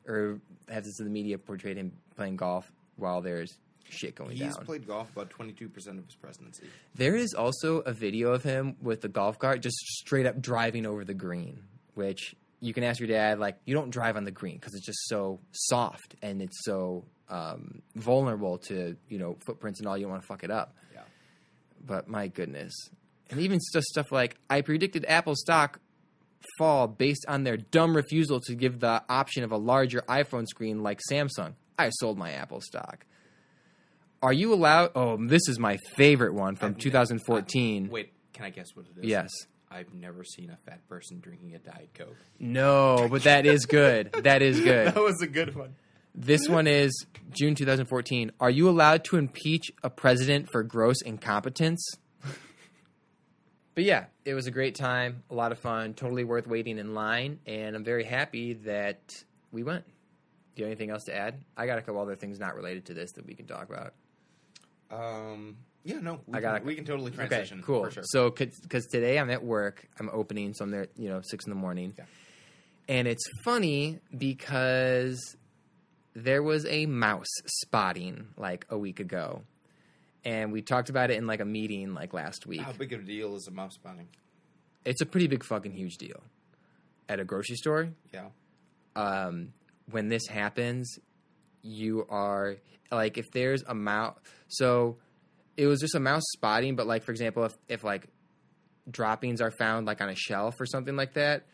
or 0.07 0.41
has 0.68 0.85
the 0.85 1.05
media 1.05 1.39
portrayed 1.39 1.76
him 1.76 1.93
playing 2.16 2.37
golf 2.37 2.70
while 2.97 3.20
there's 3.20 3.57
shit 3.89 4.16
going 4.16 4.30
He's 4.32 4.41
down? 4.41 4.49
He's 4.49 4.59
played 4.59 4.87
golf 4.87 5.11
about 5.12 5.30
twenty 5.30 5.53
two 5.53 5.68
percent 5.68 5.99
of 6.01 6.07
his 6.07 6.16
presidency. 6.16 6.64
There 6.97 7.14
is 7.14 7.32
also 7.32 7.78
a 7.78 7.93
video 7.93 8.32
of 8.32 8.43
him 8.43 8.76
with 8.82 9.01
the 9.01 9.09
golf 9.09 9.39
cart 9.39 9.61
just 9.61 9.76
straight 9.76 10.26
up 10.26 10.41
driving 10.43 10.87
over 10.87 11.05
the 11.05 11.14
green, 11.14 11.62
which 11.95 12.35
you 12.61 12.73
can 12.73 12.85
ask 12.85 13.01
your 13.01 13.09
dad, 13.09 13.39
like, 13.39 13.57
you 13.65 13.75
don't 13.75 13.91
drive 13.91 14.17
on 14.17 14.25
the 14.25 14.31
green 14.31 14.57
because 14.57 14.75
it's 14.75 14.87
just 14.87 15.09
so 15.09 15.41
soft 15.53 16.15
and 16.23 16.41
it's 16.41 16.65
so 16.65 17.05
um, 17.29 17.83
vulnerable 17.95 18.59
to, 18.59 18.97
you 19.09 19.19
know, 19.19 19.37
footprints 19.47 19.81
and 19.81 19.89
all. 19.89 19.97
You 19.97 20.05
don't 20.05 20.13
want 20.13 20.23
to 20.23 20.27
fuck 20.27 20.45
it 20.45 20.51
up. 20.51 20.75
Yeah. 20.93 21.01
But 21.85 22.09
my 22.09 22.29
goodness. 22.29 22.73
And 23.31 23.41
even 23.41 23.59
just 23.73 23.87
stuff 23.87 24.13
like, 24.13 24.37
I 24.49 24.61
predicted 24.61 25.05
Apple 25.09 25.35
stock 25.37 25.81
fall 26.59 26.87
based 26.87 27.25
on 27.29 27.45
their 27.45 27.57
dumb 27.57 27.97
refusal 27.97 28.41
to 28.41 28.55
give 28.55 28.81
the 28.81 29.03
option 29.09 29.45
of 29.45 29.53
a 29.53 29.57
larger 29.57 30.03
iPhone 30.09 30.47
screen 30.47 30.83
like 30.83 31.01
Samsung. 31.11 31.55
I 31.79 31.91
sold 31.91 32.19
my 32.19 32.33
Apple 32.33 32.61
stock. 32.61 33.07
Are 34.23 34.33
you 34.33 34.55
allowed? 34.55 34.93
Oh, 34.95 35.19
this 35.19 35.49
is 35.49 35.59
my 35.59 35.77
favorite 35.97 36.33
one 36.35 36.57
from 36.57 36.73
ne- 36.73 36.79
2014. 36.79 37.87
Uh, 37.87 37.91
wait, 37.91 38.13
can 38.33 38.45
I 38.45 38.51
guess 38.51 38.69
what 38.75 38.87
it 38.87 39.01
is? 39.01 39.07
Yes. 39.07 39.31
I've 39.75 39.93
never 39.93 40.22
seen 40.22 40.51
a 40.51 40.57
fat 40.70 40.87
person 40.89 41.18
drinking 41.18 41.57
a 41.57 41.59
diet 41.59 41.91
coke. 41.95 42.16
No, 42.39 43.09
but 43.11 43.25
that 43.25 43.45
is 43.45 43.66
good. 43.66 44.12
That 44.22 44.41
is 44.41 44.61
good. 44.64 44.95
That 44.95 45.03
was 45.03 45.20
a 45.20 45.27
good 45.27 45.57
one. 45.57 45.75
This 46.14 46.49
one 46.49 46.68
is 46.68 47.07
June 47.33 47.57
2014. 47.57 48.31
Are 48.39 48.51
you 48.51 48.68
allowed 48.68 49.03
to 49.07 49.16
impeach 49.16 49.72
a 49.83 49.91
president 49.91 50.49
for 50.49 50.62
gross 50.62 51.03
incompetence? 51.03 51.85
but 53.75 53.83
yeah, 53.83 54.05
it 54.25 54.35
was 54.35 54.47
a 54.47 54.53
great 54.53 54.77
time, 54.77 55.25
a 55.29 55.35
lot 55.35 55.51
of 55.51 55.59
fun, 55.59 55.95
totally 55.95 56.22
worth 56.22 56.47
waiting 56.47 56.79
in 56.79 56.95
line, 56.95 57.41
and 57.45 57.75
I'm 57.75 57.83
very 57.83 58.05
happy 58.05 58.53
that 58.64 59.25
we 59.51 59.64
went. 59.64 59.85
Do 60.55 60.62
you 60.62 60.66
have 60.66 60.70
anything 60.70 60.91
else 60.91 61.03
to 61.07 61.16
add? 61.16 61.43
I 61.57 61.66
got 61.66 61.79
a 61.79 61.83
couple 61.83 62.01
other 62.01 62.14
things 62.14 62.39
not 62.39 62.55
related 62.55 62.85
to 62.87 62.95
this 62.95 63.11
that 63.16 63.27
we 63.27 63.35
can 63.35 63.47
talk 63.47 63.68
about. 63.68 63.95
Um. 64.93 65.57
Yeah. 65.85 66.01
No. 66.01 66.20
We 66.26 66.39
I 66.39 66.41
got 66.41 66.59
Can, 66.59 66.66
we 66.66 66.74
can 66.74 66.85
totally 66.85 67.11
transition. 67.11 67.59
Okay, 67.59 67.66
cool. 67.66 67.85
For 67.85 67.91
sure. 67.91 68.03
So, 68.07 68.30
because 68.30 68.87
today 68.87 69.18
I'm 69.18 69.30
at 69.30 69.45
work, 69.45 69.87
I'm 70.01 70.09
opening, 70.12 70.55
so 70.55 70.64
I'm 70.64 70.70
there, 70.70 70.89
you 70.97 71.09
know, 71.09 71.20
six 71.22 71.45
in 71.47 71.51
the 71.51 71.57
morning, 71.57 71.95
Yeah. 71.99 72.05
and 72.89 73.07
it's 73.09 73.24
funny 73.45 73.99
because 74.16 75.37
there 76.14 76.43
was 76.43 76.64
a 76.66 76.87
mouse 76.87 77.26
spotting 77.62 78.28
like 78.37 78.66
a 78.70 78.78
week 78.78 78.99
ago, 79.01 79.43
and 80.24 80.53
we 80.53 80.62
talked 80.62 80.89
about 80.89 81.11
it 81.11 81.18
in 81.18 81.26
like 81.26 81.41
a 81.41 81.45
meeting 81.45 81.93
like 81.93 82.14
last 82.14 82.47
week. 82.47 82.61
How 82.62 82.72
big 82.72 82.93
of 82.93 83.01
a 83.01 83.05
deal 83.05 83.37
is 83.37 83.47
a 83.47 83.51
mouse 83.51 83.74
spotting? 83.74 84.09
It's 84.85 85.01
a 85.01 85.07
pretty 85.07 85.26
big 85.26 85.45
fucking 85.45 85.72
huge 85.72 85.97
deal 85.99 86.22
at 87.09 87.20
a 87.20 87.24
grocery 87.24 87.57
store. 87.57 87.89
Yeah. 88.12 88.28
um, 88.97 89.53
when 89.91 90.09
this 90.09 90.26
happens, 90.28 90.99
you 91.62 92.07
are 92.09 92.57
like 92.91 93.18
if 93.18 93.30
there's 93.32 93.62
a 93.64 93.74
mouse. 93.74 94.16
So 94.49 94.97
it 95.57 95.67
was 95.67 95.81
just 95.81 95.95
a 95.95 96.01
mouse 96.01 96.25
spotting, 96.33 96.77
but 96.77 96.87
like 96.87 97.05
for 97.05 97.11
example, 97.13 97.45
if 97.45 97.57
if 97.69 97.85
like 97.85 98.07
droppings 98.91 99.41
are 99.41 99.51
found 99.51 99.87
like 99.87 100.01
on 100.01 100.09
a 100.09 100.15
shelf 100.15 100.61
or 100.61 100.67
something 100.67 100.97
like 100.97 101.15
that, 101.15 101.47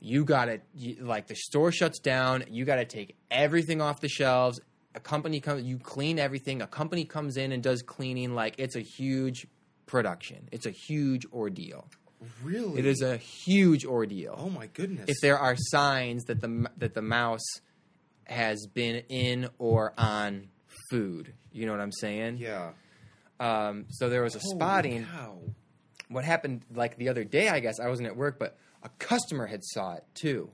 you 0.00 0.24
gotta 0.24 0.60
you, 0.74 0.96
like 1.00 1.26
the 1.28 1.36
store 1.36 1.70
shuts 1.72 1.98
down. 2.00 2.44
You 2.48 2.64
gotta 2.64 2.84
take 2.84 3.16
everything 3.30 3.80
off 3.80 4.00
the 4.00 4.08
shelves. 4.08 4.60
A 4.94 5.00
company 5.00 5.40
comes, 5.40 5.62
you 5.64 5.78
clean 5.78 6.18
everything. 6.18 6.60
A 6.60 6.66
company 6.66 7.04
comes 7.04 7.36
in 7.36 7.52
and 7.52 7.62
does 7.62 7.82
cleaning. 7.82 8.34
Like 8.34 8.56
it's 8.58 8.76
a 8.76 8.80
huge 8.80 9.46
production. 9.86 10.48
It's 10.52 10.66
a 10.66 10.70
huge 10.70 11.24
ordeal. 11.32 11.88
Really? 12.44 12.78
It 12.78 12.86
is 12.86 13.02
a 13.02 13.16
huge 13.16 13.84
ordeal 13.84 14.36
Oh 14.38 14.48
my 14.48 14.66
goodness. 14.68 15.06
if 15.08 15.16
there 15.20 15.38
are 15.38 15.56
signs 15.56 16.24
that 16.24 16.40
the 16.40 16.68
that 16.78 16.94
the 16.94 17.02
mouse 17.02 17.42
has 18.24 18.66
been 18.72 19.02
in 19.08 19.48
or 19.58 19.92
on 19.98 20.48
food. 20.90 21.32
You 21.52 21.66
know 21.66 21.72
what 21.72 21.80
I'm 21.80 21.92
saying? 21.92 22.36
Yeah. 22.38 22.70
Um, 23.40 23.86
so 23.88 24.08
there 24.08 24.22
was 24.22 24.36
a 24.36 24.38
Holy 24.40 24.56
spotting. 24.56 25.06
cow. 25.06 25.38
What 26.08 26.24
happened 26.24 26.64
like 26.74 26.96
the 26.96 27.08
other 27.08 27.24
day? 27.24 27.48
I 27.48 27.60
guess 27.60 27.80
I 27.80 27.88
wasn't 27.88 28.08
at 28.08 28.16
work, 28.16 28.38
but 28.38 28.56
a 28.82 28.88
customer 28.98 29.46
had 29.46 29.64
saw 29.64 29.94
it 29.94 30.04
too. 30.14 30.50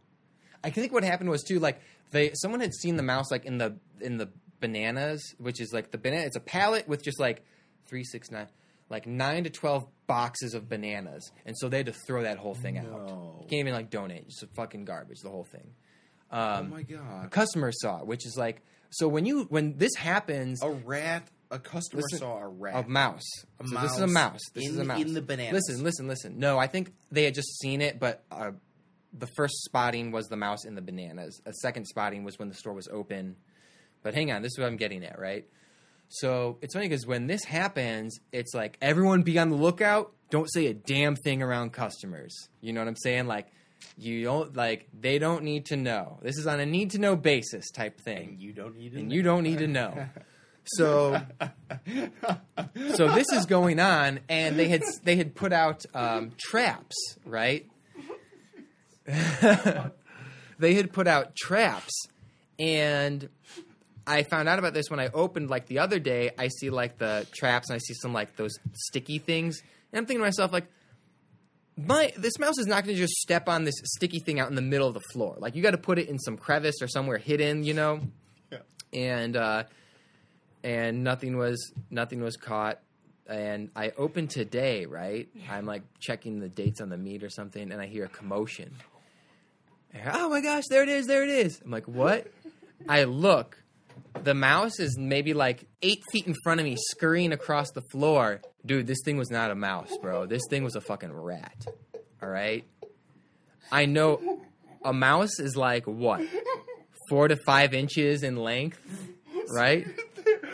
I 0.62 0.70
think 0.70 0.92
what 0.92 1.04
happened 1.04 1.30
was 1.30 1.42
too 1.42 1.58
like 1.58 1.80
they 2.10 2.30
someone 2.34 2.60
had 2.60 2.72
seen 2.74 2.96
the 2.96 3.02
mouse 3.02 3.30
like 3.30 3.44
in 3.44 3.58
the 3.58 3.76
in 4.00 4.16
the 4.18 4.28
bananas, 4.60 5.34
which 5.38 5.60
is 5.60 5.72
like 5.72 5.90
the 5.90 5.98
banana. 5.98 6.24
It's 6.26 6.36
a 6.36 6.40
pallet 6.40 6.88
with 6.88 7.02
just 7.02 7.18
like 7.20 7.44
three, 7.86 8.04
six, 8.04 8.30
nine, 8.30 8.48
like 8.88 9.06
nine 9.06 9.44
to 9.44 9.50
twelve 9.50 9.86
boxes 10.06 10.54
of 10.54 10.68
bananas, 10.68 11.30
and 11.44 11.56
so 11.58 11.68
they 11.68 11.78
had 11.78 11.86
to 11.86 11.92
throw 12.06 12.22
that 12.22 12.38
whole 12.38 12.54
thing 12.54 12.78
out. 12.78 12.84
You 12.86 13.46
can't 13.48 13.60
even 13.60 13.72
like 13.74 13.90
donate; 13.90 14.24
it's 14.26 14.40
just 14.40 14.54
fucking 14.54 14.84
garbage. 14.84 15.18
The 15.22 15.30
whole 15.30 15.44
thing. 15.44 15.72
oh 16.32 16.38
Um, 16.60 16.70
my 16.70 16.82
god. 16.82 17.30
customer 17.30 17.72
saw 17.72 18.00
it, 18.00 18.06
which 18.06 18.24
is 18.26 18.36
like 18.36 18.62
so 18.90 19.06
when 19.08 19.26
you 19.26 19.44
when 19.50 19.76
this 19.76 19.94
happens, 19.96 20.62
A 20.62 20.70
rat. 20.70 21.28
A 21.51 21.59
customer 21.59 22.03
Listen, 22.03 22.18
saw 22.18 22.38
a 22.38 22.49
rat. 22.49 22.84
a 22.84 22.88
mouse. 22.88 23.24
A 23.61 23.66
So 23.66 23.80
this 23.80 23.92
is 23.92 23.99
a 24.01 24.07
mouse 24.07 24.32
mouse. 24.32 24.40
This 24.53 24.66
in 24.66 24.70
is 24.72 24.78
a 24.78 24.84
mouse 24.84 25.01
in 25.01 25.14
the 25.14 25.22
bananas. 25.22 25.53
Listen, 25.68 25.82
listen, 25.84 26.07
listen. 26.09 26.38
No, 26.38 26.59
I 26.59 26.66
think 26.66 26.92
they 27.11 27.24
had 27.24 27.34
just 27.34 27.59
seen 27.59 27.80
it, 27.80 27.99
but 27.99 28.24
uh, 28.30 28.51
the 29.12 29.26
first 29.36 29.55
spotting 29.64 30.11
was 30.12 30.26
the 30.28 30.36
mouse 30.36 30.64
in 30.66 30.74
the 30.74 30.82
bananas. 30.82 31.40
A 31.46 31.53
second 31.55 31.86
spotting 31.86 32.22
was 32.24 32.38
when 32.38 32.49
the 32.49 32.55
store 32.55 32.74
was 32.74 32.86
open. 32.88 33.36
But 34.03 34.14
hang 34.14 34.30
on, 34.30 34.42
this 34.42 34.53
is 34.53 34.59
what 34.59 34.66
I'm 34.66 34.76
getting 34.76 35.05
at, 35.05 35.18
right? 35.18 35.46
So 36.09 36.59
it's 36.62 36.74
funny 36.74 36.88
because 36.88 37.07
when 37.07 37.26
this 37.26 37.44
happens, 37.44 38.18
it's 38.32 38.55
like 38.55 38.78
everyone 38.80 39.22
be 39.22 39.38
on 39.38 39.51
the 39.51 39.57
lookout. 39.57 40.12
Don't 40.30 40.51
say 40.53 40.66
a 40.66 40.74
damn 40.74 41.16
thing 41.16 41.42
around 41.42 41.72
customers. 41.72 42.34
You 42.61 42.72
know 42.72 42.80
what 42.80 42.88
I'm 42.88 42.96
saying? 42.96 43.26
Like 43.26 43.49
you 43.96 44.24
don't 44.24 44.57
like 44.57 44.88
they 44.99 45.18
don't 45.18 45.44
need 45.44 45.66
to 45.66 45.76
know. 45.76 46.18
This 46.22 46.36
is 46.38 46.46
on 46.46 46.61
a 46.61 46.66
need 46.66 46.90
to 46.92 46.99
know 46.99 47.16
basis 47.16 47.70
type 47.70 48.01
thing 48.01 48.28
and 48.30 48.40
you 48.40 48.53
don't 48.53 48.76
need 48.76 48.94
it. 48.94 49.01
and 49.01 49.12
you 49.12 49.22
don't 49.22 49.42
need 49.42 49.59
to 49.59 49.66
know. 49.78 50.09
So, 50.76 51.20
so 52.94 53.12
this 53.14 53.26
is 53.32 53.46
going 53.46 53.80
on, 53.80 54.20
and 54.28 54.58
they 54.58 54.68
had 54.68 54.82
they 55.04 55.16
had 55.16 55.34
put 55.34 55.52
out 55.52 55.84
um, 55.94 56.32
traps, 56.38 56.94
right? 57.24 57.66
they 59.06 60.74
had 60.74 60.92
put 60.92 61.06
out 61.06 61.34
traps, 61.36 62.06
and 62.58 63.28
I 64.06 64.22
found 64.24 64.48
out 64.48 64.58
about 64.58 64.74
this 64.74 64.90
when 64.90 65.00
I 65.00 65.08
opened 65.08 65.50
like 65.50 65.66
the 65.66 65.78
other 65.80 65.98
day. 65.98 66.30
I 66.38 66.48
see 66.48 66.70
like 66.70 66.98
the 66.98 67.26
traps, 67.34 67.70
and 67.70 67.76
I 67.76 67.78
see 67.78 67.94
some 67.94 68.12
like 68.12 68.36
those 68.36 68.52
sticky 68.74 69.18
things, 69.18 69.60
and 69.92 69.98
I'm 69.98 70.06
thinking 70.06 70.20
to 70.20 70.26
myself 70.26 70.52
like. 70.52 70.66
My 71.80 72.12
this 72.16 72.40
mouse 72.40 72.58
is 72.58 72.66
not 72.66 72.82
going 72.82 72.96
to 72.96 73.00
just 73.00 73.14
step 73.20 73.48
on 73.48 73.62
this 73.62 73.76
sticky 73.84 74.18
thing 74.18 74.40
out 74.40 74.48
in 74.48 74.56
the 74.56 74.62
middle 74.62 74.88
of 74.88 74.94
the 74.94 75.02
floor. 75.12 75.36
Like 75.38 75.54
you 75.54 75.62
got 75.62 75.70
to 75.70 75.78
put 75.78 76.00
it 76.00 76.08
in 76.08 76.18
some 76.18 76.36
crevice 76.36 76.82
or 76.82 76.88
somewhere 76.88 77.18
hidden, 77.18 77.62
you 77.62 77.72
know 77.72 78.00
Yeah. 78.50 78.58
and 78.92 79.36
uh, 79.36 79.62
and 80.64 81.04
nothing 81.04 81.36
was 81.36 81.72
nothing 81.90 82.20
was 82.20 82.36
caught. 82.36 82.80
and 83.28 83.70
I 83.76 83.92
open 83.96 84.26
today, 84.28 84.86
right? 84.86 85.28
I'm 85.50 85.66
like 85.66 85.82
checking 86.00 86.40
the 86.40 86.48
dates 86.48 86.80
on 86.80 86.88
the 86.88 86.96
meat 86.96 87.22
or 87.22 87.30
something, 87.30 87.70
and 87.72 87.80
I 87.80 87.86
hear 87.86 88.04
a 88.04 88.09
commotion. 88.09 88.74
Hear, 89.92 90.11
oh 90.14 90.28
my 90.28 90.40
gosh, 90.40 90.64
there 90.70 90.82
it 90.82 90.88
is, 90.88 91.06
there 91.06 91.22
it 91.22 91.30
is. 91.30 91.61
I'm 91.64 91.70
like, 91.70 91.86
what? 91.86 92.26
I 92.88 93.04
look. 93.04 93.62
The 94.22 94.34
mouse 94.34 94.80
is 94.80 94.96
maybe 94.98 95.34
like 95.34 95.66
eight 95.82 96.02
feet 96.12 96.26
in 96.26 96.34
front 96.42 96.61
of 96.61 96.64
me, 96.64 96.76
scurrying 96.90 97.32
across 97.32 97.70
the 97.72 97.82
floor. 97.90 98.40
Dude, 98.64 98.86
this 98.86 98.98
thing 99.04 99.16
was 99.16 99.30
not 99.30 99.50
a 99.50 99.54
mouse, 99.54 99.90
bro. 100.00 100.26
This 100.26 100.42
thing 100.48 100.64
was 100.64 100.76
a 100.76 100.80
fucking 100.80 101.12
rat. 101.12 101.66
All 102.22 102.28
right? 102.28 102.64
I 103.70 103.86
know 103.86 104.40
a 104.84 104.92
mouse 104.92 105.38
is 105.38 105.56
like 105.56 105.84
what? 105.84 106.22
Four 107.09 107.28
to 107.28 107.36
five 107.44 107.74
inches 107.74 108.22
in 108.22 108.36
length, 108.36 108.80
right? 109.50 109.86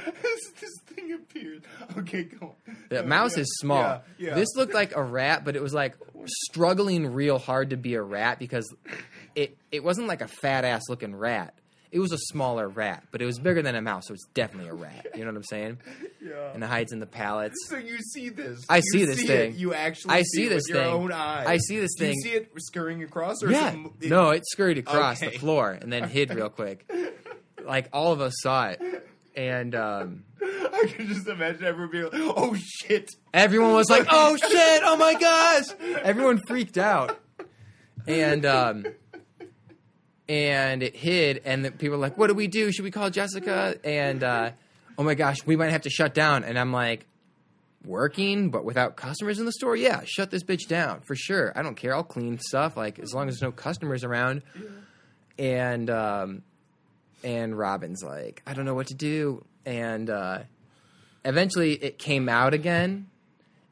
this, 0.22 0.50
this 0.60 0.70
thing 0.86 1.12
appeared. 1.12 1.64
Okay, 1.98 2.24
go. 2.24 2.54
on. 2.66 2.76
The 2.88 2.96
Go, 3.02 3.06
mouse 3.06 3.36
yeah, 3.36 3.42
is 3.42 3.56
small. 3.58 3.80
Yeah, 3.82 4.00
yeah. 4.18 4.34
This 4.34 4.48
looked 4.56 4.74
like 4.74 4.94
a 4.96 5.02
rat, 5.02 5.44
but 5.44 5.56
it 5.56 5.62
was 5.62 5.74
like 5.74 5.96
struggling 6.26 7.06
real 7.12 7.38
hard 7.38 7.70
to 7.70 7.76
be 7.76 7.94
a 7.94 8.02
rat 8.02 8.38
because 8.38 8.72
it 9.34 9.56
it 9.72 9.82
wasn't 9.84 10.06
like 10.08 10.20
a 10.20 10.28
fat 10.28 10.64
ass 10.64 10.82
looking 10.88 11.14
rat. 11.14 11.54
It 11.90 12.00
was 12.00 12.10
a 12.10 12.18
smaller 12.18 12.68
rat, 12.68 13.04
but 13.12 13.22
it 13.22 13.24
was 13.24 13.38
bigger 13.38 13.62
than 13.62 13.76
a 13.76 13.80
mouse, 13.80 14.08
so 14.08 14.14
it's 14.14 14.26
definitely 14.34 14.68
a 14.68 14.74
rat. 14.74 15.06
You 15.14 15.20
know 15.20 15.30
what 15.30 15.36
I'm 15.36 15.44
saying? 15.44 15.78
Yeah. 16.20 16.50
And 16.52 16.64
it 16.64 16.66
hides 16.66 16.92
in 16.92 16.98
the 16.98 17.06
pallets. 17.06 17.54
So 17.68 17.76
you 17.76 17.98
see 18.00 18.30
this? 18.30 18.64
I 18.68 18.78
You 18.78 18.82
see 18.82 19.04
this 19.04 19.22
it. 19.22 19.26
thing. 19.28 19.54
You 19.56 19.74
actually 19.74 20.14
I 20.14 20.22
see, 20.22 20.24
see 20.38 20.46
it 20.46 20.48
this 20.48 20.64
with 20.66 20.74
your 20.74 20.84
thing. 20.86 20.92
own 20.92 21.12
eyes. 21.12 21.46
I 21.46 21.56
see 21.58 21.78
this 21.78 21.94
Do 21.94 22.06
thing. 22.06 22.14
you 22.16 22.22
see 22.22 22.30
it 22.32 22.50
scurrying 22.56 23.04
across? 23.04 23.44
Or 23.44 23.50
Yeah. 23.52 23.76
It, 24.00 24.10
No, 24.10 24.30
it 24.30 24.42
scurried 24.44 24.78
across 24.78 25.20
the 25.20 25.30
floor 25.30 25.70
and 25.70 25.92
then 25.92 26.08
hid 26.08 26.34
real 26.34 26.48
quick. 26.50 26.90
Like 27.64 27.88
all 27.94 28.12
of 28.12 28.20
us 28.20 28.34
saw 28.42 28.66
it. 28.70 29.03
And 29.36 29.74
um, 29.74 30.24
I 30.42 30.86
can 30.88 31.08
just 31.08 31.26
imagine 31.26 31.64
everyone 31.64 31.90
being 31.90 32.04
like, 32.04 32.12
"Oh 32.14 32.56
shit!" 32.56 33.10
everyone 33.32 33.72
was 33.72 33.90
like, 33.90 34.06
"Oh 34.10 34.36
shit! 34.50 34.82
Oh 34.84 34.96
my 34.96 35.14
gosh!" 35.14 35.64
Everyone 36.02 36.40
freaked 36.46 36.78
out, 36.78 37.18
and 38.06 38.46
um, 38.46 38.86
and 40.28 40.82
it 40.82 40.94
hid, 40.94 41.42
and 41.44 41.64
the 41.64 41.72
people 41.72 41.96
were 41.96 42.02
like, 42.02 42.16
"What 42.16 42.28
do 42.28 42.34
we 42.34 42.46
do? 42.46 42.70
Should 42.70 42.84
we 42.84 42.90
call 42.90 43.10
Jessica?" 43.10 43.76
And 43.82 44.22
uh, 44.22 44.50
oh 44.98 45.02
my 45.02 45.14
gosh, 45.14 45.44
we 45.44 45.56
might 45.56 45.70
have 45.70 45.82
to 45.82 45.90
shut 45.90 46.14
down. 46.14 46.44
And 46.44 46.58
I'm 46.58 46.72
like, 46.72 47.06
working, 47.84 48.50
but 48.50 48.64
without 48.64 48.96
customers 48.96 49.38
in 49.38 49.46
the 49.46 49.52
store, 49.52 49.76
yeah, 49.76 50.02
shut 50.04 50.30
this 50.30 50.42
bitch 50.42 50.66
down 50.68 51.00
for 51.00 51.14
sure. 51.14 51.52
I 51.56 51.62
don't 51.62 51.76
care. 51.76 51.94
I'll 51.94 52.02
clean 52.02 52.38
stuff 52.38 52.76
like 52.76 52.98
as 52.98 53.12
long 53.14 53.28
as 53.28 53.34
there's 53.34 53.42
no 53.42 53.52
customers 53.52 54.04
around. 54.04 54.42
And 55.38 55.90
um, 55.90 56.42
and 57.24 57.56
Robin's 57.58 58.04
like, 58.04 58.42
I 58.46 58.52
don't 58.52 58.66
know 58.66 58.74
what 58.74 58.88
to 58.88 58.94
do. 58.94 59.44
And 59.64 60.10
uh, 60.10 60.40
eventually, 61.24 61.72
it 61.72 61.98
came 61.98 62.28
out 62.28 62.54
again. 62.54 63.08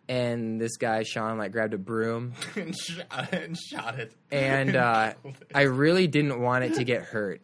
And 0.09 0.61
this 0.61 0.77
guy 0.79 1.05
Sean 1.05 1.39
like 1.39 1.53
grabbed 1.53 1.75
a 1.75 1.79
broom, 1.79 2.33
and, 2.57 2.77
shot, 2.77 3.33
and 3.33 3.57
shot 3.57 3.99
it. 4.01 4.13
and 4.33 4.75
uh, 4.75 5.15
I 5.55 5.63
really 5.63 6.09
didn't 6.09 6.43
want 6.43 6.65
it 6.65 6.75
to 6.75 6.85
get 6.85 7.03
hurt. 7.03 7.41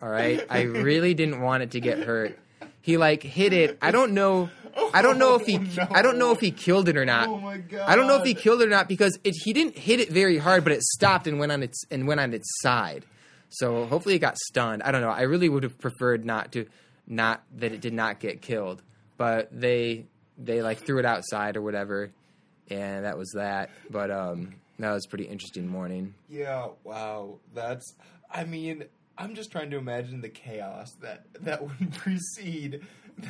All 0.00 0.08
right, 0.08 0.46
I 0.48 0.62
really 0.62 1.12
didn't 1.12 1.42
want 1.42 1.62
it 1.64 1.72
to 1.72 1.80
get 1.80 1.98
hurt. 1.98 2.38
He 2.80 2.96
like 2.96 3.22
hit 3.22 3.52
it. 3.52 3.76
I 3.82 3.90
don't 3.90 4.12
know. 4.12 4.48
I 4.94 5.02
don't 5.02 5.18
know 5.18 5.34
if 5.34 5.44
he. 5.44 5.56
Oh, 5.60 5.84
no. 5.84 5.86
I 5.90 6.02
don't 6.02 6.18
know 6.18 6.30
if 6.30 6.40
he 6.40 6.52
killed 6.52 6.88
it 6.88 6.96
or 6.96 7.04
not. 7.04 7.28
Oh 7.28 7.38
my 7.38 7.58
god! 7.58 7.86
I 7.86 7.96
don't 7.96 8.06
know 8.06 8.16
if 8.16 8.24
he 8.24 8.34
killed 8.34 8.62
it 8.62 8.66
or 8.66 8.70
not 8.70 8.88
because 8.88 9.18
it, 9.24 9.34
he 9.42 9.52
didn't 9.52 9.76
hit 9.76 10.00
it 10.00 10.08
very 10.10 10.38
hard, 10.38 10.62
but 10.62 10.72
it 10.72 10.82
stopped 10.82 11.26
and 11.26 11.38
went 11.38 11.52
on 11.52 11.62
its 11.62 11.82
and 11.90 12.06
went 12.06 12.20
on 12.20 12.32
its 12.32 12.48
side. 12.62 13.04
So 13.50 13.86
hopefully 13.86 14.14
it 14.14 14.20
got 14.20 14.38
stunned. 14.38 14.82
I 14.82 14.92
don't 14.92 15.02
know. 15.02 15.10
I 15.10 15.22
really 15.22 15.48
would 15.48 15.64
have 15.64 15.78
preferred 15.78 16.24
not 16.24 16.52
to, 16.52 16.66
not 17.06 17.42
that 17.56 17.72
it 17.72 17.80
did 17.80 17.92
not 17.92 18.20
get 18.20 18.40
killed, 18.40 18.82
but 19.16 19.48
they 19.52 20.06
they 20.38 20.62
like 20.62 20.78
threw 20.86 20.98
it 20.98 21.04
outside 21.04 21.56
or 21.56 21.62
whatever, 21.62 22.10
and 22.70 23.04
that 23.04 23.18
was 23.18 23.32
that. 23.34 23.70
But 23.90 24.10
um, 24.10 24.54
that 24.78 24.92
was 24.92 25.04
a 25.04 25.08
pretty 25.08 25.24
interesting 25.24 25.66
morning. 25.68 26.14
Yeah. 26.28 26.68
Wow. 26.84 27.38
That's. 27.54 27.94
I 28.32 28.44
mean, 28.44 28.84
I'm 29.18 29.34
just 29.34 29.50
trying 29.50 29.70
to 29.70 29.76
imagine 29.76 30.20
the 30.20 30.28
chaos 30.28 30.88
that 31.02 31.24
that 31.40 31.62
would 31.62 31.92
precede 31.98 32.80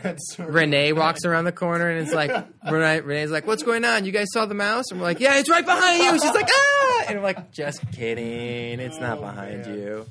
that 0.02 0.18
sort 0.22 0.50
Renee 0.50 0.92
walks 0.92 1.24
around 1.24 1.44
the 1.46 1.52
corner 1.52 1.88
and 1.88 2.00
it's 2.00 2.14
like 2.14 2.30
Renee, 2.70 3.00
Renee's 3.00 3.30
like, 3.30 3.46
"What's 3.46 3.62
going 3.62 3.84
on? 3.84 4.04
You 4.04 4.12
guys 4.12 4.28
saw 4.32 4.46
the 4.46 4.54
mouse?" 4.54 4.84
And 4.90 5.00
we're 5.00 5.06
like, 5.06 5.20
"Yeah, 5.20 5.38
it's 5.38 5.48
right 5.48 5.64
behind 5.64 6.02
you." 6.02 6.12
She's 6.12 6.34
like, 6.34 6.48
"Ah!" 6.48 6.89
And 7.10 7.18
I'm 7.18 7.22
like, 7.24 7.50
"Just 7.52 7.90
kidding. 7.92 8.80
It's 8.80 8.98
not 8.98 9.18
Oh, 9.18 9.22
behind 9.22 9.66
man. 9.66 9.78
you." 9.78 10.06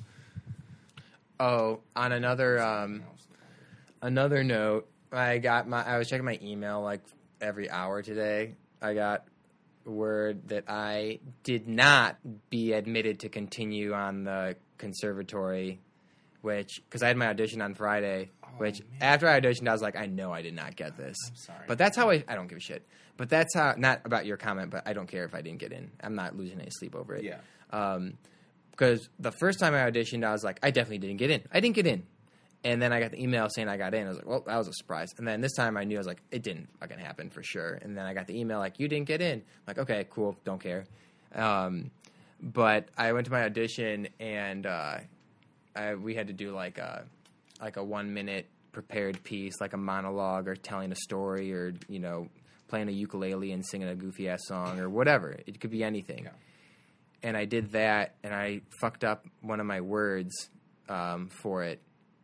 Oh, 1.40 1.80
on 1.96 2.12
another 2.12 2.60
um, 2.62 3.04
another 4.02 4.44
note, 4.44 4.88
I 5.12 5.38
got 5.38 5.68
my 5.68 5.84
I 5.86 5.98
was 5.98 6.10
checking 6.10 6.26
my 6.26 6.40
email 6.42 6.82
like 6.82 7.02
every 7.42 7.70
hour 7.70 8.02
today. 8.02 8.56
I 8.82 8.94
got 8.94 9.26
word 9.86 10.50
that 10.50 10.66
I 10.68 11.20
did 11.44 11.68
not 11.68 12.18
be 12.50 12.74
admitted 12.74 13.22
to 13.22 13.30
continue 13.30 13.94
on 13.94 14.24
the 14.26 14.56
conservatory, 14.78 15.80
which 16.42 16.82
because 16.86 17.02
I 17.04 17.08
had 17.08 17.18
my 17.18 17.28
audition 17.28 17.62
on 17.62 17.74
Friday. 17.74 18.30
which 18.58 18.82
man. 18.82 18.90
after 19.02 19.28
I 19.28 19.40
auditioned, 19.40 19.68
I 19.70 19.72
was 19.72 19.82
like, 19.82 19.96
I 19.96 20.06
know 20.08 20.34
I 20.34 20.42
did 20.42 20.54
not 20.54 20.76
get 20.76 20.98
this. 20.98 21.16
I'm 21.30 21.36
sorry. 21.36 21.66
But 21.68 21.78
that's 21.78 21.96
how 21.96 22.10
I 22.10 22.24
I 22.28 22.36
don't 22.36 22.48
give 22.48 22.58
a 22.58 22.62
shit. 22.62 22.86
But 23.20 23.28
that's 23.28 23.54
how 23.54 23.76
not 23.78 24.00
about 24.06 24.26
your 24.26 24.38
comment, 24.38 24.72
but 24.72 24.88
I 24.88 24.94
don't 24.94 25.08
care 25.08 25.26
if 25.26 25.36
I 25.36 25.42
didn't 25.42 25.60
get 25.60 25.74
in. 25.74 25.92
I'm 26.02 26.16
not 26.16 26.38
losing 26.38 26.62
any 26.62 26.70
sleep 26.72 26.96
over 26.96 27.16
it. 27.16 27.26
Yeah. 27.26 27.40
Um, 27.70 28.14
because 28.72 29.10
the 29.20 29.34
first 29.34 29.60
time 29.60 29.74
I 29.74 29.80
auditioned, 29.80 30.26
I 30.26 30.32
was 30.32 30.42
like, 30.42 30.58
I 30.64 30.72
definitely 30.72 31.00
didn't 31.00 31.18
get 31.18 31.30
in. 31.30 31.44
I 31.52 31.60
didn't 31.60 31.76
get 31.76 31.86
in. 31.86 32.04
And 32.64 32.82
then 32.82 32.94
I 32.94 33.02
got 33.02 33.12
the 33.12 33.22
email 33.22 33.50
saying 33.50 33.68
I 33.68 33.76
got 33.76 33.94
in. 33.94 34.06
I 34.06 34.10
was 34.10 34.20
like, 34.20 34.26
well, 34.26 34.44
that 34.48 34.56
was 34.56 34.70
a 34.70 34.74
surprise. 34.74 35.10
And 35.18 35.28
then 35.28 35.42
this 35.42 35.52
time 35.52 35.76
I 35.76 35.84
knew 35.84 35.98
I 35.98 36.00
was 36.00 36.08
like, 36.08 36.22
it 36.32 36.44
didn't 36.44 36.70
fucking 36.80 36.98
happen 36.98 37.30
for 37.30 37.44
sure. 37.44 37.74
And 37.82 37.98
then 37.98 38.06
I 38.06 38.14
got 38.14 38.26
the 38.26 38.40
email 38.40 38.60
like, 38.60 38.80
you 38.80 38.88
didn't 38.88 39.08
get 39.08 39.22
in. 39.22 39.40
I'm 39.40 39.44
like, 39.68 39.80
okay, 39.80 40.08
cool, 40.10 40.38
don't 40.46 40.62
care. 40.62 40.86
Um, 41.36 41.92
but 42.42 42.88
I 42.98 43.12
went 43.12 43.26
to 43.26 43.34
my 43.34 43.44
audition 43.44 44.08
and 44.22 44.66
uh, 44.66 45.00
I, 45.76 45.96
we 45.96 46.16
had 46.16 46.28
to 46.28 46.34
do 46.34 46.54
like 46.54 46.78
a 46.78 47.04
like 47.62 47.76
a 47.76 47.84
one 47.84 48.14
minute 48.14 48.48
prepared 48.72 49.22
piece, 49.26 49.60
like 49.60 49.74
a 49.74 49.78
monologue 49.78 50.48
or 50.48 50.56
telling 50.56 50.94
a 50.94 50.96
story 50.96 51.52
or 51.52 51.74
you 51.90 52.00
know 52.00 52.30
playing 52.70 52.88
a 52.88 52.92
ukulele 52.92 53.52
and 53.52 53.66
singing 53.66 53.88
a 53.88 53.96
goofy 53.96 54.30
ass 54.30 54.42
song 54.46 54.80
or 54.80 54.90
whatever. 54.90 55.36
It 55.46 55.60
could 55.60 55.72
be 55.72 55.84
anything. 55.84 56.26
Yeah. 56.26 56.32
And 57.22 57.36
I 57.36 57.46
did 57.46 57.74
that, 57.74 58.16
and 58.24 58.34
I 58.34 58.62
fucked 58.80 59.04
up 59.04 59.26
one 59.42 59.60
of 59.60 59.66
my 59.66 59.82
words 59.82 60.50
um, 60.88 61.28
for 61.28 61.64
it. 61.64 61.82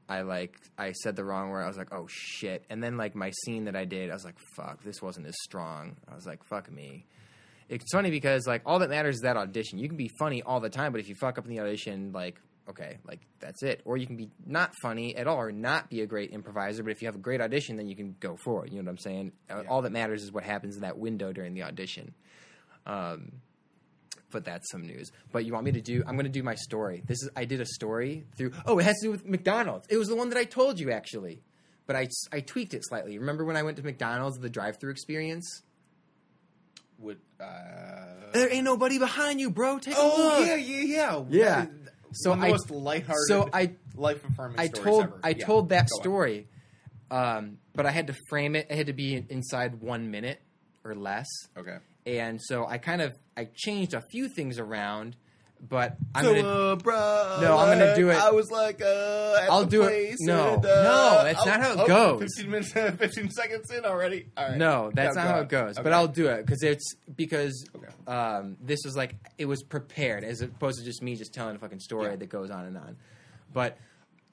I 0.08 0.22
like 0.22 0.56
I 0.78 0.92
said 0.92 1.16
the 1.16 1.24
wrong 1.24 1.50
word. 1.50 1.64
I 1.64 1.68
was 1.68 1.78
like, 1.78 1.92
oh 1.92 2.08
shit. 2.08 2.64
And 2.70 2.82
then 2.84 2.96
like 2.96 3.16
my 3.16 3.32
scene 3.44 3.66
that 3.66 3.76
I 3.76 3.86
did, 3.86 4.12
I 4.12 4.14
was 4.14 4.24
like, 4.24 4.38
fuck, 4.56 4.84
this 4.84 5.02
wasn't 5.02 5.26
as 5.28 5.36
strong. 5.44 5.98
I 6.10 6.16
was 6.16 6.26
like, 6.26 6.44
fuck 6.44 6.72
me. 6.72 7.06
It's 7.68 7.92
funny 7.92 8.12
because 8.12 8.46
like 8.46 8.62
all 8.66 8.80
that 8.80 8.90
matters 8.92 9.16
is 9.16 9.22
that 9.22 9.36
audition. 9.38 9.80
You 9.80 9.88
can 9.88 9.98
be 9.98 10.12
funny 10.20 10.44
all 10.44 10.60
the 10.60 10.70
time, 10.70 10.92
but 10.92 11.02
if 11.02 11.10
you 11.10 11.16
fuck 11.16 11.40
up 11.40 11.46
in 11.46 11.52
the 11.52 11.60
audition, 11.60 12.12
like 12.14 12.40
okay, 12.70 12.98
like 13.08 13.22
that's 13.40 13.64
it. 13.64 13.82
Or 13.86 13.98
you 13.98 14.08
can 14.08 14.18
be 14.18 14.30
not 14.46 14.72
funny 14.82 15.16
at 15.16 15.28
all, 15.28 15.38
or 15.38 15.52
not 15.52 15.90
be 15.90 16.02
a 16.02 16.06
great 16.06 16.32
improviser. 16.32 16.84
But 16.84 16.92
if 16.92 17.02
you 17.02 17.08
have 17.08 17.16
a 17.16 17.20
great 17.20 17.42
audition, 17.42 17.76
then 17.76 17.88
you 17.88 17.96
can 17.96 18.16
go 18.20 18.38
for 18.38 18.66
it. 18.66 18.72
You 18.72 18.80
know 18.80 18.86
what 18.86 18.92
I'm 18.92 18.98
saying? 19.00 19.32
Yeah. 19.50 19.64
All 19.70 19.82
that 19.82 19.92
matters 19.92 20.24
is 20.24 20.32
what 20.32 20.44
happens 20.44 20.76
in 20.76 20.82
that 20.82 20.98
window 20.98 21.32
during 21.34 21.54
the 21.54 21.64
audition. 21.64 22.14
Um, 22.86 23.32
but 24.32 24.44
that's 24.44 24.70
some 24.70 24.86
news. 24.86 25.12
But 25.32 25.46
you 25.46 25.54
want 25.54 25.66
me 25.66 25.72
to 25.74 25.82
do? 25.82 26.04
I'm 26.06 26.16
going 26.16 26.26
to 26.26 26.32
do 26.32 26.44
my 26.44 26.56
story. 26.56 27.04
This 27.06 27.24
is 27.24 27.30
I 27.36 27.46
did 27.46 27.62
a 27.62 27.66
story 27.66 28.26
through. 28.38 28.52
Oh, 28.66 28.80
it 28.80 28.84
has 28.84 28.96
to 29.00 29.08
do 29.08 29.12
with 29.12 29.26
McDonald's. 29.26 29.88
It 29.90 29.98
was 29.98 30.08
the 30.08 30.16
one 30.16 30.30
that 30.30 30.38
I 30.38 30.44
told 30.44 30.80
you 30.80 30.92
actually, 30.92 31.42
but 31.88 31.96
I 31.96 32.10
I 32.32 32.42
tweaked 32.42 32.74
it 32.74 32.86
slightly. 32.86 33.18
Remember 33.18 33.46
when 33.46 33.56
I 33.56 33.64
went 33.64 33.78
to 33.78 33.84
McDonald's, 33.84 34.38
the 34.38 34.50
drive-through 34.50 34.92
experience? 34.92 35.62
Would. 37.00 37.20
Uh... 37.40 37.46
There 38.34 38.52
ain't 38.52 38.66
nobody 38.66 39.00
behind 39.00 39.40
you, 39.40 39.50
bro. 39.50 39.80
Take 39.80 39.94
a 39.94 39.98
Oh 40.00 40.38
look. 40.40 40.48
yeah, 40.48 40.56
yeah, 40.56 40.82
yeah, 40.82 41.24
Yeah. 41.30 41.66
So 42.14 42.30
one 42.32 42.40
of 42.40 42.42
the 42.44 42.48
I- 42.48 42.52
most 42.52 42.72
lighthearted. 42.72 43.28
so 43.28 43.50
I- 43.54 43.76
life 43.96 44.24
affirming. 44.26 44.60
I 44.60 44.68
told 44.68 45.04
ever. 45.04 45.20
I 45.24 45.30
Yeah. 45.30 45.46
told 45.46 45.70
that 45.70 45.90
story, 45.90 46.48
um, 47.12 47.58
but 47.74 47.86
I 47.86 47.92
had 47.92 48.08
to 48.08 48.16
frame 48.30 48.56
it. 48.56 48.68
It 48.70 48.76
had 48.78 48.88
to 48.88 48.94
be 48.94 49.26
inside 49.30 49.82
one 49.82 50.10
minute 50.12 50.42
or 50.84 50.96
less, 50.96 51.28
Okay. 51.58 51.78
and 52.06 52.40
so 52.42 52.66
I 52.68 52.78
kind 52.78 53.02
of 53.02 53.14
I 53.38 53.50
changed 53.54 53.94
a 53.94 54.02
few 54.12 54.30
things 54.30 54.60
around. 54.60 55.16
But 55.68 55.98
I'm 56.14 56.24
so, 56.24 56.36
gonna 56.36 56.48
uh, 56.48 56.76
bruh, 56.76 57.42
No, 57.42 57.58
I'm 57.58 57.80
gonna 57.80 57.96
do 57.96 58.10
it- 58.12 58.18
I 58.18 58.30
was 58.32 58.52
like, 58.52 58.82
uh, 58.82 59.48
I'll 59.50 59.66
do 59.66 59.84
it- 59.84 60.16
no, 60.20 60.56
and, 60.56 60.66
uh, 60.66 60.84
no, 60.84 61.24
that's 61.24 61.42
oh, 61.42 61.46
not 61.46 61.60
how 61.60 61.72
it 61.74 61.80
oh, 61.80 61.88
goes. 61.88 62.22
Fifteen 62.22 62.52
minutes, 62.52 62.72
fifteen 63.00 63.30
seconds 63.32 63.72
in 63.72 63.84
already. 63.84 64.28
All 64.38 64.50
right. 64.50 64.58
No, 64.58 64.92
that's 64.94 65.16
not 65.16 65.24
go 65.24 65.28
how 65.30 65.40
it 65.40 65.50
goes. 65.50 65.80
But 65.80 65.92
I'll 65.92 66.08
do 66.08 66.28
it 66.28 66.46
because 66.46 66.62
it's 66.62 66.94
because 67.16 67.66
Okay. 67.76 67.88
um, 68.08 68.58
this 68.62 68.82
was 68.86 68.96
like 68.96 69.16
it 69.40 69.46
was 69.46 69.64
prepared 69.64 70.24
as 70.24 70.42
opposed 70.42 70.78
to 70.80 70.86
just 70.86 71.02
me 71.02 71.16
just 71.16 71.34
telling 71.34 71.56
a 71.56 71.60
fucking 71.60 71.80
story 71.80 72.10
Yeah. 72.12 72.16
that 72.18 72.30
goes 72.30 72.52
on 72.52 72.66
and 72.66 72.78
on. 72.78 72.98
But 73.52 73.78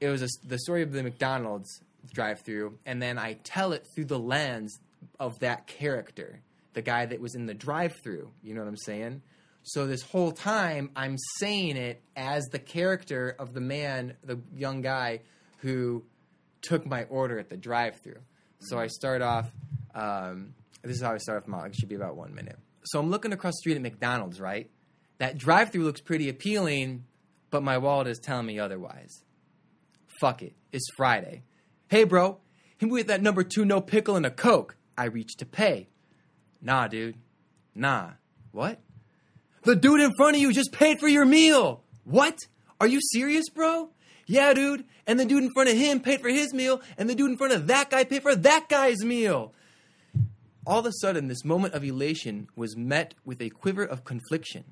it 0.01 0.09
was 0.09 0.23
a, 0.23 0.29
the 0.47 0.59
story 0.59 0.83
of 0.83 0.93
the 0.93 1.03
McDonald's 1.03 1.81
drive-through, 2.13 2.79
and 2.85 3.01
then 3.01 3.19
I 3.19 3.35
tell 3.45 3.73
it 3.73 3.87
through 3.95 4.07
the 4.07 4.19
lens 4.19 4.79
of 5.19 5.39
that 5.39 5.67
character, 5.67 6.41
the 6.75 6.83
guy 6.83 7.07
that 7.07 7.21
was 7.21 7.35
in 7.35 7.47
the 7.47 7.55
drive-through. 7.55 8.31
You 8.43 8.55
know 8.55 8.61
what 8.61 8.69
I'm 8.69 8.77
saying? 8.77 9.23
So 9.65 9.87
this 9.87 10.03
whole 10.03 10.33
time, 10.33 10.91
I'm 10.97 11.17
saying 11.39 11.77
it 11.77 12.03
as 12.17 12.47
the 12.47 12.59
character 12.59 13.37
of 13.39 13.55
the 13.55 13.61
man, 13.61 14.17
the 14.25 14.41
young 14.57 14.83
guy 14.83 15.21
who 15.59 16.05
took 16.63 16.85
my 16.85 17.05
order 17.05 17.39
at 17.39 17.49
the 17.49 17.57
drive-through. 17.57 18.21
So 18.61 18.79
I 18.79 18.89
start 18.89 19.23
off. 19.23 19.51
Um, 19.95 20.55
this 20.83 20.97
is 20.97 21.03
how 21.03 21.13
I 21.13 21.19
start 21.19 21.43
off 21.43 21.49
my. 21.49 21.67
It 21.67 21.77
should 21.77 21.89
be 21.89 21.95
about 21.95 22.17
one 22.17 22.35
minute. 22.35 22.59
So 22.85 22.99
I'm 22.99 23.11
looking 23.11 23.33
across 23.33 23.55
the 23.55 23.59
street 23.59 23.77
at 23.77 23.83
McDonald's, 23.83 24.41
right? 24.41 24.69
That 25.19 25.39
drive-through 25.39 25.85
looks 25.85 26.01
pretty 26.01 26.29
appealing, 26.29 27.05
but 27.51 27.63
my 27.63 27.79
wallet 27.79 28.09
is 28.09 28.19
telling 28.19 28.47
me 28.47 28.59
otherwise. 28.59 29.23
Fuck 30.21 30.43
it. 30.43 30.55
It's 30.73 30.89
Friday. 30.97 31.43
Hey, 31.89 32.05
bro, 32.05 32.39
hit 32.79 32.87
me 32.87 32.93
with 32.93 33.07
that 33.09 33.23
number 33.23 33.45
two, 33.45 33.65
no 33.65 33.81
pickle 33.81 34.17
and 34.17 34.27
a 34.27 34.31
Coke. 34.31 34.77
I 34.99 35.05
reach 35.05 35.37
to 35.37 35.47
pay. 35.47 35.89
Nah, 36.61 36.89
dude. 36.89 37.17
Nah. 37.75 38.13
What? 38.51 38.81
The 39.63 39.77
dude 39.77 40.01
in 40.01 40.13
front 40.17 40.37
of 40.37 40.43
you 40.43 40.53
just 40.53 40.73
paid 40.73 40.99
for 40.99 41.09
your 41.09 41.25
meal. 41.25 41.85
What? 42.05 42.39
Are 42.81 42.87
you 42.87 43.01
serious, 43.01 43.49
bro? 43.49 43.91
Yeah, 44.27 44.53
dude. 44.55 44.85
And 45.07 45.21
the 45.21 45.25
dude 45.25 45.45
in 45.45 45.51
front 45.53 45.69
of 45.69 45.77
him 45.77 46.01
paid 46.01 46.21
for 46.21 46.29
his 46.29 46.53
meal, 46.53 46.81
and 46.97 47.09
the 47.09 47.15
dude 47.15 47.31
in 47.31 47.37
front 47.37 47.53
of 47.53 47.69
that 47.69 47.91
guy 47.91 48.05
paid 48.05 48.23
for 48.23 48.35
that 48.35 48.69
guy's 48.69 49.05
meal. 49.05 49.53
All 50.67 50.81
of 50.81 50.87
a 50.87 50.93
sudden, 50.93 51.29
this 51.29 51.45
moment 51.45 51.75
of 51.75 51.85
elation 51.85 52.49
was 52.55 52.77
met 52.77 53.15
with 53.25 53.41
a 53.41 53.51
quiver 53.51 53.85
of 53.85 54.05
confliction. 54.05 54.65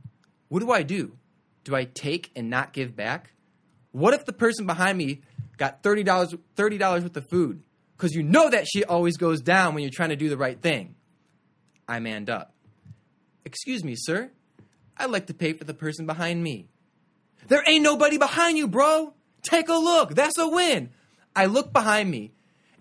What 0.49 0.61
do 0.61 0.70
I 0.70 0.82
do? 0.82 1.16
Do 1.64 1.74
I 1.74 1.84
take 1.84 2.30
and 2.34 2.49
not 2.49 2.72
give 2.72 2.97
back? 2.97 3.32
What 3.93 4.14
if 4.14 4.24
the 4.24 4.32
person 4.32 4.66
behind 4.66 4.99
me 4.99 5.22
got 5.57 5.82
$30, 5.82 6.38
$30 6.57 7.03
worth 7.03 7.16
of 7.16 7.28
food? 7.28 7.62
Because 7.97 8.14
you 8.14 8.22
know 8.22 8.49
that 8.51 8.66
shit 8.66 8.88
always 8.88 9.16
goes 9.16 9.41
down 9.41 9.74
when 9.74 9.82
you're 9.82 9.93
trying 9.93 10.09
to 10.11 10.16
do 10.16 10.28
the 10.28 10.36
right 10.36 10.61
thing. 10.61 10.95
I 11.88 11.99
manned 11.99 12.30
up. 12.30 12.55
Excuse 13.45 13.84
me, 13.84 13.95
sir. 13.97 14.30
I'd 15.01 15.11
like 15.11 15.26
to 15.26 15.34
pay 15.34 15.55
for 15.55 15.64
the 15.64 15.74
person 15.74 16.07
behind 16.07 16.42
me. 16.42 16.68
There 17.48 17.64
ain't 17.66 17.82
nobody 17.82 18.18
behind 18.18 18.59
you, 18.59 18.68
bro. 18.68 19.14
Take 19.42 19.68
a 19.68 19.74
look. 19.74 20.14
That's 20.14 20.38
a 20.38 20.46
win. 20.46 20.90
I 21.34 21.46
look 21.46 21.72
behind 21.72 22.11
me. 22.11 22.32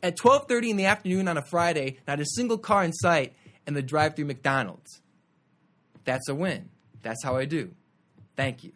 At 0.04 0.18
12:30 0.18 0.72
in 0.72 0.78
the 0.78 0.86
afternoon 0.86 1.28
on 1.28 1.38
a 1.38 1.42
Friday, 1.42 1.98
not 2.08 2.20
a 2.20 2.26
single 2.26 2.58
car 2.58 2.84
in 2.84 2.94
sight 2.94 3.34
and 3.66 3.76
the 3.76 3.82
drive-through 3.82 4.26
McDonald's. 4.26 5.02
That's 6.04 6.28
a 6.30 6.36
win. 6.36 6.70
That's 7.02 7.24
how 7.24 7.36
I 7.36 7.46
do. 7.46 7.74
Thank 8.36 8.64
you. 8.64 8.72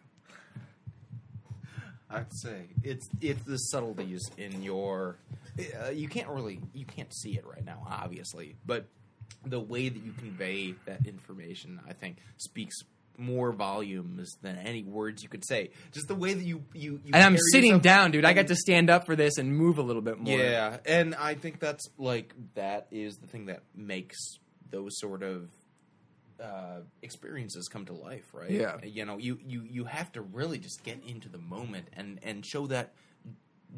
I'd 2.10 2.32
say 2.32 2.68
it's 2.82 3.08
it's 3.20 3.42
the 3.44 3.56
subtleties 3.56 4.30
in 4.38 4.62
your. 4.62 5.16
Uh, 5.58 5.90
you 5.90 6.08
can't 6.08 6.28
really 6.28 6.60
you 6.72 6.84
can't 6.84 7.14
see 7.14 7.36
it 7.36 7.46
right 7.46 7.64
now, 7.64 7.86
obviously, 7.88 8.56
but 8.64 8.86
the 9.44 9.60
way 9.60 9.88
that 9.88 10.02
you 10.02 10.12
convey 10.12 10.74
that 10.86 11.06
information, 11.06 11.80
I 11.88 11.92
think, 11.92 12.18
speaks 12.36 12.76
more 13.16 13.52
volumes 13.52 14.36
than 14.42 14.56
any 14.58 14.82
words 14.82 15.22
you 15.22 15.28
could 15.28 15.46
say. 15.46 15.70
Just 15.92 16.08
the 16.08 16.14
way 16.14 16.34
that 16.34 16.42
you 16.44 16.64
you, 16.72 17.00
you 17.04 17.12
And 17.14 17.22
I'm 17.22 17.36
sitting 17.52 17.70
yourself- 17.70 17.82
down, 17.82 18.10
dude. 18.10 18.24
I 18.24 18.32
got 18.32 18.48
to 18.48 18.56
stand 18.56 18.90
up 18.90 19.06
for 19.06 19.16
this 19.16 19.38
and 19.38 19.56
move 19.56 19.78
a 19.78 19.82
little 19.82 20.02
bit 20.02 20.18
more. 20.18 20.38
Yeah, 20.38 20.78
and 20.86 21.14
I 21.14 21.34
think 21.34 21.60
that's 21.60 21.88
like 21.98 22.34
that 22.54 22.86
is 22.90 23.16
the 23.16 23.26
thing 23.26 23.46
that 23.46 23.60
makes 23.74 24.16
those 24.70 24.98
sort 24.98 25.22
of 25.22 25.48
uh, 26.42 26.80
experiences 27.02 27.68
come 27.68 27.84
to 27.86 27.92
life, 27.92 28.24
right? 28.32 28.50
Yeah. 28.50 28.76
you 28.82 29.04
know, 29.04 29.18
you 29.18 29.38
you 29.46 29.62
you 29.62 29.84
have 29.84 30.10
to 30.12 30.20
really 30.22 30.58
just 30.58 30.82
get 30.82 30.98
into 31.06 31.28
the 31.28 31.38
moment 31.38 31.86
and 31.96 32.18
and 32.22 32.44
show 32.44 32.66
that 32.66 32.92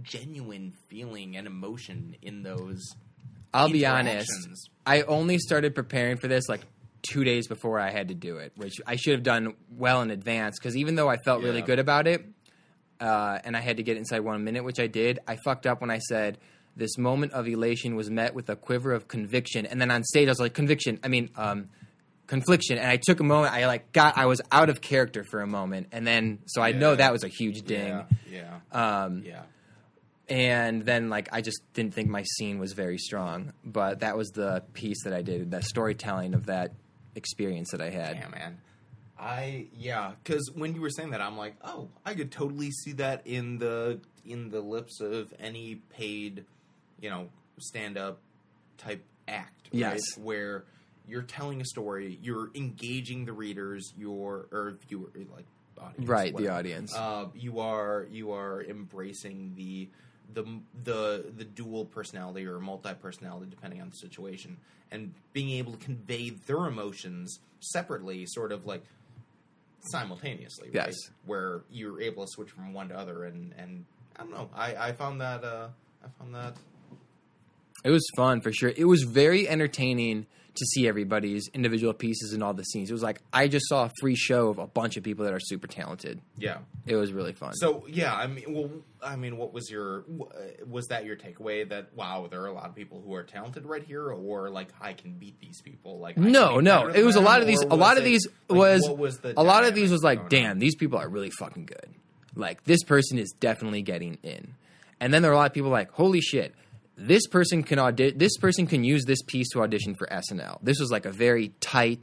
genuine 0.03 0.73
feeling 0.89 1.37
and 1.37 1.47
emotion 1.47 2.17
in 2.23 2.43
those. 2.43 2.83
I'll 3.55 3.71
be 3.71 3.87
honest. 3.87 4.31
I 4.85 5.03
only 5.03 5.39
started 5.39 5.75
preparing 5.75 6.19
for 6.19 6.29
this 6.29 6.49
like 6.49 6.61
two 7.09 7.25
days 7.25 7.47
before 7.49 7.79
I 7.79 7.91
had 7.91 8.09
to 8.09 8.15
do 8.15 8.39
it, 8.39 8.53
which 8.57 8.75
I 8.87 8.97
should 8.97 9.13
have 9.15 9.23
done 9.23 9.55
well 9.71 10.03
in 10.03 10.11
advance. 10.11 10.59
Because 10.59 10.77
even 10.77 10.95
though 10.95 11.09
I 11.09 11.17
felt 11.17 11.43
really 11.43 11.63
good 11.63 11.79
about 11.79 12.07
it, 12.07 12.25
uh, 13.01 13.39
and 13.45 13.57
I 13.57 13.61
had 13.61 13.77
to 13.79 13.83
get 13.83 13.97
inside 13.97 14.21
one 14.21 14.43
minute, 14.45 14.65
which 14.65 14.81
I 14.81 14.87
did, 14.87 15.19
I 15.27 15.37
fucked 15.45 15.67
up 15.67 15.81
when 15.81 15.91
I 15.91 15.99
said 15.99 16.39
this 16.77 16.99
moment 16.99 17.33
of 17.33 17.47
elation 17.49 17.97
was 17.97 18.11
met 18.11 18.35
with 18.35 18.49
a 18.51 18.57
quiver 18.57 18.93
of 18.93 19.09
conviction, 19.09 19.67
and 19.67 19.81
then 19.81 19.91
on 19.91 20.03
stage 20.05 20.29
I 20.29 20.31
was 20.31 20.41
like 20.41 20.55
conviction. 20.55 20.99
I 21.03 21.09
mean, 21.09 21.31
um, 21.37 21.69
confliction, 22.27 22.77
and 22.79 22.87
I 22.87 22.97
took 22.97 23.21
a 23.21 23.25
moment. 23.25 23.55
I 23.55 23.67
like 23.67 23.93
got. 23.93 24.19
I 24.19 24.27
was 24.27 24.41
out 24.53 24.69
of 24.69 24.81
character 24.81 25.25
for 25.31 25.41
a 25.41 25.47
moment, 25.47 25.89
and 25.93 26.07
then 26.07 26.41
so 26.47 26.61
I 26.63 26.73
know 26.73 26.95
that 26.95 27.13
was 27.13 27.25
a 27.25 27.29
huge 27.29 27.63
ding. 27.63 27.89
Yeah, 28.31 28.59
yeah, 28.73 29.05
Um, 29.05 29.23
yeah. 29.25 29.43
and 30.29 30.85
then 30.85 31.09
like 31.09 31.29
I 31.33 31.41
just 31.41 31.61
didn't 31.73 31.95
think 31.95 32.09
my 32.09 32.25
scene 32.37 32.59
was 32.59 32.73
very 32.73 32.99
strong, 32.99 33.53
but 33.65 34.01
that 34.01 34.17
was 34.17 34.29
the 34.31 34.63
piece 34.75 35.05
that 35.05 35.13
I 35.13 35.23
did, 35.23 35.51
the 35.51 35.63
storytelling 35.63 36.35
of 36.35 36.47
that 36.47 36.73
experience 37.17 37.71
that 37.73 37.81
I 37.81 37.91
had. 37.91 38.17
Yeah, 38.17 38.29
man. 38.29 38.59
I 39.19 39.67
yeah, 39.77 40.13
because 40.23 40.51
when 40.55 40.75
you 40.75 40.81
were 40.81 40.91
saying 40.91 41.11
that, 41.11 41.21
I'm 41.21 41.37
like, 41.37 41.57
oh, 41.65 41.89
I 42.05 42.15
could 42.15 42.31
totally 42.31 42.71
see 42.71 42.93
that 42.93 43.23
in 43.25 43.59
the 43.59 44.01
in 44.25 44.51
the 44.51 44.61
lips 44.61 45.01
of 45.01 45.33
any 45.41 45.77
paid, 45.77 46.45
you 47.01 47.11
know, 47.11 47.29
stand 47.59 47.97
up 47.97 48.21
type 48.79 49.03
act. 49.27 49.69
right? 49.73 49.81
Yes. 49.81 50.01
where 50.19 50.65
you're 51.09 51.23
telling 51.23 51.61
a 51.61 51.65
story, 51.65 52.19
you're 52.23 52.51
engaging 52.55 53.25
the 53.25 53.33
readers, 53.33 53.93
your 53.97 54.47
or 54.53 54.77
viewer, 54.89 55.09
like 55.35 55.47
audience, 55.81 56.09
Right, 56.09 56.37
the 56.37 56.49
audience. 56.49 56.95
Uh, 56.95 57.27
you 57.35 57.61
are 57.61 58.07
you 58.11 58.33
are 58.33 58.63
embracing 58.63 59.55
the 59.57 59.89
the 60.33 60.45
the 60.85 61.25
the 61.37 61.45
dual 61.45 61.85
personality 61.85 62.47
or 62.47 62.59
multi 62.61 62.95
personality 62.95 63.47
depending 63.51 63.81
on 63.81 63.91
the 63.91 63.97
situation, 63.97 64.57
and 64.91 65.15
being 65.33 65.51
able 65.51 65.73
to 65.73 65.79
convey 65.79 66.31
their 66.31 66.67
emotions 66.67 67.39
separately, 67.61 68.25
sort 68.27 68.53
of 68.53 68.67
like 68.67 68.85
simultaneously, 69.91 70.69
right? 70.69 70.87
Yes. 70.89 70.97
Where 71.25 71.63
you're 71.71 72.01
able 72.01 72.25
to 72.25 72.31
switch 72.31 72.51
from 72.51 72.73
one 72.73 72.89
to 72.89 72.99
other, 72.99 73.25
and 73.25 73.55
and 73.57 73.85
I 74.17 74.23
don't 74.23 74.33
know, 74.33 74.51
I 74.55 74.77
I 74.77 74.93
found 74.93 75.21
that 75.21 75.45
uh 75.45 75.69
I 76.05 76.09
found 76.19 76.35
that 76.35 76.57
It 77.85 77.91
was 77.91 78.07
fun 78.17 78.41
for 78.41 78.53
sure. 78.53 78.73
It 78.77 78.87
was 78.87 79.03
very 79.03 79.49
entertaining 79.49 80.27
to 80.57 80.65
see 80.67 80.89
everybody's 80.89 81.49
individual 81.55 81.93
pieces 81.93 82.33
and 82.33 82.43
all 82.43 82.55
the 82.55 82.65
scenes. 82.65 82.91
It 82.91 82.93
was 82.93 83.03
like 83.03 83.21
I 83.33 83.49
just 83.49 83.69
saw 83.69 83.85
a 83.85 83.91
free 84.01 84.17
show 84.17 84.49
of 84.49 84.59
a 84.59 84.67
bunch 84.67 84.97
of 84.97 85.03
people 85.05 85.25
that 85.25 85.35
are 85.35 85.41
super 85.41 85.67
talented. 85.67 86.21
yeah. 86.39 86.59
It 86.87 86.97
was 86.97 87.13
really 87.13 87.33
fun. 87.33 87.55
So 87.55 87.85
yeah, 87.89 88.15
I 88.15 88.27
mean, 88.29 88.45
well, 88.55 88.71
I 89.03 89.17
mean, 89.17 89.37
what 89.37 89.53
was 89.53 89.71
your 89.71 90.05
was 90.67 90.87
that 90.87 91.05
your 91.05 91.17
takeaway 91.17 91.69
that 91.69 91.95
wow, 91.95 92.29
there 92.31 92.43
are 92.43 92.47
a 92.47 92.53
lot 92.53 92.67
of 92.67 92.75
people 92.75 93.03
who 93.05 93.15
are 93.15 93.25
talented 93.25 93.67
right 93.67 93.83
here, 93.83 94.11
or 94.11 94.51
like 94.51 94.69
I 94.81 94.93
can 94.93 95.15
beat 95.15 95.41
these 95.41 95.61
people? 95.63 95.99
Like 95.99 96.17
I 96.19 96.21
no, 96.23 96.61
no, 96.61 96.89
it 96.89 97.05
was 97.05 97.17
a 97.17 97.21
lot 97.21 97.41
of 97.41 97.47
these. 97.47 97.61
A 97.63 97.75
lot 97.75 97.97
of 97.99 98.05
it- 98.05 98.07
these 98.07 98.27
like, 98.49 98.59
was 98.59 98.89
was 98.89 99.19
the 99.19 99.35
a 99.39 99.43
lot 99.43 99.65
of 99.65 99.75
these 99.75 99.91
was 99.91 100.03
like, 100.03 100.31
going 100.31 100.45
on? 100.45 100.51
damn, 100.51 100.59
these 100.61 100.77
people 100.77 100.99
are 100.99 101.09
really 101.09 101.31
fucking 101.31 101.67
good. 101.67 101.89
Like 102.35 102.63
this 102.65 102.83
person 102.85 103.19
is 103.19 103.35
definitely 103.41 103.83
getting 103.83 104.19
in. 104.23 104.55
And 105.01 105.13
then 105.13 105.23
there 105.23 105.31
are 105.31 105.35
a 105.35 105.39
lot 105.39 105.47
of 105.47 105.53
people 105.55 105.71
like, 105.71 105.91
holy 105.91 106.21
shit, 106.21 106.55
this 106.97 107.27
person 107.27 107.63
can 107.63 107.79
audi- 107.79 108.13
This 108.13 108.37
person 108.39 108.67
can 108.67 108.85
use 108.85 109.05
this 109.05 109.23
piece 109.23 109.49
to 109.51 109.63
audition 109.63 109.95
for 109.99 110.07
SNL. 110.11 110.59
This 110.63 110.81
was 110.81 110.91
like 110.91 111.05
a 111.07 111.13
very 111.13 111.51
tight, 111.61 112.03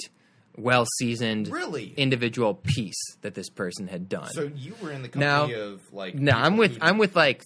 well 0.58 0.86
seasoned, 1.00 1.48
Really? 1.48 1.94
individual 1.98 2.54
piece 2.54 3.02
that 3.22 3.34
this 3.34 3.50
person 3.50 3.88
had 3.88 4.08
done. 4.08 4.30
So 4.30 4.52
you 4.56 4.76
were 4.82 4.92
in 4.92 5.02
the 5.02 5.10
Now- 5.18 5.42
company 5.48 5.60
of 5.62 5.82
like 5.94 6.16
No, 6.16 6.32
I'm 6.34 6.58
with 6.58 6.78
I'm 6.82 6.98
with 6.98 7.16
like 7.16 7.42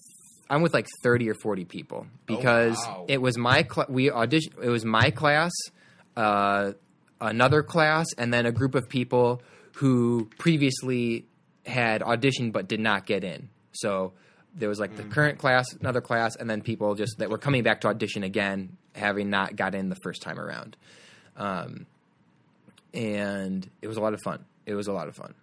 I'm 0.50 0.62
with 0.62 0.74
like 0.74 0.88
30 1.04 1.30
or 1.30 1.34
40 1.36 1.66
people 1.66 2.08
because 2.26 2.78
wow. 2.86 3.06
it 3.10 3.22
was 3.22 3.38
my 3.38 3.64
cl- 3.70 3.88
we 3.90 4.10
audition 4.12 4.54
it 4.62 4.70
was 4.70 4.86
my 4.86 5.10
class, 5.12 5.52
uh, 6.16 6.74
another 7.20 7.64
class, 7.64 8.08
and 8.18 8.34
then 8.34 8.46
a 8.46 8.52
group 8.52 8.76
of 8.76 8.88
people 8.90 9.42
who 9.76 10.30
previously 10.38 11.26
had 11.66 12.02
auditioned 12.02 12.52
but 12.54 12.68
did 12.68 12.80
not 12.80 13.06
get 13.06 13.24
in. 13.24 13.50
So 13.74 14.14
there 14.56 14.70
was 14.70 14.80
like 14.80 14.96
the 14.96 15.04
current 15.04 15.38
class, 15.38 15.74
another 15.74 16.02
class, 16.02 16.36
and 16.36 16.50
then 16.50 16.62
people 16.62 16.96
just 16.96 17.20
that 17.20 17.30
were 17.30 17.38
coming 17.38 17.64
back 17.64 17.82
to 17.82 17.88
audition 17.88 18.24
again, 18.24 18.78
having 18.96 19.30
not 19.30 19.56
got 19.56 19.76
in 19.76 19.90
the 19.90 19.96
first 19.96 20.22
time 20.22 20.40
around. 20.40 20.76
Um, 21.36 21.86
and 22.94 23.70
it 23.82 23.88
was 23.88 23.98
a 23.98 24.02
lot 24.02 24.14
of 24.14 24.22
fun. 24.22 24.46
It 24.66 24.74
was 24.74 24.88
a 24.88 24.94
lot 24.94 25.08
of 25.08 25.16
fun. 25.16 25.34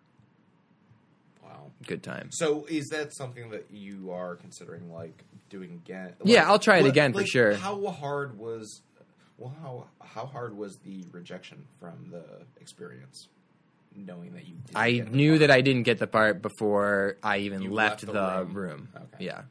wow. 1.42 1.70
Good 1.86 2.02
time. 2.02 2.30
So 2.32 2.66
is 2.68 2.88
that 2.88 3.14
something 3.14 3.50
that 3.50 3.66
you 3.70 4.10
are 4.10 4.36
considering 4.36 4.92
like 4.92 5.24
doing 5.50 5.80
again? 5.84 6.14
Yeah, 6.24 6.48
I'll 6.48 6.58
try 6.58 6.78
it 6.78 6.82
what- 6.82 6.90
again 6.90 7.12
for 7.12 7.18
like, 7.20 7.28
sure. 7.28 7.54
How 7.54 7.86
hard 7.86 8.38
was 8.38 8.82
well 9.38 9.54
how 9.62 9.86
how 10.00 10.26
hard 10.26 10.56
was 10.56 10.78
the 10.84 11.04
rejection 11.12 11.66
from 11.78 12.08
the 12.10 12.24
experience? 12.60 13.28
Knowing 13.96 14.32
that 14.34 14.46
you 14.46 14.54
didn't 14.66 14.76
I 14.76 15.06
knew 15.10 15.38
that 15.38 15.50
I 15.50 15.60
didn't 15.60 15.84
get 15.84 15.98
the 15.98 16.06
part 16.06 16.42
before 16.42 17.16
I 17.22 17.38
even 17.38 17.62
You 17.62 17.72
left, 17.72 18.02
left 18.02 18.06
the, 18.06 18.12
the 18.12 18.44
room. 18.44 18.54
room. 18.54 18.88
Okay. 18.94 19.24
Yeah. 19.26 19.42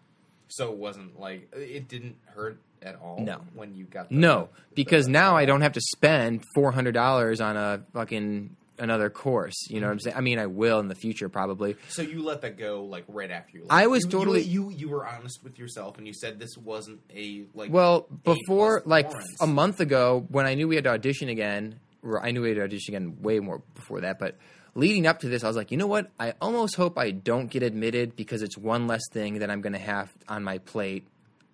So 0.50 0.72
it 0.72 0.78
wasn't 0.78 1.20
like 1.20 1.52
it 1.56 1.88
didn't 1.88 2.18
hurt 2.26 2.60
at 2.82 3.00
all. 3.02 3.20
No. 3.22 3.42
when 3.54 3.74
you 3.74 3.86
got 3.86 4.10
the, 4.10 4.16
No, 4.16 4.50
because 4.76 5.06
the- 5.06 5.12
now 5.12 5.36
I 5.36 5.46
don't 5.46 5.62
have 5.62 5.74
to 5.74 5.82
spend 5.82 6.44
four 6.56 6.72
hundred 6.72 6.92
dollars 6.94 7.42
on 7.42 7.56
a 7.58 7.82
fucking 7.94 8.56
another 8.80 9.10
course. 9.10 9.56
You 9.70 9.80
know 9.80 9.88
what 9.88 9.92
I'm 9.94 9.98
mm-hmm. 10.00 10.04
saying? 10.06 10.18
I 10.18 10.22
mean, 10.22 10.40
I 10.40 10.48
will 10.48 10.80
in 10.80 10.88
the 10.90 10.96
future 10.96 11.30
probably. 11.30 11.76
So 11.90 12.02
you 12.02 12.24
let 12.24 12.42
that 12.42 12.58
go 12.58 12.84
like 12.84 13.06
right 13.08 13.32
after 13.32 13.58
you. 13.58 13.62
Left. 13.62 13.72
I 13.72 13.88
was 13.88 14.04
You- 14.04 14.10
totally- 14.12 14.42
you, 14.42 14.70
you 14.72 14.90
were 14.90 15.08
honest 15.08 15.44
with 15.44 15.58
yourself 15.58 15.98
and 15.98 16.06
you 16.06 16.14
said 16.14 16.40
this 16.40 16.58
wasn't 16.58 17.00
a 17.16 17.46
like 17.54 17.72
Well, 17.72 18.08
before 18.24 18.82
plus 18.82 18.90
like 18.90 19.12
a 19.42 19.48
month 19.48 19.80
ago, 19.80 20.26
when 20.30 20.46
I 20.46 20.56
knew 20.56 20.68
we 20.68 20.76
had 20.76 20.84
to 20.84 20.92
audition 20.92 21.30
again, 21.30 21.80
I 22.24 22.32
knew 22.32 22.42
we 22.42 22.50
had 22.50 22.58
to 22.58 22.64
audition 22.64 22.96
again 22.96 23.18
way 23.22 23.40
more 23.40 23.62
before 23.76 24.02
that, 24.02 24.20
but. 24.20 24.36
Leading 24.76 25.06
up 25.06 25.20
to 25.20 25.30
this, 25.30 25.44
I 25.44 25.48
was 25.48 25.56
like, 25.56 25.70
you 25.70 25.78
know 25.78 25.86
what? 25.86 26.10
I 26.20 26.34
almost 26.42 26.76
hope 26.76 26.98
I 26.98 27.12
don't 27.12 27.46
get 27.46 27.62
admitted 27.62 28.16
because 28.16 28.42
it's 28.42 28.58
one 28.58 28.88
less 28.88 29.04
thing 29.12 29.38
that 29.38 29.52
I'm 29.52 29.62
going 29.62 29.74
to 29.74 29.78
have 29.80 30.12
on 30.28 30.44
my 30.44 30.58
plate 30.58 31.06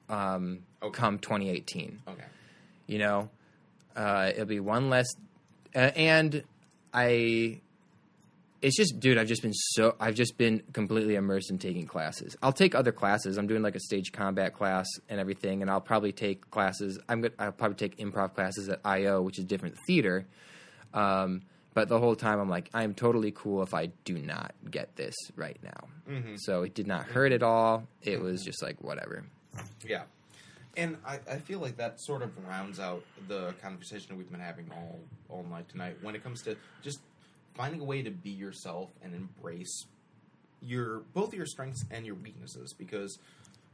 um, 0.07 0.59
Okay. 0.81 0.97
come 0.97 1.19
2018. 1.19 2.01
okay. 2.07 2.23
you 2.87 2.97
know 2.97 3.29
Uh, 3.93 4.31
it'll 4.33 4.45
be 4.45 4.61
one 4.61 4.89
less, 4.89 5.07
uh, 5.75 5.79
and 5.97 6.45
I. 6.93 7.59
It's 8.61 8.75
just, 8.75 8.99
dude. 8.99 9.17
I've 9.17 9.27
just 9.27 9.41
been 9.41 9.53
so. 9.53 9.95
I've 9.99 10.15
just 10.15 10.37
been 10.37 10.63
completely 10.73 11.15
immersed 11.15 11.49
in 11.49 11.57
taking 11.57 11.87
classes. 11.87 12.35
I'll 12.43 12.51
take 12.51 12.75
other 12.75 12.91
classes. 12.91 13.37
I'm 13.37 13.47
doing 13.47 13.61
like 13.61 13.75
a 13.75 13.79
stage 13.79 14.11
combat 14.11 14.53
class 14.53 14.87
and 15.07 15.19
everything, 15.19 15.61
and 15.61 15.71
I'll 15.71 15.79
probably 15.81 16.11
take 16.11 16.49
classes. 16.51 16.99
I'm. 17.07 17.21
Gonna, 17.21 17.33
I'll 17.39 17.51
probably 17.51 17.77
take 17.77 17.97
improv 17.97 18.33
classes 18.33 18.67
at 18.67 18.81
IO, 18.83 19.21
which 19.21 19.39
is 19.39 19.45
different 19.45 19.77
theater. 19.87 20.25
Um, 20.93 21.43
but 21.73 21.87
the 21.87 21.99
whole 21.99 22.15
time, 22.15 22.39
I'm 22.39 22.49
like, 22.49 22.69
I'm 22.73 22.93
totally 22.93 23.31
cool 23.31 23.61
if 23.63 23.73
I 23.73 23.87
do 24.03 24.17
not 24.17 24.53
get 24.69 24.95
this 24.95 25.15
right 25.35 25.57
now. 25.63 25.87
So 26.37 26.63
it 26.63 26.73
did 26.73 26.87
not 26.87 27.05
hurt 27.05 27.31
at 27.31 27.43
all. 27.43 27.87
It 28.01 28.19
was 28.19 28.43
just 28.43 28.63
like 28.63 28.81
whatever. 28.81 29.23
Yeah. 29.85 30.03
And 30.75 30.97
I, 31.05 31.19
I 31.29 31.37
feel 31.37 31.59
like 31.59 31.77
that 31.77 32.01
sort 32.01 32.21
of 32.21 32.31
rounds 32.47 32.79
out 32.79 33.03
the 33.27 33.53
conversation 33.61 34.17
we've 34.17 34.31
been 34.31 34.39
having 34.39 34.71
all 34.71 34.99
all 35.27 35.43
night 35.43 35.69
tonight 35.69 35.97
when 36.01 36.15
it 36.15 36.23
comes 36.23 36.41
to 36.43 36.55
just 36.81 36.99
finding 37.59 37.81
a 37.81 37.83
way 37.83 38.01
to 38.01 38.09
be 38.09 38.29
yourself 38.29 38.89
and 39.03 39.13
embrace 39.13 39.85
your 40.61 40.99
both 41.13 41.33
your 41.33 41.45
strengths 41.45 41.83
and 41.91 42.05
your 42.05 42.15
weaknesses 42.15 42.73
because 42.73 43.19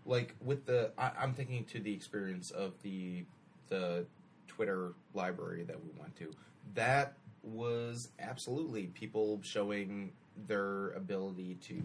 like 0.06 0.34
with 0.44 0.66
the 0.66 0.92
I, 0.98 1.12
I'm 1.22 1.34
thinking 1.34 1.66
to 1.66 1.80
the 1.80 1.94
experience 1.94 2.50
of 2.50 2.74
the 2.82 3.26
the 3.70 4.06
Twitter 4.48 4.94
library 5.14 5.64
that 5.64 5.78
we 5.84 5.92
went 6.00 6.16
to 6.18 6.32
that 6.74 7.14
was 7.44 8.10
absolutely 8.20 8.88
people 8.88 9.40
showing 9.44 10.12
their 10.48 10.90
ability 10.92 11.58
to 11.68 11.76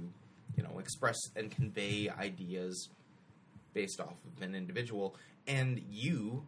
you 0.56 0.62
know 0.62 0.78
express 0.78 1.18
and 1.36 1.50
convey 1.50 2.08
ideas 2.08 2.88
based 3.74 4.00
off 4.00 4.14
of 4.36 4.42
an 4.42 4.54
individual. 4.54 5.14
And 5.46 5.82
you 5.90 6.44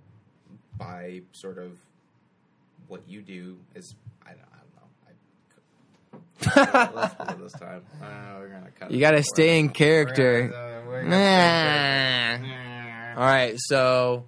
by 0.79 1.23
sort 1.33 1.59
of 1.59 1.79
what 2.89 3.03
you 3.07 3.23
do 3.23 3.59
is 3.75 3.95
I 4.25 4.31
don't, 4.31 4.41
I 4.53 4.57
don't 4.59 4.77
know 4.77 6.21
I, 6.41 6.42
let's 6.57 7.15
it 7.33 7.39
this 7.43 7.53
time 7.53 7.83
uh, 8.03 8.07
we're 8.39 8.49
gonna 8.49 8.71
cut 8.79 8.91
You 8.91 9.01
gotta 9.01 9.23
stay 9.23 9.59
in 9.59 9.67
We're 9.67 9.73
character. 9.73 10.49
gonna- 10.49 10.83
we're 10.87 11.03
gonna 11.05 11.15
stay 11.17 12.35
in 12.35 12.43
character. 12.45 13.15
All 13.21 13.27
right, 13.27 13.55
so 13.59 14.25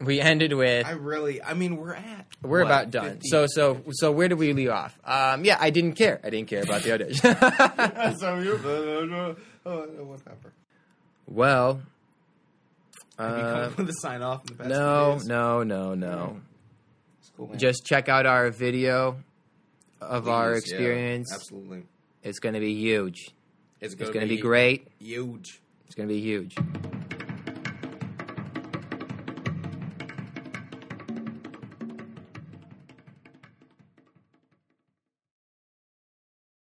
we 0.00 0.20
ended 0.20 0.52
with 0.52 0.86
I 0.86 0.92
really 0.92 1.42
I 1.42 1.54
mean 1.54 1.76
we're 1.76 1.94
at 1.94 2.26
we're 2.42 2.60
what, 2.60 2.66
about 2.66 2.90
done. 2.90 3.10
50? 3.14 3.28
So 3.28 3.46
so 3.48 3.82
so 3.92 4.12
where 4.12 4.28
did 4.28 4.38
we 4.38 4.52
leave 4.52 4.70
off? 4.70 4.98
Um, 5.04 5.44
yeah, 5.44 5.56
I 5.60 5.70
didn't 5.70 5.94
care. 5.94 6.20
I 6.22 6.30
didn't 6.30 6.48
care 6.48 6.62
about 6.62 6.82
the 6.82 6.92
audition. 6.92 7.20
so 8.18 8.38
you 8.38 8.60
oh, 9.66 9.82
whatever 10.04 10.52
well, 11.26 11.80
Have 13.18 13.36
you 13.36 13.42
come 13.42 13.54
uh, 13.54 13.66
up 13.66 13.76
with 13.76 13.88
a 13.90 13.94
sign 14.00 14.22
off 14.22 14.40
in 14.48 14.56
the 14.56 14.62
past 14.62 14.70
no, 14.70 15.10
few 15.10 15.18
days? 15.18 15.28
no, 15.28 15.62
no, 15.62 15.94
no. 15.94 16.40
It's 17.20 17.30
cool, 17.36 17.48
man. 17.48 17.58
Just 17.58 17.84
check 17.84 18.08
out 18.08 18.24
our 18.24 18.50
video 18.50 19.18
of 20.00 20.28
our 20.28 20.52
Please, 20.52 20.70
yeah, 20.70 20.76
experience. 20.76 21.32
absolutely 21.32 21.84
It's 22.22 22.38
going 22.38 22.54
to 22.54 22.60
be 22.60 22.74
huge. 22.74 23.30
it's 23.80 23.94
It's 23.94 24.10
going 24.10 24.20
to 24.20 24.26
be 24.26 24.38
great. 24.40 24.88
huge 24.98 25.60
It's 25.86 25.94
going 25.94 26.08
to 26.08 26.14
be 26.14 26.20
huge. 26.20 26.56